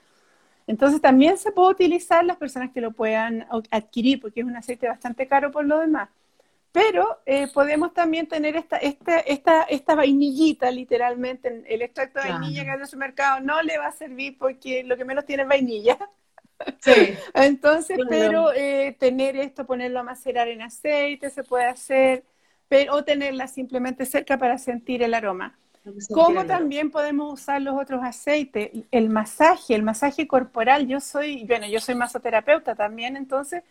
Entonces 0.66 1.00
también 1.00 1.36
se 1.36 1.52
puede 1.52 1.72
utilizar 1.72 2.24
las 2.24 2.36
personas 2.36 2.70
que 2.72 2.80
lo 2.80 2.92
puedan 2.92 3.46
adquirir, 3.70 4.20
porque 4.20 4.40
es 4.40 4.46
un 4.46 4.56
aceite 4.56 4.88
bastante 4.88 5.26
caro 5.26 5.50
por 5.50 5.64
lo 5.64 5.78
demás. 5.78 6.08
Pero 6.72 7.20
eh, 7.26 7.46
podemos 7.52 7.94
también 7.94 8.26
tener 8.26 8.56
esta, 8.56 8.78
esta, 8.78 9.20
esta, 9.20 9.62
esta 9.62 9.94
vainillita, 9.94 10.70
literalmente, 10.72 11.62
el 11.68 11.82
extracto 11.82 12.20
de 12.20 12.30
vainilla 12.30 12.64
que 12.64 12.70
hay 12.70 12.80
en 12.80 12.86
su 12.86 12.96
mercado 12.96 13.40
no 13.40 13.62
le 13.62 13.78
va 13.78 13.86
a 13.86 13.92
servir 13.92 14.36
porque 14.38 14.82
lo 14.82 14.96
que 14.96 15.04
menos 15.04 15.24
tiene 15.24 15.44
es 15.44 15.48
vainilla. 15.48 15.98
Sí. 16.80 17.14
Entonces, 17.34 17.98
pero 18.08 18.52
eh, 18.52 18.96
tener 18.98 19.36
esto, 19.36 19.66
ponerlo 19.66 20.00
a 20.00 20.02
macerar 20.02 20.48
en 20.48 20.62
aceite, 20.62 21.30
se 21.30 21.44
puede 21.44 21.66
hacer, 21.66 22.24
pero, 22.68 22.94
o 22.94 23.04
tenerla 23.04 23.46
simplemente 23.46 24.04
cerca 24.04 24.36
para 24.38 24.58
sentir 24.58 25.02
el 25.04 25.14
aroma. 25.14 25.56
¿Cómo 26.12 26.46
también 26.46 26.90
podemos 26.90 27.32
usar 27.32 27.60
los 27.60 27.80
otros 27.80 28.02
aceites? 28.02 28.70
El 28.90 29.10
masaje, 29.10 29.74
el 29.74 29.82
masaje 29.82 30.26
corporal. 30.26 30.86
Yo 30.86 31.00
soy, 31.00 31.44
bueno, 31.44 31.66
yo 31.66 31.80
soy 31.80 31.94
masoterapeuta 31.94 32.74
también, 32.74 33.16
entonces 33.16 33.62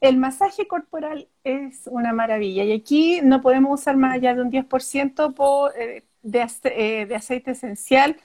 el 0.00 0.18
masaje 0.18 0.66
corporal 0.68 1.28
es 1.44 1.86
una 1.86 2.12
maravilla. 2.12 2.64
Y 2.64 2.72
aquí 2.72 3.20
no 3.22 3.42
podemos 3.42 3.80
usar 3.80 3.96
más 3.96 4.14
allá 4.14 4.34
de 4.34 4.42
un 4.42 4.50
10% 4.50 5.34
por, 5.34 5.72
eh, 5.78 6.04
eh, 6.24 7.06
de, 7.06 7.14
aceite 7.14 7.52
esencial. 7.52 8.16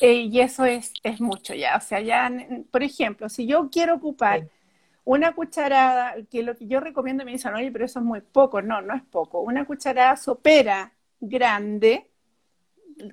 Eh, 0.00 0.14
y 0.30 0.40
eso 0.40 0.64
es, 0.64 0.92
es 1.02 1.20
mucho 1.20 1.54
ya. 1.54 1.76
O 1.76 1.80
sea, 1.80 2.00
ya, 2.00 2.30
por 2.70 2.82
ejemplo, 2.82 3.28
si 3.28 3.46
yo 3.46 3.70
quiero 3.70 3.96
ocupar 3.96 4.48
una 5.04 5.34
cucharada, 5.34 6.14
que 6.30 6.42
lo 6.42 6.56
que 6.56 6.66
yo 6.68 6.80
recomiendo 6.80 7.24
me 7.24 7.32
dicen, 7.32 7.54
oye, 7.54 7.72
pero 7.72 7.84
eso 7.86 8.00
es 8.00 8.04
muy 8.04 8.20
poco. 8.20 8.62
No, 8.62 8.82
no 8.82 8.94
es 8.94 9.02
poco. 9.02 9.40
Una 9.40 9.64
cucharada 9.66 10.16
sopera 10.16 10.92
grande, 11.20 12.09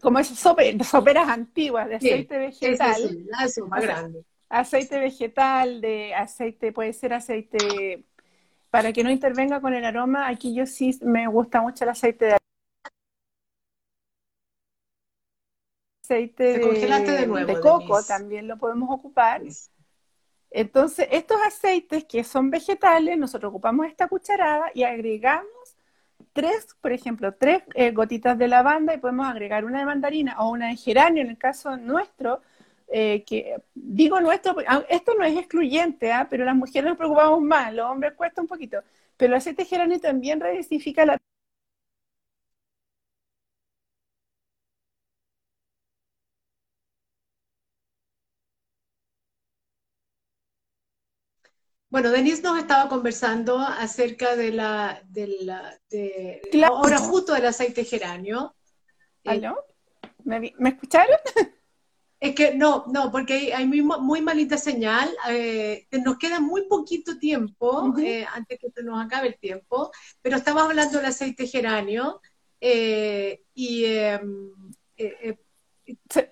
como 0.01 0.19
esas 0.19 0.39
soperas 0.39 1.29
antiguas 1.29 1.87
de 1.89 1.95
aceite 1.95 2.37
vegetal. 2.37 3.25
más 3.67 3.81
grande. 3.81 4.23
Aceite 4.49 4.99
vegetal, 4.99 5.81
de 5.81 6.15
aceite, 6.15 6.71
puede 6.71 6.93
ser 6.93 7.13
aceite, 7.13 8.05
para 8.69 8.93
que 8.93 9.03
no 9.03 9.11
intervenga 9.11 9.59
con 9.59 9.73
el 9.73 9.83
aroma, 9.83 10.27
aquí 10.27 10.53
yo 10.53 10.65
sí 10.65 10.97
me 11.01 11.27
gusta 11.27 11.61
mucho 11.61 11.83
el 11.83 11.89
aceite 11.89 12.25
de 12.25 12.37
aceite 16.03 16.59
de, 16.59 17.59
coco, 17.59 18.01
también 18.03 18.47
lo 18.47 18.57
podemos 18.57 18.89
ocupar. 18.89 19.41
Entonces, 20.49 21.07
estos 21.11 21.37
aceites 21.45 22.05
que 22.05 22.23
son 22.23 22.49
vegetales, 22.49 23.17
nosotros 23.17 23.49
ocupamos 23.49 23.85
esta 23.87 24.07
cucharada 24.07 24.71
y 24.73 24.83
agregamos 24.83 25.56
tres, 26.37 26.75
por 26.81 26.91
ejemplo, 26.91 27.33
tres 27.33 27.63
eh, 27.73 27.89
gotitas 27.89 28.37
de 28.37 28.47
lavanda 28.47 28.93
y 28.93 28.99
podemos 28.99 29.25
agregar 29.25 29.65
una 29.65 29.79
de 29.79 29.85
mandarina 29.85 30.35
o 30.37 30.51
una 30.51 30.67
de 30.67 30.75
geranio 30.75 31.23
en 31.23 31.31
el 31.31 31.37
caso 31.39 31.77
nuestro, 31.77 32.41
eh, 32.89 33.23
que 33.25 33.55
digo 33.73 34.21
nuestro, 34.21 34.55
esto 34.87 35.15
no 35.17 35.25
es 35.25 35.35
excluyente, 35.35 36.11
¿ah? 36.11 36.27
pero 36.29 36.45
las 36.45 36.55
mujeres 36.55 36.89
nos 36.89 36.97
preocupamos 36.97 37.41
más, 37.41 37.73
los 37.73 37.87
hombres 37.89 38.13
cuesta 38.13 38.39
un 38.39 38.47
poquito, 38.47 38.77
pero 39.17 39.33
el 39.33 39.37
aceite 39.37 39.63
de 39.63 39.69
geranio 39.69 39.99
también 39.99 40.39
reducifica 40.39 41.07
la 41.07 41.17
Bueno, 51.89 52.11
Denise 52.11 52.41
nos 52.41 52.59
estaba 52.59 52.89
conversando 52.89 53.59
acerca 53.59 54.35
de 54.35 54.51
la, 54.51 55.01
de 55.09 56.41
ahora 56.65 56.97
justo 56.97 57.33
del 57.33 57.45
aceite 57.45 57.85
geranio. 57.85 58.55
Eh, 59.23 59.29
¿Aló? 59.29 59.63
¿Me, 60.23 60.53
escucharon? 60.65 61.17
Es 62.19 62.33
que 62.33 62.55
no, 62.55 62.85
no, 62.87 63.11
porque 63.11 63.53
hay, 63.53 63.67
muy, 63.67 63.83
muy, 63.83 64.21
malita 64.21 64.57
señal. 64.57 65.07
Eh, 65.29 65.87
nos 66.03 66.17
queda 66.17 66.39
muy 66.39 66.67
poquito 66.67 67.19
tiempo 67.19 67.93
eh, 67.99 68.25
antes 68.33 68.57
que 68.59 68.71
se 68.71 68.81
nos 68.81 69.05
acabe 69.05 69.27
el 69.27 69.37
tiempo, 69.37 69.91
pero 70.19 70.37
estamos 70.37 70.63
hablando 70.63 70.97
del 70.97 71.05
aceite 71.05 71.45
geranio 71.45 72.19
y 72.59 73.85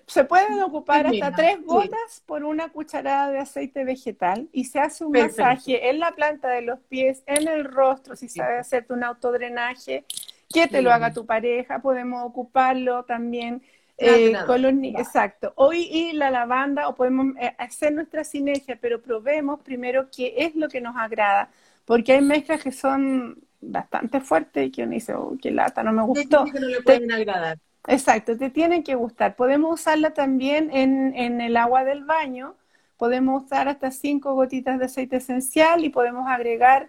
se, 0.06 0.24
pueden 0.24 0.60
ocupar 0.62 1.06
hasta 1.06 1.32
tres 1.32 1.62
gotas 1.64 2.22
por 2.26 2.44
una 2.44 2.68
cucharada 2.68 3.30
de 3.30 3.38
aceite 3.38 3.84
vegetal 3.84 4.48
y 4.52 4.64
se 4.64 4.80
hace 4.80 5.04
un 5.04 5.12
masaje 5.12 5.88
en 5.88 5.98
la 5.98 6.12
planta 6.12 6.48
de 6.48 6.62
los 6.62 6.78
pies, 6.80 7.22
en 7.26 7.48
el 7.48 7.64
rostro, 7.64 8.16
si 8.16 8.28
sabes 8.28 8.60
hacerte 8.60 8.92
un 8.92 9.04
autodrenaje, 9.04 10.04
que 10.52 10.68
te 10.68 10.82
lo 10.82 10.92
haga 10.92 11.12
tu 11.12 11.26
pareja, 11.26 11.80
podemos 11.80 12.24
ocuparlo 12.24 13.04
también 13.04 13.62
eh, 13.98 14.34
con 14.46 14.60
los 14.60 14.72
exacto. 15.00 15.52
Hoy 15.56 15.88
y 15.90 16.12
la 16.12 16.30
lavanda 16.30 16.88
o 16.88 16.94
podemos 16.94 17.34
eh, 17.40 17.54
hacer 17.58 17.92
nuestra 17.92 18.24
sinergia, 18.24 18.78
pero 18.80 19.00
probemos 19.00 19.60
primero 19.60 20.08
qué 20.14 20.34
es 20.36 20.54
lo 20.54 20.68
que 20.68 20.80
nos 20.80 20.96
agrada, 20.96 21.50
porque 21.84 22.12
hay 22.12 22.20
mezclas 22.20 22.62
que 22.62 22.72
son 22.72 23.38
bastante 23.60 24.20
fuertes 24.20 24.66
y 24.66 24.70
que 24.70 24.82
uno 24.82 24.92
dice, 24.92 25.14
oh, 25.14 25.36
qué 25.40 25.50
lata, 25.50 25.82
no 25.82 25.92
me 25.92 26.02
gustó. 26.02 26.44
Que 26.44 26.60
no 26.60 26.68
le 26.68 26.82
pueden 26.82 27.10
agradar. 27.10 27.58
Exacto, 27.86 28.36
te 28.36 28.50
tienen 28.50 28.82
que 28.82 28.94
gustar. 28.94 29.36
Podemos 29.36 29.80
usarla 29.80 30.10
también 30.10 30.70
en, 30.72 31.40
el 31.40 31.56
agua 31.56 31.84
del 31.84 32.04
baño. 32.04 32.54
Podemos 32.96 33.44
usar 33.44 33.68
hasta 33.68 33.90
cinco 33.90 34.34
gotitas 34.34 34.78
de 34.78 34.86
aceite 34.86 35.16
esencial 35.16 35.84
y 35.84 35.90
podemos 35.90 36.28
agregar 36.28 36.88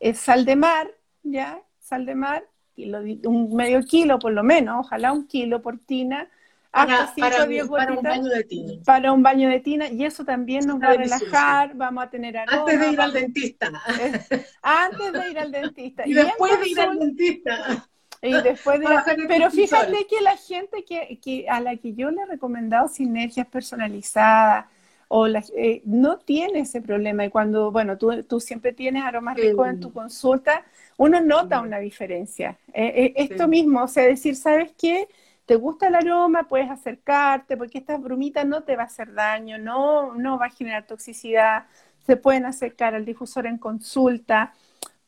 es 0.00 0.18
sal 0.18 0.44
de 0.44 0.56
mar, 0.56 0.90
¿ya? 1.22 1.60
Sal 1.78 2.06
de 2.06 2.14
mar, 2.14 2.44
un 2.76 3.54
medio 3.54 3.82
kilo 3.84 4.18
por 4.18 4.32
lo 4.32 4.42
menos, 4.42 4.86
ojalá 4.86 5.12
un 5.12 5.26
kilo 5.26 5.62
por 5.62 5.78
tina, 5.78 6.28
hasta 6.72 7.14
para, 7.16 7.46
para, 7.68 7.92
un 7.92 8.02
baño 8.02 8.30
de 8.30 8.44
tina. 8.44 8.72
Para 8.84 9.12
un 9.12 9.22
baño 9.22 9.48
de 9.50 9.60
tina, 9.60 9.88
y 9.88 10.04
eso 10.04 10.24
también 10.24 10.66
nos 10.66 10.80
va 10.80 10.88
a 10.88 10.94
relajar, 10.94 11.74
vamos 11.74 12.04
a 12.04 12.10
tener 12.10 12.36
aroma. 12.38 12.62
Antes 12.62 12.80
de 12.80 12.90
ir 12.90 13.00
al 13.00 13.12
dentista. 13.12 13.72
antes 14.62 15.12
de 15.12 15.30
ir 15.30 15.38
al 15.38 15.52
dentista. 15.52 16.02
Y, 16.06 16.14
después 16.14 16.60
de 16.60 16.68
ir 16.68 16.80
al 16.80 16.98
dentista. 16.98 17.88
Y 18.22 18.40
después 18.40 18.78
de 18.78 18.86
pero 19.26 19.50
fíjate 19.50 20.06
que 20.06 20.20
la 20.20 20.36
gente 20.36 20.84
que, 20.84 21.18
que, 21.20 21.48
a 21.48 21.60
la 21.60 21.76
que 21.76 21.92
yo 21.94 22.10
le 22.10 22.22
he 22.22 22.26
recomendado 22.26 22.86
sinergias 22.86 23.48
personalizadas 23.48 24.66
o 25.08 25.26
eh, 25.26 25.82
no 25.84 26.18
tiene 26.18 26.60
ese 26.60 26.80
problema. 26.80 27.24
Y 27.24 27.30
cuando, 27.30 27.72
bueno, 27.72 27.98
tú, 27.98 28.22
tú 28.22 28.40
siempre 28.40 28.72
tienes 28.72 29.02
aromas 29.02 29.36
ricos 29.36 29.68
en 29.68 29.80
tu 29.80 29.92
consulta, 29.92 30.64
uno 30.96 31.20
nota 31.20 31.60
una 31.60 31.78
diferencia. 31.78 32.56
Eh, 32.72 32.92
eh, 32.94 33.12
esto 33.16 33.48
mismo, 33.48 33.82
o 33.82 33.88
sea, 33.88 34.04
decir, 34.04 34.36
¿sabes 34.36 34.72
qué? 34.78 35.08
te 35.46 35.56
gusta 35.56 35.88
el 35.88 35.96
aroma, 35.96 36.44
puedes 36.44 36.70
acercarte, 36.70 37.56
porque 37.56 37.78
esta 37.78 37.96
brumita 37.98 38.44
no 38.44 38.62
te 38.62 38.76
va 38.76 38.84
a 38.84 38.86
hacer 38.86 39.12
daño, 39.12 39.58
no, 39.58 40.14
no 40.14 40.38
va 40.38 40.46
a 40.46 40.50
generar 40.50 40.86
toxicidad, 40.86 41.66
se 42.06 42.16
pueden 42.16 42.46
acercar 42.46 42.94
al 42.94 43.04
difusor 43.04 43.46
en 43.46 43.58
consulta, 43.58 44.54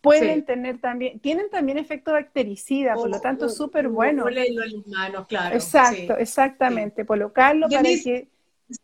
pueden 0.05 0.45
tener 0.45 0.81
también, 0.81 1.19
tienen 1.19 1.49
también 1.51 1.79
efecto 1.79 2.13
bactericida, 2.13 2.95
por 2.95 3.09
lo 3.09 3.21
tanto, 3.21 3.49
súper 3.49 3.89
bueno. 3.89 4.27
manos, 4.87 5.27
claro. 5.27 5.55
Exacto, 5.55 6.17
exactamente, 6.19 7.07
colocarlo 7.07 7.69
para 7.69 7.83
que... 7.83 8.29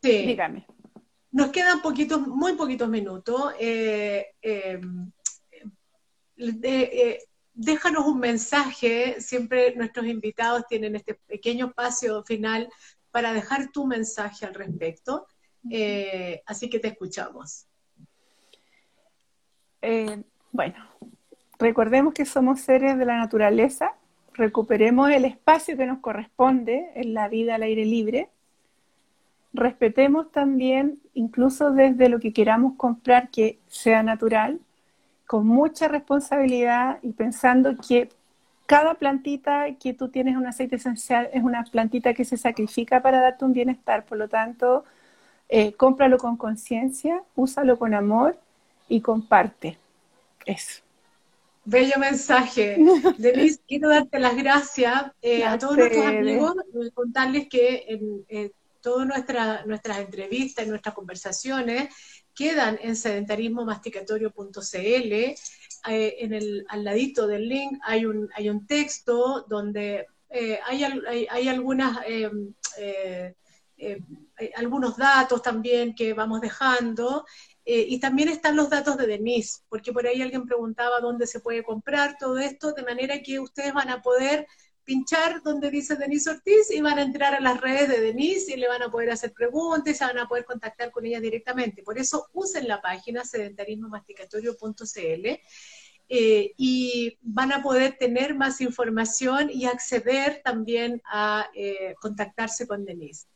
Dígame. 0.02 0.66
Nos 1.30 1.50
quedan 1.50 1.80
poquitos, 1.80 2.26
muy 2.26 2.54
poquitos 2.54 2.88
minutos. 2.88 3.52
Eh, 3.60 4.34
eh, 4.42 4.80
eh, 6.36 7.18
déjanos 7.52 8.06
un 8.06 8.18
mensaje, 8.18 9.20
siempre 9.20 9.74
nuestros 9.76 10.06
invitados 10.06 10.66
tienen 10.68 10.96
este 10.96 11.14
pequeño 11.14 11.66
espacio 11.66 12.24
final 12.24 12.68
para 13.10 13.32
dejar 13.32 13.70
tu 13.70 13.86
mensaje 13.86 14.46
al 14.46 14.54
respecto, 14.54 15.26
así 16.46 16.70
que 16.70 16.78
te 16.78 16.88
escuchamos. 16.88 17.66
Bueno, 20.52 20.89
recordemos 21.60 22.14
que 22.14 22.24
somos 22.24 22.60
seres 22.60 22.98
de 22.98 23.04
la 23.04 23.16
naturaleza, 23.16 23.92
recuperemos 24.34 25.10
el 25.10 25.24
espacio 25.24 25.76
que 25.76 25.86
nos 25.86 25.98
corresponde 25.98 26.90
en 26.94 27.14
la 27.14 27.28
vida 27.28 27.54
al 27.54 27.62
aire 27.62 27.84
libre, 27.84 28.28
respetemos 29.52 30.30
también, 30.32 30.98
incluso 31.14 31.70
desde 31.70 32.08
lo 32.08 32.18
que 32.18 32.32
queramos 32.32 32.74
comprar, 32.76 33.30
que 33.30 33.58
sea 33.68 34.02
natural, 34.02 34.60
con 35.26 35.46
mucha 35.46 35.86
responsabilidad 35.86 36.98
y 37.02 37.12
pensando 37.12 37.76
que 37.76 38.08
cada 38.66 38.94
plantita 38.94 39.66
que 39.80 39.92
tú 39.94 40.08
tienes 40.08 40.36
un 40.36 40.46
aceite 40.46 40.76
esencial 40.76 41.28
es 41.32 41.42
una 41.42 41.64
plantita 41.64 42.14
que 42.14 42.24
se 42.24 42.36
sacrifica 42.36 43.02
para 43.02 43.20
darte 43.20 43.44
un 43.44 43.52
bienestar. 43.52 44.04
Por 44.04 44.18
lo 44.18 44.28
tanto, 44.28 44.84
eh, 45.48 45.72
cómpralo 45.72 46.18
con 46.18 46.36
conciencia, 46.36 47.22
úsalo 47.34 47.78
con 47.78 47.94
amor 47.94 48.38
y 48.88 49.00
comparte. 49.00 49.76
Eso. 50.46 50.82
Bello 51.64 51.98
mensaje. 51.98 52.78
Denise, 53.18 53.60
quiero 53.68 53.88
darte 53.88 54.18
las 54.18 54.36
gracias 54.36 55.12
eh, 55.20 55.44
a 55.44 55.58
todos 55.58 55.76
nuestros 55.76 56.06
amigos, 56.06 56.54
contarles 56.94 57.48
que 57.48 57.84
en 57.88 58.24
eh, 58.28 58.52
todas 58.80 59.06
nuestra, 59.06 59.64
nuestras 59.66 59.98
entrevistas, 59.98 60.66
y 60.66 60.68
nuestras 60.68 60.94
conversaciones, 60.94 61.94
quedan 62.34 62.78
en 62.82 62.96
sedentarismomasticatorio.cl. 62.96 65.12
Eh, 65.88 66.16
en 66.18 66.34
el, 66.34 66.66
al 66.68 66.84
ladito 66.84 67.26
del 67.26 67.48
link 67.48 67.78
hay 67.82 68.04
un, 68.04 68.28
hay 68.34 68.50
un 68.50 68.66
texto 68.66 69.46
donde 69.48 70.06
eh, 70.28 70.60
hay, 70.66 70.84
hay, 71.30 71.48
algunas, 71.48 72.00
em, 72.06 72.52
eh, 74.40 74.52
algunos 74.56 74.96
datos 74.96 75.42
también 75.42 75.94
que 75.94 76.14
vamos 76.14 76.40
dejando. 76.40 77.26
Y 77.88 78.00
también 78.00 78.28
están 78.28 78.56
los 78.56 78.70
datos 78.70 78.96
de 78.96 79.06
Denise, 79.06 79.60
porque 79.68 79.92
por 79.92 80.06
ahí 80.06 80.22
alguien 80.22 80.46
preguntaba 80.46 81.00
dónde 81.00 81.26
se 81.26 81.40
puede 81.40 81.62
comprar 81.62 82.16
todo 82.18 82.38
esto, 82.38 82.72
de 82.72 82.82
manera 82.82 83.22
que 83.22 83.38
ustedes 83.38 83.72
van 83.72 83.90
a 83.90 84.02
poder 84.02 84.46
pinchar 84.90 85.40
donde 85.42 85.70
dice 85.70 85.94
Denise 85.94 86.30
Ortiz 86.30 86.70
y 86.70 86.80
van 86.80 86.98
a 86.98 87.02
entrar 87.02 87.34
a 87.34 87.40
las 87.40 87.60
redes 87.60 87.88
de 87.88 88.00
Denise 88.00 88.52
y 88.52 88.56
le 88.56 88.66
van 88.66 88.82
a 88.82 88.90
poder 88.90 89.10
hacer 89.10 89.32
preguntas 89.32 89.94
y 89.94 89.96
se 89.96 90.04
van 90.04 90.18
a 90.18 90.26
poder 90.26 90.44
contactar 90.44 90.90
con 90.90 91.06
ella 91.06 91.20
directamente. 91.20 91.84
Por 91.84 91.96
eso 91.96 92.26
usen 92.32 92.66
la 92.66 92.80
página 92.80 93.24
sedentarismomasticatorio.cl 93.24 95.26
eh, 96.12 96.54
y 96.56 97.16
van 97.22 97.52
a 97.52 97.62
poder 97.62 97.98
tener 97.98 98.34
más 98.34 98.60
información 98.60 99.48
y 99.48 99.66
acceder 99.66 100.40
también 100.42 101.00
a 101.04 101.48
eh, 101.54 101.94
contactarse 102.00 102.66
con 102.66 102.84
Denise. 102.84 103.28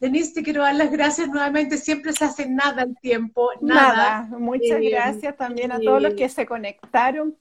Denise, 0.00 0.32
te 0.32 0.42
quiero 0.42 0.62
dar 0.62 0.76
las 0.76 0.92
gracias 0.92 1.28
nuevamente. 1.28 1.76
Siempre 1.76 2.12
se 2.12 2.24
hace 2.24 2.48
nada 2.48 2.82
el 2.82 2.96
tiempo, 2.98 3.50
nada. 3.60 4.28
Muchas 4.30 4.80
eh, 4.80 4.90
gracias 4.90 5.36
también 5.36 5.72
a 5.72 5.80
todos 5.80 6.00
los 6.00 6.14
que 6.14 6.28
se 6.28 6.46
conectaron. 6.46 7.36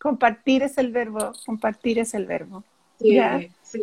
Compartir 0.00 0.62
es 0.62 0.78
el 0.78 0.90
verbo, 0.90 1.32
compartir 1.44 1.98
es 1.98 2.14
el 2.14 2.26
verbo. 2.26 2.64
Sí, 2.98 3.14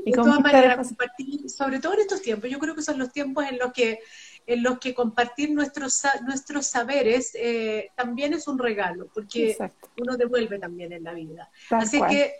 de 0.06 0.12
todas 0.12 0.40
maneras, 0.40 0.88
compartir, 0.88 1.50
sobre 1.50 1.80
todo 1.80 1.94
en 1.94 2.02
estos 2.02 2.22
tiempos, 2.22 2.50
yo 2.50 2.60
creo 2.60 2.76
que 2.76 2.82
son 2.82 3.00
los 3.00 3.12
tiempos 3.12 3.46
en 3.50 3.58
los 3.58 3.72
que 3.74 4.00
en 4.48 4.64
los 4.64 4.80
que 4.80 4.94
compartir 4.94 5.52
nuestros, 5.52 6.02
nuestros 6.26 6.68
saberes 6.68 7.32
eh, 7.36 7.90
también 7.96 8.34
es 8.34 8.48
un 8.48 8.58
regalo, 8.58 9.08
porque 9.14 9.58
uno 10.00 10.16
devuelve 10.16 10.58
también 10.58 10.94
en 10.94 11.04
la 11.04 11.14
vida. 11.14 11.50
Así 11.70 12.00
que, 12.10 12.34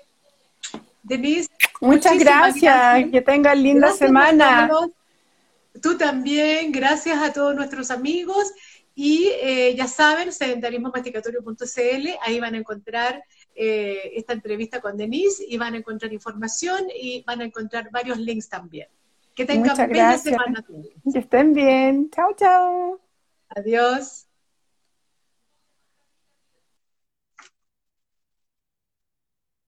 Denise, 1.04 1.50
muchas 1.82 2.18
gracias. 2.18 3.10
que 3.12 3.22
tengan 3.22 3.62
linda 3.62 3.92
semana. 3.92 4.70
Tú 5.82 5.98
también, 5.98 6.72
gracias 6.72 7.22
a 7.22 7.34
todos 7.34 7.56
nuestros 7.56 7.92
amigos. 7.92 8.54
Y 9.00 9.30
eh, 9.42 9.76
ya 9.76 9.88
saben, 9.88 10.32
sedentarismomasticatorio.cl, 10.32 12.08
ahí 12.22 12.40
van 12.40 12.56
a 12.56 12.58
encontrar 12.58 13.24
eh, 13.54 14.12
esta 14.16 14.34
entrevista 14.34 14.82
con 14.82 14.98
Denise 14.98 15.46
y 15.48 15.58
van 15.58 15.76
a 15.76 15.78
encontrar 15.78 16.12
información 16.12 16.88
y 17.00 17.24
van 17.24 17.42
a 17.42 17.46
encontrar 17.46 17.92
varios 17.92 18.18
links 18.18 18.50
también. 18.50 18.88
Que 19.36 19.46
tengan 19.46 19.76
buena 19.76 20.18
semana. 20.18 20.66
Que 21.14 21.20
estén 21.20 21.54
bien. 21.54 22.10
Chao, 22.10 22.34
chao. 22.36 23.00
Adiós. 23.50 24.27